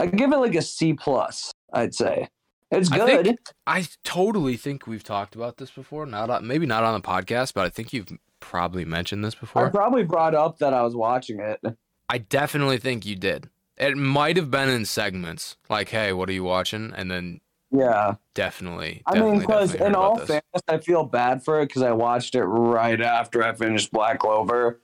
I'd 0.00 0.16
give 0.16 0.32
it 0.32 0.36
like 0.38 0.54
a 0.54 0.62
C 0.62 0.94
plus, 0.94 1.52
I'd 1.72 1.94
say. 1.94 2.28
It's 2.70 2.90
I 2.90 2.96
good. 2.96 3.24
think- 3.26 3.40
I 3.66 3.86
totally 4.04 4.56
think 4.56 4.86
we've 4.86 5.02
talked 5.04 5.34
about 5.34 5.56
this 5.58 5.70
before. 5.70 6.06
Not 6.06 6.30
on, 6.30 6.46
maybe 6.46 6.66
not 6.66 6.84
on 6.84 6.94
the 6.94 7.06
podcast, 7.06 7.52
but 7.54 7.66
I 7.66 7.68
think 7.68 7.92
you've 7.92 8.08
probably 8.38 8.84
mentioned 8.84 9.24
this 9.24 9.34
before. 9.34 9.66
I 9.66 9.70
probably 9.70 10.04
brought 10.04 10.34
up 10.34 10.58
that 10.58 10.72
I 10.72 10.82
was 10.82 10.94
watching 10.96 11.40
it. 11.40 11.60
I 12.08 12.18
definitely 12.18 12.78
think 12.78 13.04
you 13.04 13.16
did. 13.16 13.50
It 13.76 13.96
might 13.96 14.36
have 14.36 14.50
been 14.50 14.68
in 14.68 14.84
segments, 14.84 15.56
like, 15.68 15.88
"Hey, 15.88 16.12
what 16.12 16.28
are 16.28 16.32
you 16.32 16.44
watching?" 16.44 16.92
And 16.96 17.10
then 17.10 17.40
Yeah. 17.70 18.14
definitely, 18.34 19.02
I 19.06 19.12
definitely, 19.12 19.32
mean, 19.32 19.40
because 19.40 19.74
in 19.74 19.94
all 19.94 20.16
fairness, 20.18 20.62
I 20.68 20.78
feel 20.78 21.04
bad 21.04 21.44
for 21.44 21.60
it 21.60 21.66
because 21.68 21.82
I 21.82 21.92
watched 21.92 22.34
it 22.34 22.44
right 22.44 23.00
after 23.00 23.42
I 23.42 23.52
finished 23.52 23.90
Black 23.92 24.20
Clover. 24.20 24.80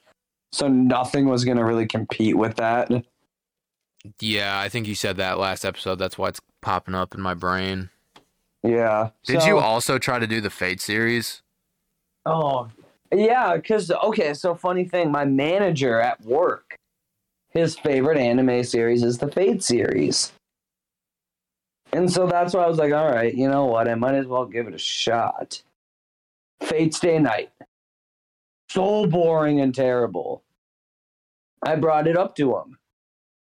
So 0.53 0.69
nothing 0.69 1.29
was 1.29 1.45
going 1.45 1.57
to 1.59 1.65
really 1.65 1.87
compete 1.87 2.37
with 2.37 2.57
that. 2.57 2.91
Yeah, 4.21 4.59
I 4.61 4.69
think 4.69 4.87
you 4.87 4.95
said 4.95 5.17
that 5.17 5.39
last 5.39 5.65
episode. 5.65 5.97
That's 5.97 6.19
why 6.19 6.29
it's 6.29 6.41
popping 6.63 6.95
up 6.95 7.15
in 7.15 7.21
my 7.21 7.35
brain. 7.35 7.91
Yeah. 8.63 9.11
Did 9.25 9.43
So- 9.43 9.47
you 9.49 9.59
also 9.59 9.99
try 9.99 10.19
to 10.19 10.27
do 10.27 10.41
the 10.41 10.51
Fate 10.51 10.81
series? 10.81 11.43
Oh, 12.25 12.69
yeah. 13.13 13.57
Because, 13.57 13.91
okay, 13.91 14.35
so 14.35 14.55
funny 14.55 14.85
thing 14.85 15.11
my 15.11 15.25
manager 15.25 16.01
at 16.01 16.21
work, 16.23 16.77
his 17.51 17.79
favorite 17.79 18.19
anime 18.19 18.65
series 18.65 19.03
is 19.03 19.19
the 19.19 19.31
Fate 19.31 19.63
series. 19.63 20.33
And 21.93 22.11
so 22.13 22.27
that's 22.27 22.53
why 22.53 22.65
I 22.65 22.67
was 22.67 22.79
like, 22.79 22.93
all 22.93 23.11
right, 23.11 23.33
you 23.33 23.49
know 23.49 23.67
what? 23.67 23.89
I 23.89 23.95
might 23.95 24.15
as 24.17 24.27
well 24.27 24.45
give 24.45 24.67
it 24.67 24.75
a 24.75 24.79
shot. 24.79 25.63
Fate/stay 26.61 27.19
night. 27.21 27.53
So 28.69 29.07
boring 29.07 29.61
and 29.61 29.75
terrible. 29.75 30.43
I 31.65 31.77
brought 31.77 32.09
it 32.09 32.17
up 32.17 32.35
to 32.37 32.57
him. 32.57 32.79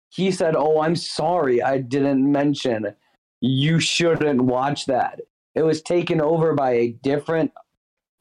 He 0.10 0.32
said, 0.32 0.56
Oh, 0.56 0.82
I'm 0.82 0.96
sorry. 0.96 1.62
I 1.62 1.80
didn't 1.80 2.32
mention 2.32 2.96
you 3.42 3.80
shouldn't 3.80 4.42
watch 4.42 4.86
that. 4.86 5.22
It 5.56 5.64
was 5.64 5.82
taken 5.82 6.22
over 6.22 6.54
by 6.54 6.72
a 6.72 6.92
different 7.04 7.52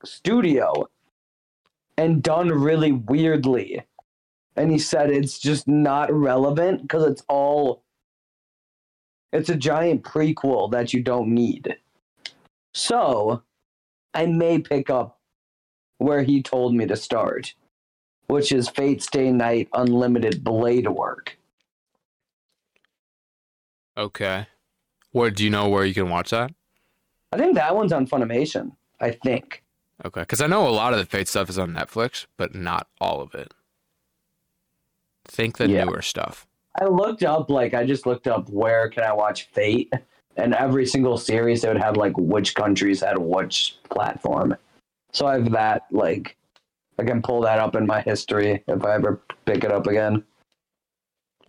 studio 0.04 0.88
and 1.96 2.22
done 2.22 2.48
really 2.48 2.92
weirdly. 2.92 3.82
And 4.56 4.70
he 4.70 4.78
said 4.78 5.10
it's 5.10 5.38
just 5.38 5.68
not 5.68 6.12
relevant 6.12 6.82
because 6.82 7.04
it's 7.04 7.22
all 7.28 7.84
it's 9.32 9.50
a 9.50 9.56
giant 9.56 10.02
prequel 10.02 10.70
that 10.70 10.94
you 10.94 11.02
don't 11.02 11.34
need. 11.34 11.76
So 12.72 13.42
I 14.14 14.26
may 14.26 14.60
pick 14.60 14.88
up 14.88 15.20
where 15.98 16.22
he 16.22 16.42
told 16.42 16.74
me 16.74 16.86
to 16.86 16.96
start, 16.96 17.54
which 18.28 18.52
is 18.52 18.68
Fate/stay 18.68 19.30
night 19.32 19.68
Unlimited 19.74 20.42
Blade 20.42 20.88
Work. 20.88 21.35
Okay. 23.96 24.46
Where 25.12 25.30
do 25.30 25.44
you 25.44 25.50
know 25.50 25.68
where 25.68 25.84
you 25.84 25.94
can 25.94 26.10
watch 26.10 26.30
that? 26.30 26.52
I 27.32 27.38
think 27.38 27.54
that 27.54 27.74
one's 27.74 27.92
on 27.92 28.06
Funimation. 28.06 28.72
I 29.00 29.10
think. 29.10 29.62
Okay, 30.04 30.20
because 30.20 30.40
I 30.40 30.46
know 30.46 30.68
a 30.68 30.70
lot 30.70 30.92
of 30.92 30.98
the 30.98 31.06
Fate 31.06 31.28
stuff 31.28 31.48
is 31.48 31.58
on 31.58 31.72
Netflix, 31.72 32.26
but 32.36 32.54
not 32.54 32.86
all 33.00 33.20
of 33.20 33.34
it. 33.34 33.52
Think 35.24 35.56
the 35.58 35.68
Yeah. 35.68 35.84
newer 35.84 36.02
stuff. 36.02 36.46
I 36.80 36.84
looked 36.84 37.22
up 37.22 37.48
like 37.50 37.72
I 37.74 37.86
just 37.86 38.06
looked 38.06 38.26
up 38.26 38.48
where 38.50 38.88
can 38.90 39.02
I 39.04 39.12
watch 39.12 39.44
Fate, 39.48 39.92
and 40.36 40.54
every 40.54 40.86
single 40.86 41.16
series 41.16 41.62
they 41.62 41.68
would 41.68 41.82
have 41.82 41.96
like 41.96 42.12
which 42.18 42.54
countries 42.54 43.00
had 43.00 43.16
which 43.18 43.78
platform. 43.88 44.54
So 45.12 45.26
I 45.26 45.34
have 45.34 45.50
that 45.52 45.86
like 45.90 46.36
I 46.98 47.04
can 47.04 47.22
pull 47.22 47.40
that 47.42 47.58
up 47.58 47.74
in 47.76 47.86
my 47.86 48.02
history 48.02 48.62
if 48.68 48.84
I 48.84 48.94
ever 48.94 49.20
pick 49.46 49.64
it 49.64 49.72
up 49.72 49.86
again. 49.86 50.24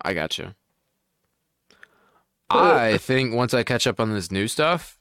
I 0.02 0.14
got 0.14 0.38
you. 0.38 0.54
I 2.50 2.98
think 2.98 3.34
once 3.34 3.52
I 3.54 3.62
catch 3.62 3.86
up 3.86 4.00
on 4.00 4.12
this 4.12 4.30
new 4.30 4.48
stuff 4.48 4.98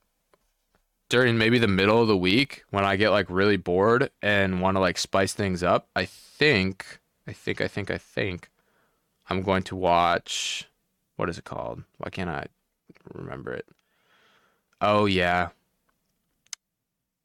during 1.09 1.37
maybe 1.37 1.57
the 1.59 1.67
middle 1.67 2.01
of 2.01 2.07
the 2.07 2.17
week 2.17 2.63
when 2.71 2.83
I 2.83 2.97
get 2.97 3.11
like 3.11 3.27
really 3.29 3.57
bored 3.57 4.09
and 4.21 4.61
want 4.61 4.75
to 4.75 4.81
like 4.81 4.97
spice 4.97 5.33
things 5.33 5.63
up, 5.63 5.87
I 5.95 6.05
think, 6.05 6.99
I 7.27 7.33
think, 7.33 7.61
I 7.61 7.67
think, 7.67 7.89
I 7.89 7.97
think 7.97 8.49
I'm 9.29 9.41
going 9.41 9.63
to 9.63 9.75
watch. 9.75 10.67
What 11.15 11.29
is 11.29 11.37
it 11.37 11.45
called? 11.45 11.83
Why 11.97 12.09
can't 12.09 12.29
I 12.29 12.47
remember 13.13 13.53
it? 13.53 13.65
Oh, 14.81 15.05
yeah. 15.05 15.49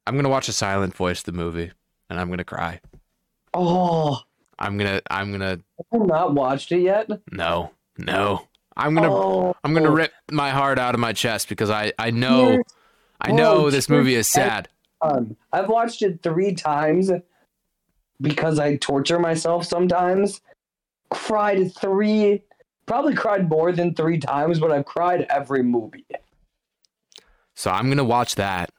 I'm 0.06 0.14
going 0.14 0.24
to 0.24 0.30
watch 0.30 0.48
A 0.48 0.52
Silent 0.52 0.94
Voice, 0.94 1.22
the 1.22 1.32
movie, 1.32 1.72
and 2.08 2.18
I'm 2.18 2.28
going 2.28 2.38
to 2.38 2.44
cry. 2.44 2.80
Oh, 3.54 4.20
I'm 4.58 4.78
going 4.78 4.90
to, 4.90 5.02
I'm 5.10 5.28
going 5.28 5.40
to, 5.40 5.62
I've 5.92 6.06
not 6.06 6.34
watched 6.34 6.72
it 6.72 6.80
yet. 6.80 7.08
no, 7.30 7.72
no. 7.98 8.46
I'm 8.76 8.94
to 8.96 9.02
oh, 9.08 9.56
I'm 9.64 9.74
gonna 9.74 9.90
rip 9.90 10.12
my 10.30 10.50
heart 10.50 10.78
out 10.78 10.94
of 10.94 11.00
my 11.00 11.12
chest 11.12 11.48
because 11.48 11.70
I 11.70 11.92
I 11.98 12.10
know 12.10 12.52
Dear 12.52 12.62
I 13.22 13.30
know 13.30 13.66
Oh, 13.66 13.70
this 13.70 13.88
movie 13.88 14.16
is 14.16 14.28
sad. 14.28 14.68
Um, 15.00 15.36
I've 15.52 15.68
watched 15.68 16.02
it 16.02 16.22
three 16.22 16.54
times 16.54 17.10
because 18.20 18.58
I 18.58 18.76
torture 18.76 19.18
myself 19.18 19.64
sometimes. 19.64 20.40
Cried 21.10 21.74
three, 21.74 22.42
probably 22.86 23.14
cried 23.14 23.48
more 23.48 23.72
than 23.72 23.94
three 23.94 24.18
times, 24.18 24.58
but 24.58 24.72
I've 24.72 24.86
cried 24.86 25.26
every 25.30 25.62
movie. 25.62 26.06
So 27.54 27.70
I'm 27.70 27.88
gonna 27.88 28.04
watch 28.04 28.34
that. 28.36 28.70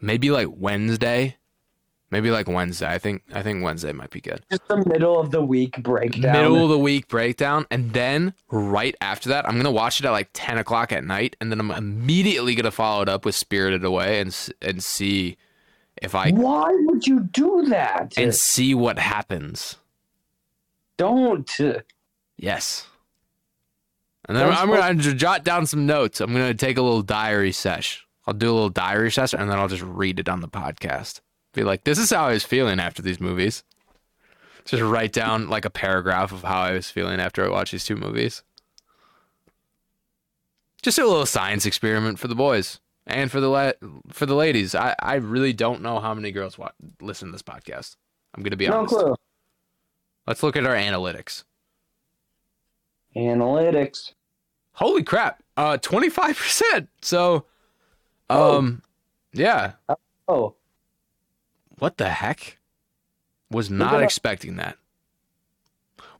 Maybe 0.00 0.30
like 0.30 0.48
Wednesday. 0.50 1.36
Maybe 2.10 2.30
like 2.30 2.48
Wednesday. 2.48 2.88
I 2.88 2.98
think 2.98 3.22
I 3.34 3.42
think 3.42 3.62
Wednesday 3.62 3.92
might 3.92 4.10
be 4.10 4.20
good. 4.20 4.42
Just 4.50 4.66
the 4.68 4.78
middle 4.86 5.20
of 5.20 5.30
the 5.30 5.42
week 5.42 5.82
breakdown. 5.82 6.32
Middle 6.32 6.62
of 6.64 6.70
the 6.70 6.78
week 6.78 7.06
breakdown, 7.08 7.66
and 7.70 7.92
then 7.92 8.32
right 8.50 8.94
after 9.00 9.28
that, 9.28 9.46
I'm 9.46 9.56
gonna 9.56 9.70
watch 9.70 10.00
it 10.00 10.06
at 10.06 10.10
like 10.10 10.30
10 10.32 10.56
o'clock 10.58 10.90
at 10.90 11.04
night, 11.04 11.36
and 11.40 11.50
then 11.50 11.60
I'm 11.60 11.70
immediately 11.70 12.54
gonna 12.54 12.70
follow 12.70 13.02
it 13.02 13.08
up 13.10 13.24
with 13.26 13.34
Spirited 13.34 13.84
Away 13.84 14.20
and 14.20 14.34
and 14.62 14.82
see 14.82 15.36
if 16.00 16.14
I 16.14 16.30
Why 16.30 16.70
would 16.86 17.06
you 17.06 17.20
do 17.20 17.66
that? 17.68 18.14
and 18.16 18.34
see 18.34 18.74
what 18.74 18.98
happens. 18.98 19.76
Don't. 20.96 21.50
Yes. 22.36 22.86
And 24.26 24.36
then 24.36 24.48
I'm 24.50 24.68
going 24.68 24.98
to 24.98 25.14
jot 25.14 25.42
down 25.42 25.66
some 25.66 25.86
notes. 25.86 26.20
I'm 26.20 26.32
going 26.34 26.48
to 26.48 26.66
take 26.66 26.76
a 26.76 26.82
little 26.82 27.02
diary 27.02 27.52
sesh. 27.52 28.06
I'll 28.26 28.34
do 28.34 28.50
a 28.50 28.52
little 28.52 28.68
diary 28.68 29.10
sesh 29.10 29.32
and 29.32 29.50
then 29.50 29.58
I'll 29.58 29.68
just 29.68 29.82
read 29.82 30.20
it 30.20 30.28
on 30.28 30.40
the 30.40 30.48
podcast. 30.48 31.20
Be 31.58 31.64
like, 31.64 31.82
this 31.82 31.98
is 31.98 32.10
how 32.10 32.26
I 32.28 32.32
was 32.34 32.44
feeling 32.44 32.78
after 32.78 33.02
these 33.02 33.18
movies. 33.20 33.64
Just 34.64 34.80
write 34.80 35.12
down 35.12 35.48
like 35.48 35.64
a 35.64 35.70
paragraph 35.70 36.30
of 36.30 36.44
how 36.44 36.60
I 36.60 36.72
was 36.72 36.88
feeling 36.88 37.18
after 37.18 37.44
I 37.44 37.48
watched 37.48 37.72
these 37.72 37.84
two 37.84 37.96
movies. 37.96 38.44
Just 40.82 41.00
a 41.00 41.04
little 41.06 41.26
science 41.26 41.66
experiment 41.66 42.20
for 42.20 42.28
the 42.28 42.36
boys 42.36 42.78
and 43.08 43.28
for 43.28 43.40
the 43.40 43.48
la- 43.48 43.72
for 44.12 44.24
the 44.24 44.36
ladies. 44.36 44.76
I, 44.76 44.94
I 45.00 45.14
really 45.16 45.52
don't 45.52 45.82
know 45.82 45.98
how 45.98 46.14
many 46.14 46.30
girls 46.30 46.56
wa- 46.56 46.70
listen 47.00 47.28
to 47.28 47.32
this 47.32 47.42
podcast. 47.42 47.96
I'm 48.34 48.44
going 48.44 48.52
to 48.52 48.56
be 48.56 48.68
No 48.68 48.78
honest. 48.78 48.94
clue. 48.94 49.16
Let's 50.28 50.44
look 50.44 50.54
at 50.56 50.64
our 50.64 50.76
analytics. 50.76 51.42
Analytics. 53.16 54.12
Holy 54.74 55.02
crap. 55.02 55.42
Uh 55.56 55.76
25%. 55.78 56.86
So 57.02 57.46
um 58.30 58.82
yeah, 59.32 59.72
Oh, 60.28 60.54
what 61.78 61.96
the 61.96 62.08
heck? 62.10 62.58
Was 63.50 63.70
not 63.70 64.02
expecting 64.02 64.56
that. 64.56 64.76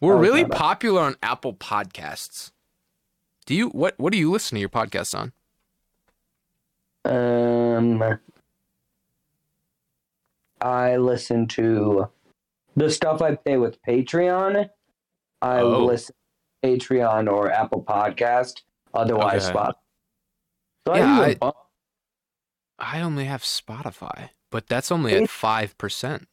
We're 0.01 0.15
Oh, 0.15 0.19
really 0.19 0.45
popular 0.45 1.03
on 1.03 1.17
Apple 1.23 1.53
Podcasts. 1.55 2.53
Do 3.47 3.55
you 3.55 3.69
what 3.69 3.99
what 3.99 4.13
do 4.13 4.19
you 4.19 4.31
listen 4.31 4.57
to 4.57 4.61
your 4.61 4.69
podcast 4.69 5.15
on? 5.19 5.33
um, 7.05 8.19
I 10.61 10.97
listen 10.97 11.47
to 11.49 12.09
the 12.77 12.91
stuff 12.91 13.23
I 13.23 13.35
pay 13.37 13.57
with 13.57 13.81
Patreon. 13.83 14.69
I 15.43 15.61
Oh. 15.61 15.85
listen 15.85 16.15
to 16.63 16.69
Patreon 16.69 17.31
or 17.31 17.51
Apple 17.51 17.83
Podcast. 17.83 18.63
Otherwise, 18.95 19.45
Okay. 19.45 19.53
Spot. 19.53 19.79
So 20.87 20.95
Yeah, 20.97 21.05
I, 21.05 21.23
I- 21.23 21.27
use 21.27 21.35
a 21.35 21.39
bunch. 21.39 21.55
I 22.79 23.01
only 23.01 23.25
have 23.27 23.43
Spotify, 23.43 24.31
but 24.51 24.67
that's 24.67 24.91
only 24.91 25.15
at 25.15 25.25
5%. 25.25 26.27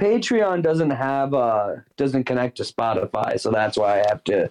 Patreon 0.00 0.62
doesn't 0.62 0.90
have 0.90 1.32
uh 1.32 1.76
doesn't 1.96 2.24
connect 2.24 2.58
to 2.58 2.64
Spotify, 2.64 3.40
so 3.40 3.50
that's 3.50 3.78
why 3.78 4.00
I 4.00 4.04
have 4.08 4.22
to 4.24 4.50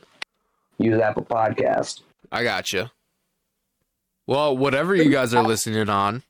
use 0.80 1.00
Apple 1.00 1.24
Podcast. 1.24 2.02
I 2.32 2.44
gotcha. 2.44 2.92
Well, 4.28 4.58
whatever 4.58 4.96
you 4.96 5.12
guys 5.12 5.36
are 5.36 5.44
listening 5.44 5.88
on, 5.88 6.24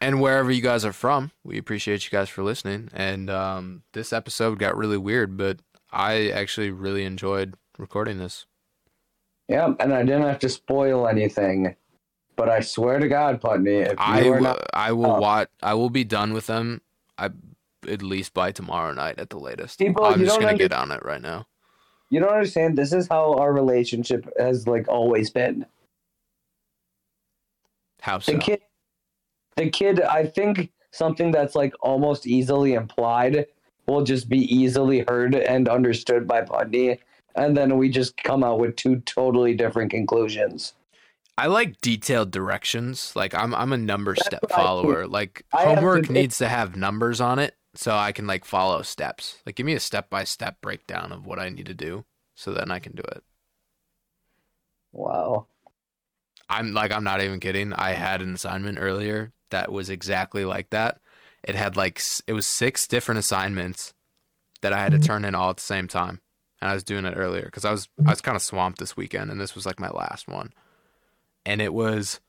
and 0.00 0.20
wherever 0.20 0.50
you 0.50 0.62
guys 0.62 0.86
are 0.86 0.92
from, 0.92 1.32
we 1.44 1.58
appreciate 1.58 2.04
you 2.04 2.10
guys 2.10 2.30
for 2.30 2.42
listening. 2.42 2.88
And 2.94 3.28
um, 3.28 3.82
this 3.92 4.12
episode 4.12 4.58
got 4.58 4.76
really 4.76 4.96
weird, 4.96 5.36
but 5.36 5.58
I 5.92 6.30
actually 6.30 6.70
really 6.70 7.04
enjoyed 7.04 7.54
recording 7.78 8.18
this. 8.18 8.46
Yep, 9.48 9.76
and 9.80 9.92
I 9.92 10.02
didn't 10.02 10.22
have 10.22 10.38
to 10.40 10.48
spoil 10.48 11.06
anything. 11.06 11.76
But 12.36 12.48
I 12.48 12.60
swear 12.60 12.98
to 12.98 13.08
God, 13.08 13.40
Putney, 13.40 13.76
if 13.78 13.90
you 13.92 13.96
I 13.98 14.28
are 14.28 14.40
not 14.40 14.66
I 14.72 14.92
will 14.92 15.06
Oh. 15.12 15.20
watch. 15.20 15.48
I 15.62 15.74
will 15.74 15.90
be 15.90 16.04
done 16.04 16.32
with 16.32 16.46
them. 16.46 16.80
I 17.18 17.30
at 17.88 18.02
least 18.02 18.32
by 18.32 18.52
tomorrow 18.52 18.92
night 18.94 19.18
at 19.18 19.28
the 19.30 19.38
latest. 19.38 19.78
People, 19.78 20.04
I'm 20.04 20.20
just 20.20 20.38
gonna 20.38 20.52
under- 20.52 20.64
get 20.68 20.72
on 20.72 20.90
it 20.92 21.04
right 21.04 21.20
now. 21.20 21.46
you 22.10 22.20
don't 22.20 22.28
understand, 22.30 22.76
this 22.76 22.92
is 22.92 23.08
how 23.08 23.34
our 23.34 23.52
relationship 23.52 24.28
has 24.38 24.66
like 24.68 24.86
always 24.88 25.30
been. 25.30 25.64
How 28.00 28.18
so? 28.18 28.32
The 28.32 28.38
kid, 28.38 28.60
the 29.56 29.70
kid. 29.70 30.00
I 30.02 30.26
think 30.26 30.70
something 30.90 31.30
that's 31.30 31.54
like 31.54 31.72
almost 31.80 32.26
easily 32.26 32.74
implied 32.74 33.46
will 33.86 34.02
just 34.04 34.28
be 34.28 34.38
easily 34.54 35.04
heard 35.08 35.34
and 35.34 35.68
understood 35.68 36.26
by 36.26 36.42
Putney, 36.42 37.00
and 37.36 37.56
then 37.56 37.78
we 37.78 37.88
just 37.88 38.16
come 38.22 38.42
out 38.44 38.58
with 38.58 38.76
two 38.76 39.00
totally 39.00 39.54
different 39.54 39.90
conclusions. 39.90 40.74
I 41.38 41.46
like 41.46 41.80
detailed 41.80 42.30
directions. 42.30 43.14
Like 43.16 43.34
I'm 43.34 43.54
I'm 43.54 43.72
a 43.72 43.78
number 43.78 44.14
That's 44.14 44.26
step 44.26 44.42
what 44.42 44.52
I 44.52 44.56
do. 44.56 44.62
follower. 44.62 45.06
Like 45.06 45.44
I 45.52 45.64
homework 45.64 46.06
to- 46.06 46.12
needs 46.12 46.38
to 46.38 46.48
have 46.48 46.76
numbers 46.76 47.20
on 47.20 47.38
it 47.38 47.56
so 47.74 47.94
I 47.94 48.12
can 48.12 48.26
like 48.26 48.44
follow 48.44 48.82
steps. 48.82 49.38
Like 49.46 49.56
give 49.56 49.66
me 49.66 49.74
a 49.74 49.80
step 49.80 50.10
by 50.10 50.24
step 50.24 50.60
breakdown 50.60 51.12
of 51.12 51.26
what 51.26 51.38
I 51.38 51.48
need 51.48 51.66
to 51.66 51.74
do 51.74 52.04
so 52.34 52.52
then 52.52 52.70
I 52.70 52.78
can 52.78 52.92
do 52.92 53.02
it. 53.12 53.22
Wow. 54.92 55.46
I'm 56.48 56.74
like 56.74 56.92
I'm 56.92 57.04
not 57.04 57.22
even 57.22 57.40
kidding. 57.40 57.72
I 57.72 57.92
had 57.92 58.20
an 58.20 58.34
assignment 58.34 58.78
earlier 58.80 59.32
that 59.50 59.72
was 59.72 59.88
exactly 59.88 60.44
like 60.44 60.70
that. 60.70 61.00
It 61.42 61.54
had 61.54 61.76
like 61.76 62.00
it 62.26 62.34
was 62.34 62.46
six 62.46 62.86
different 62.86 63.18
assignments 63.18 63.94
that 64.60 64.74
I 64.74 64.78
had 64.78 64.92
to 64.92 64.98
mm-hmm. 64.98 65.06
turn 65.06 65.24
in 65.24 65.34
all 65.34 65.50
at 65.50 65.56
the 65.56 65.62
same 65.62 65.88
time. 65.88 66.20
And 66.60 66.70
I 66.70 66.74
was 66.74 66.84
doing 66.84 67.06
it 67.06 67.14
earlier 67.16 67.48
cuz 67.50 67.64
I 67.64 67.70
was 67.70 67.88
I 68.04 68.10
was 68.10 68.20
kind 68.20 68.36
of 68.36 68.42
swamped 68.42 68.78
this 68.78 68.98
weekend 68.98 69.30
and 69.30 69.40
this 69.40 69.54
was 69.54 69.64
like 69.64 69.80
my 69.80 69.90
last 69.90 70.28
one. 70.28 70.52
And 71.44 71.60
it 71.60 71.72
was 71.74 72.20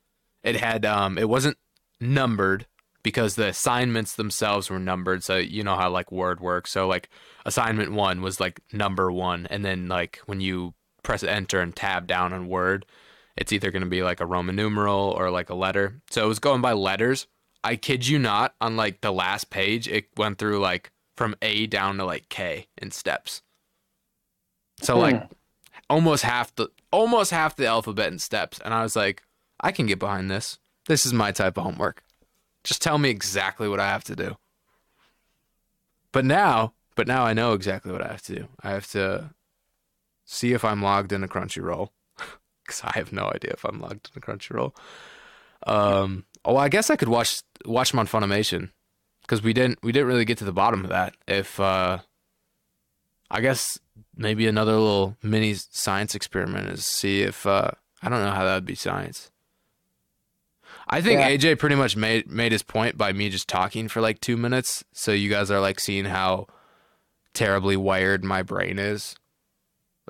it 0.43 0.55
had 0.57 0.85
um 0.85 1.17
it 1.17 1.29
wasn't 1.29 1.57
numbered 1.99 2.67
because 3.03 3.35
the 3.35 3.47
assignments 3.47 4.15
themselves 4.15 4.69
were 4.69 4.79
numbered. 4.79 5.23
So 5.23 5.37
you 5.37 5.63
know 5.63 5.75
how 5.75 5.89
like 5.89 6.11
word 6.11 6.39
works. 6.39 6.71
So 6.71 6.87
like 6.87 7.09
assignment 7.45 7.91
1 7.91 8.21
was 8.21 8.39
like 8.39 8.61
number 8.71 9.11
1 9.11 9.47
and 9.49 9.63
then 9.65 9.87
like 9.87 10.19
when 10.25 10.39
you 10.41 10.73
press 11.03 11.23
enter 11.23 11.59
and 11.59 11.75
tab 11.75 12.07
down 12.07 12.31
on 12.33 12.47
word 12.47 12.85
it's 13.35 13.51
either 13.51 13.71
going 13.71 13.83
to 13.83 13.89
be 13.89 14.03
like 14.03 14.19
a 14.21 14.25
roman 14.25 14.55
numeral 14.55 15.09
or 15.17 15.29
like 15.31 15.49
a 15.49 15.55
letter. 15.55 16.01
So 16.11 16.23
it 16.23 16.27
was 16.27 16.39
going 16.39 16.61
by 16.61 16.73
letters. 16.73 17.27
I 17.63 17.75
kid 17.75 18.07
you 18.07 18.19
not 18.19 18.53
on 18.61 18.75
like 18.77 19.01
the 19.01 19.11
last 19.11 19.49
page 19.49 19.87
it 19.87 20.05
went 20.17 20.37
through 20.37 20.59
like 20.59 20.91
from 21.17 21.35
a 21.41 21.65
down 21.67 21.97
to 21.97 22.05
like 22.05 22.29
k 22.29 22.67
in 22.77 22.91
steps. 22.91 23.41
So 24.81 24.97
like 24.99 25.19
Hmm. 25.19 25.25
almost 25.89 26.23
half 26.23 26.53
the 26.55 26.69
almost 26.93 27.31
half 27.31 27.55
the 27.55 27.65
alphabet 27.65 28.11
in 28.11 28.19
steps 28.19 28.59
and 28.63 28.71
i 28.71 28.83
was 28.83 28.95
like 28.95 29.23
i 29.59 29.71
can 29.71 29.87
get 29.87 29.97
behind 29.97 30.29
this. 30.29 30.59
This 30.87 31.05
is 31.05 31.13
my 31.13 31.31
type 31.31 31.57
of 31.57 31.63
homework. 31.63 32.03
Just 32.65 32.81
tell 32.81 32.97
me 32.99 33.09
exactly 33.09 33.67
what 33.67 33.79
i 33.79 33.87
have 33.87 34.03
to 34.05 34.15
do. 34.15 34.37
But 36.11 36.23
now 36.23 36.73
but 36.95 37.07
now 37.07 37.25
i 37.25 37.33
know 37.33 37.53
exactly 37.53 37.91
what 37.91 38.03
i 38.03 38.09
have 38.09 38.21
to 38.23 38.35
do. 38.35 38.47
I 38.61 38.69
have 38.69 38.87
to 38.91 39.31
see 40.25 40.53
if 40.53 40.63
i'm 40.63 40.83
logged 40.83 41.11
into 41.11 41.27
crunchyroll 41.27 41.89
because 42.63 42.81
i 42.83 42.91
have 42.93 43.11
no 43.11 43.25
idea 43.33 43.51
if 43.53 43.65
i'm 43.65 43.81
logged 43.81 44.11
into 44.13 44.19
crunchyroll. 44.19 44.75
Um 45.65 46.25
oh 46.45 46.57
i 46.57 46.69
guess 46.69 46.91
i 46.91 46.95
could 46.95 47.09
watch 47.09 47.41
watch 47.65 47.89
them 47.89 47.99
on 47.99 48.07
funimation 48.07 48.69
because 49.21 49.41
we 49.41 49.53
didn't 49.53 49.79
we 49.81 49.91
didn't 49.91 50.09
really 50.09 50.25
get 50.25 50.37
to 50.37 50.45
the 50.45 50.53
bottom 50.53 50.83
of 50.83 50.91
that 50.91 51.15
if 51.27 51.59
uh 51.59 51.99
i 53.33 53.41
guess 53.41 53.77
maybe 54.15 54.47
another 54.47 54.73
little 54.73 55.17
mini 55.21 55.53
science 55.55 56.15
experiment 56.15 56.69
is 56.69 56.85
see 56.85 57.21
if 57.23 57.45
uh 57.45 57.71
I 58.01 58.09
don't 58.09 58.21
know 58.23 58.31
how 58.31 58.43
that 58.43 58.55
would 58.55 58.65
be 58.65 58.75
science. 58.75 59.31
I 60.89 60.99
think 61.01 61.19
Yeah. 61.21 61.29
AJ 61.29 61.57
pretty 61.59 61.75
much 61.75 61.95
made 61.95 62.29
made 62.29 62.51
his 62.51 62.61
point 62.63 62.97
by 62.97 63.13
me 63.13 63.29
just 63.29 63.47
talking 63.47 63.87
for 63.87 64.01
like 64.01 64.19
2 64.19 64.35
minutes 64.37 64.83
so 64.91 65.11
you 65.13 65.29
guys 65.29 65.49
are 65.49 65.61
like 65.61 65.79
seeing 65.79 66.03
how 66.05 66.47
terribly 67.33 67.77
wired 67.77 68.23
my 68.25 68.41
brain 68.43 68.77
is. 68.77 69.15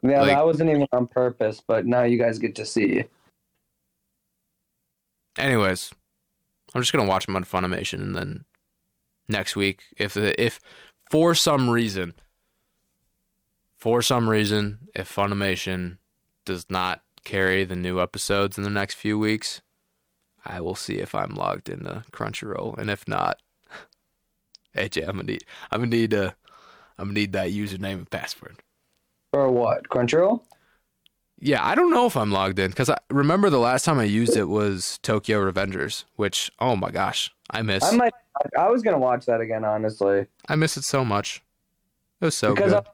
Yeah, 0.02 0.22
Like- 0.22 0.30
that 0.32 0.46
wasn't 0.46 0.72
even 0.72 0.88
on 0.92 1.06
purpose, 1.08 1.62
but 1.66 1.86
now 1.86 2.02
you 2.04 2.18
guys 2.18 2.40
get 2.40 2.56
to 2.56 2.66
see. 2.66 3.04
Anyways, 5.38 5.92
I'm 6.74 6.82
just 6.82 6.92
going 6.94 7.06
to 7.06 7.10
watch 7.10 7.26
them 7.26 7.36
on 7.36 7.44
Funimation 7.44 8.02
and 8.02 8.16
then 8.16 8.46
next 9.30 9.56
week 9.56 9.84
if 9.98 10.18
if 10.18 10.60
for 11.10 11.34
some 11.36 11.70
reason 11.70 12.14
for 13.84 14.02
some 14.02 14.30
reason 14.30 14.80
if 14.96 15.14
Funimation 15.14 15.98
does 16.46 16.66
not 16.70 17.02
carry 17.26 17.66
the 17.66 17.76
new 17.76 18.00
episodes 18.00 18.58
in 18.58 18.64
the 18.64 18.70
next 18.70 18.94
few 18.94 19.20
weeks, 19.20 19.60
I 20.46 20.62
will 20.62 20.74
see 20.74 21.00
if 21.00 21.14
I'm 21.14 21.36
logged 21.36 21.68
into 21.68 22.06
Crunchyroll, 22.14 22.78
and 22.78 22.90
if 22.90 23.06
not, 23.10 23.42
AJ, 24.78 25.02
I'm 25.02 25.18
gonna 25.18 25.24
need 25.24 25.44
I'm 25.70 25.82
gonna 25.82 25.90
need 25.90 26.14
uh, 26.14 26.32
I'm 26.98 27.08
gonna 27.08 27.14
need 27.14 27.34
that 27.34 27.50
username 27.50 27.96
and 27.96 28.10
password. 28.10 28.56
For 29.34 29.52
what? 29.52 29.90
Crunchyroll? 29.90 30.40
Yeah, 31.42 31.62
I 31.62 31.76
don't 31.76 31.92
know 31.92 32.06
if 32.06 32.16
I'm 32.16 32.32
logged 32.32 32.60
in 32.60 32.70
because 32.70 32.90
I 32.90 32.98
remember 33.10 33.50
the 33.50 33.60
last 33.60 33.84
time 33.84 34.00
I 34.00 34.06
used 34.06 34.38
it 34.38 34.48
was 34.48 34.98
Tokyo 35.04 35.52
Revengers, 35.52 36.06
which 36.16 36.50
oh 36.60 36.78
my 36.78 36.90
gosh, 36.90 37.36
I 37.50 37.62
miss. 37.64 37.84
I 37.84 37.98
might. 37.98 38.14
I 38.58 38.70
was 38.70 38.82
gonna 38.82 38.98
watch 38.98 39.26
that 39.26 39.42
again, 39.42 39.66
honestly, 39.66 40.28
I 40.48 40.56
miss 40.56 40.78
it 40.78 40.86
so 40.86 41.04
much. 41.04 41.44
It 42.22 42.26
was 42.26 42.38
so 42.38 42.56
because 42.56 42.72
good. 42.72 42.86
I, 42.88 42.92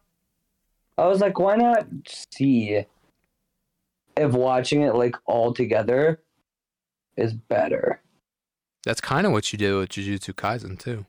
I 0.99 1.07
was 1.07 1.21
like, 1.21 1.39
why 1.39 1.55
not 1.55 1.87
see 2.31 2.85
if 4.17 4.31
watching 4.31 4.81
it 4.81 4.95
like 4.95 5.15
all 5.25 5.53
together 5.53 6.21
is 7.15 7.33
better? 7.33 8.01
That's 8.83 9.01
kind 9.01 9.25
of 9.25 9.31
what 9.31 9.51
you 9.51 9.57
did 9.57 9.73
with 9.73 9.89
Jujutsu 9.89 10.33
Kaisen 10.33 10.77
too. 10.79 11.05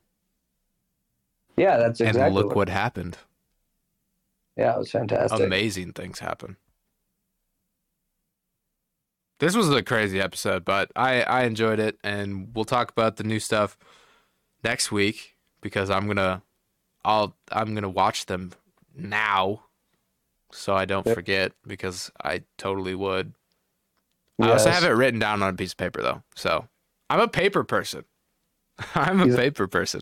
Yeah, 1.56 1.76
that's 1.76 2.00
exactly. 2.00 2.22
and 2.22 2.34
look 2.34 2.46
what, 2.48 2.56
what 2.56 2.68
happened. 2.68 3.18
yeah, 4.56 4.74
it 4.74 4.78
was 4.78 4.90
fantastic. 4.90 5.40
Amazing 5.40 5.92
things 5.92 6.20
happen. 6.20 6.56
This 9.40 9.56
was 9.56 9.70
a 9.70 9.82
crazy 9.82 10.20
episode, 10.20 10.64
but 10.64 10.92
I 10.94 11.22
I 11.22 11.42
enjoyed 11.44 11.80
it, 11.80 11.98
and 12.04 12.54
we'll 12.54 12.64
talk 12.64 12.90
about 12.90 13.16
the 13.16 13.24
new 13.24 13.40
stuff 13.40 13.76
next 14.62 14.92
week 14.92 15.36
because 15.60 15.90
I'm 15.90 16.06
gonna 16.06 16.42
I'll 17.04 17.36
I'm 17.50 17.74
gonna 17.74 17.88
watch 17.88 18.26
them 18.26 18.52
now, 18.94 19.64
so 20.52 20.74
I 20.74 20.84
don't 20.84 21.06
Yep. 21.06 21.14
forget 21.14 21.52
because 21.66 22.10
I 22.22 22.42
totally 22.58 22.94
would. 22.94 23.34
I 24.40 24.50
also 24.52 24.70
have 24.70 24.84
it 24.84 24.88
written 24.88 25.20
down 25.20 25.42
on 25.42 25.52
a 25.52 25.56
piece 25.56 25.72
of 25.72 25.76
paper 25.76 26.00
though, 26.02 26.22
so 26.34 26.66
I'm 27.10 27.20
a 27.20 27.28
paper 27.28 27.62
person. 27.64 28.04
I'm 28.94 29.20
a 29.20 29.24
He's 29.26 29.34
a- 29.34 29.38
paper 29.38 29.66
person. 29.68 30.00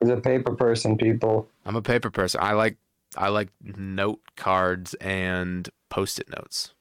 He's 0.00 0.08
a 0.10 0.16
paper 0.16 0.54
person, 0.54 0.96
people. 0.96 1.48
I'm 1.64 1.76
a 1.76 1.82
paper 1.82 2.10
person. 2.10 2.40
I 2.42 2.52
like 2.52 2.76
I 3.16 3.28
like 3.28 3.48
note 3.62 4.20
cards 4.36 4.94
and 4.94 5.68
post-it 5.90 6.28
notes. 6.30 6.72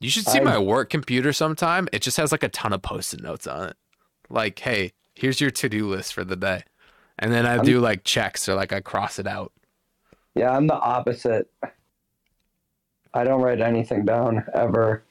You 0.00 0.10
should 0.10 0.26
see 0.26 0.38
I- 0.40 0.44
my 0.44 0.58
work 0.58 0.90
computer 0.90 1.32
sometime. 1.32 1.88
It 1.92 2.02
just 2.02 2.16
has 2.18 2.30
like 2.32 2.42
a 2.42 2.48
ton 2.48 2.72
of 2.72 2.82
post-it 2.82 3.22
notes 3.22 3.46
on 3.46 3.70
it. 3.70 3.76
Like, 4.28 4.58
hey, 4.58 4.92
here's 5.14 5.40
your 5.40 5.50
to-do 5.50 5.88
list 5.88 6.12
for 6.12 6.24
the 6.24 6.36
day. 6.36 6.64
And 7.18 7.32
then 7.32 7.46
I 7.46 7.54
I'm- 7.56 7.64
do 7.64 7.80
like 7.80 8.04
checks 8.04 8.48
or 8.48 8.54
like 8.54 8.72
I 8.72 8.80
cross 8.80 9.18
it 9.18 9.26
out. 9.26 9.52
Yeah, 10.36 10.50
I'm 10.54 10.66
the 10.66 10.74
opposite. 10.78 11.50
I 13.14 13.24
don't 13.24 13.40
write 13.40 13.60
anything 13.62 14.04
down 14.04 14.44
ever. 14.54 15.02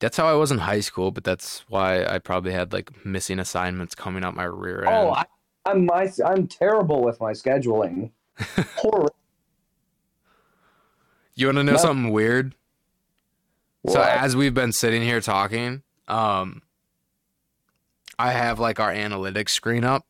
That's 0.00 0.16
how 0.16 0.26
I 0.26 0.32
was 0.34 0.50
in 0.50 0.58
high 0.58 0.80
school, 0.80 1.10
but 1.12 1.22
that's 1.24 1.60
why 1.68 2.04
I 2.04 2.18
probably 2.18 2.52
had 2.52 2.72
like 2.72 3.04
missing 3.06 3.38
assignments 3.38 3.94
coming 3.94 4.24
out 4.24 4.34
my 4.34 4.44
rear 4.44 4.80
end. 4.84 4.88
Oh, 4.88 5.10
I, 5.12 5.24
I'm 5.64 5.86
my 5.86 6.10
I'm 6.26 6.48
terrible 6.48 7.02
with 7.02 7.20
my 7.20 7.32
scheduling. 7.32 8.10
Horrible. 8.76 9.14
you 11.34 11.46
want 11.46 11.58
to 11.58 11.64
know 11.64 11.72
No. 11.72 11.78
something 11.78 12.12
weird? 12.12 12.54
So 13.88 14.02
as 14.02 14.34
we've 14.36 14.54
been 14.54 14.72
sitting 14.72 15.02
here 15.02 15.20
talking, 15.20 15.82
um 16.08 16.62
I 18.18 18.32
have 18.32 18.58
like 18.58 18.80
our 18.80 18.92
analytics 18.92 19.50
screen 19.50 19.84
up 19.84 20.04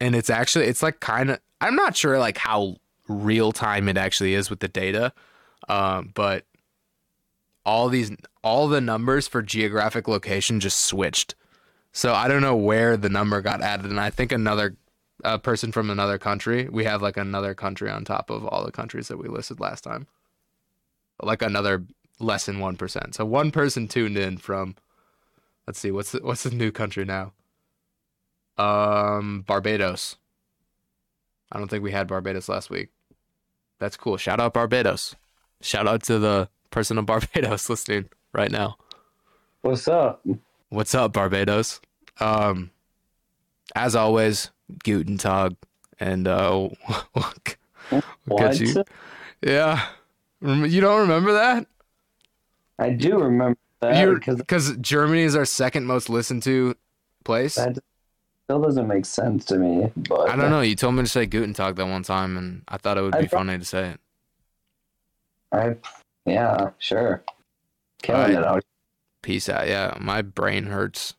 and 0.00 0.14
it's 0.14 0.28
actually 0.28 0.66
it's 0.66 0.82
like 0.82 1.00
kind 1.00 1.30
of 1.30 1.40
I'm 1.62 1.74
not 1.74 1.96
sure 1.96 2.18
like 2.18 2.36
how 2.38 2.76
real 3.08 3.52
time 3.52 3.88
it 3.88 3.96
actually 3.96 4.34
is 4.34 4.50
with 4.50 4.60
the 4.60 4.68
data. 4.68 5.12
Um 5.68 6.12
but 6.14 6.44
all 7.64 7.88
these 7.88 8.12
all 8.42 8.68
the 8.68 8.80
numbers 8.80 9.26
for 9.26 9.42
geographic 9.42 10.08
location 10.08 10.60
just 10.60 10.80
switched. 10.80 11.34
So 11.92 12.14
I 12.14 12.28
don't 12.28 12.42
know 12.42 12.56
where 12.56 12.96
the 12.96 13.08
number 13.08 13.40
got 13.40 13.62
added 13.62 13.86
and 13.86 14.00
I 14.00 14.10
think 14.10 14.32
another 14.32 14.76
a 15.24 15.38
person 15.38 15.72
from 15.72 15.90
another 15.90 16.18
country, 16.18 16.68
we 16.68 16.84
have 16.84 17.02
like 17.02 17.16
another 17.16 17.54
country 17.54 17.90
on 17.90 18.04
top 18.04 18.30
of 18.30 18.44
all 18.46 18.64
the 18.64 18.72
countries 18.72 19.08
that 19.08 19.18
we 19.18 19.28
listed 19.28 19.60
last 19.60 19.82
time. 19.82 20.06
Like 21.22 21.42
another 21.42 21.84
less 22.20 22.46
than 22.46 22.60
one 22.60 22.76
percent. 22.76 23.14
So 23.14 23.24
one 23.24 23.50
person 23.50 23.88
tuned 23.88 24.16
in 24.16 24.38
from. 24.38 24.76
Let's 25.66 25.80
see, 25.80 25.90
what's 25.90 26.12
the, 26.12 26.20
what's 26.22 26.44
the 26.44 26.50
new 26.50 26.70
country 26.70 27.04
now? 27.04 27.32
Um, 28.56 29.42
Barbados. 29.46 30.16
I 31.50 31.58
don't 31.58 31.68
think 31.68 31.82
we 31.82 31.90
had 31.90 32.06
Barbados 32.06 32.48
last 32.48 32.70
week. 32.70 32.90
That's 33.78 33.96
cool. 33.96 34.16
Shout 34.16 34.40
out 34.40 34.54
Barbados. 34.54 35.14
Shout 35.60 35.86
out 35.86 36.02
to 36.04 36.18
the 36.18 36.48
person 36.70 36.98
of 36.98 37.06
Barbados 37.06 37.68
listening 37.70 38.08
right 38.32 38.50
now. 38.50 38.76
What's 39.62 39.88
up? 39.88 40.24
What's 40.68 40.94
up, 40.94 41.12
Barbados? 41.12 41.80
Um, 42.20 42.70
as 43.74 43.94
always, 43.96 44.50
Guten 44.84 45.18
Tag, 45.18 45.56
and 45.98 46.26
uh, 46.28 46.68
look, 47.14 47.58
look 47.90 48.04
What? 48.26 48.60
you. 48.60 48.84
Yeah, 49.42 49.86
you 50.40 50.80
don't 50.80 51.00
remember 51.00 51.32
that? 51.32 51.66
I 52.78 52.90
do 52.90 53.18
remember 53.18 53.58
because 53.80 54.36
because 54.36 54.76
Germany 54.78 55.22
is 55.22 55.36
our 55.36 55.44
second 55.44 55.86
most 55.86 56.08
listened 56.08 56.42
to 56.44 56.74
place. 57.24 57.56
that 57.56 57.78
still 58.46 58.62
doesn't 58.62 58.86
make 58.86 59.04
sense 59.04 59.44
to 59.46 59.58
me. 59.58 59.90
But 59.96 60.30
I 60.30 60.36
don't 60.36 60.50
know. 60.50 60.60
You 60.60 60.76
told 60.76 60.94
me 60.94 61.02
to 61.02 61.08
say 61.08 61.26
Guten 61.26 61.52
Tag 61.52 61.74
that 61.74 61.86
one 61.86 62.04
time, 62.04 62.36
and 62.36 62.62
I 62.68 62.76
thought 62.76 62.96
it 62.96 63.02
would 63.02 63.18
be 63.18 63.26
pro- 63.26 63.40
funny 63.40 63.58
to 63.58 63.64
say 63.64 63.90
it. 63.90 64.00
I, 65.50 65.76
yeah, 66.24 66.70
sure. 66.78 67.24
Killing 68.02 68.20
Alright. 68.20 68.38
it 68.38 68.44
out. 68.44 68.64
Peace 69.22 69.48
out. 69.48 69.66
Yeah, 69.66 69.96
my 70.00 70.22
brain 70.22 70.66
hurts. 70.66 71.14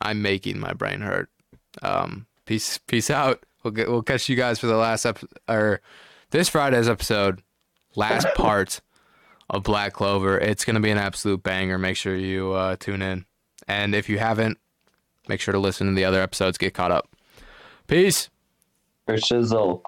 I'm 0.00 0.22
making 0.22 0.58
my 0.58 0.72
brain 0.72 1.02
hurt. 1.02 1.28
Um, 1.82 2.26
peace. 2.46 2.78
Peace 2.78 3.10
out. 3.10 3.44
We'll 3.62 3.72
get. 3.72 3.90
We'll 3.90 4.02
catch 4.02 4.30
you 4.30 4.36
guys 4.36 4.58
for 4.58 4.66
the 4.66 4.76
last 4.76 5.04
ep 5.04 5.18
or 5.46 5.82
this 6.30 6.48
Friday's 6.48 6.88
episode, 6.88 7.42
last 7.96 8.26
part 8.34 8.80
of 9.50 9.62
Black 9.62 9.92
Clover. 9.92 10.38
It's 10.38 10.64
gonna 10.64 10.80
be 10.80 10.90
an 10.90 10.98
absolute 10.98 11.42
banger. 11.42 11.76
Make 11.76 11.98
sure 11.98 12.16
you 12.16 12.52
uh, 12.52 12.76
tune 12.76 13.02
in, 13.02 13.26
and 13.68 13.94
if 13.94 14.08
you 14.08 14.18
haven't, 14.18 14.56
make 15.28 15.40
sure 15.40 15.52
to 15.52 15.58
listen 15.58 15.86
to 15.86 15.94
the 15.94 16.04
other 16.04 16.20
episodes. 16.22 16.58
Get 16.58 16.74
caught 16.74 16.92
up. 16.92 17.08
Peace. 17.86 18.30
For 19.06 19.16
shizzle. 19.16 19.82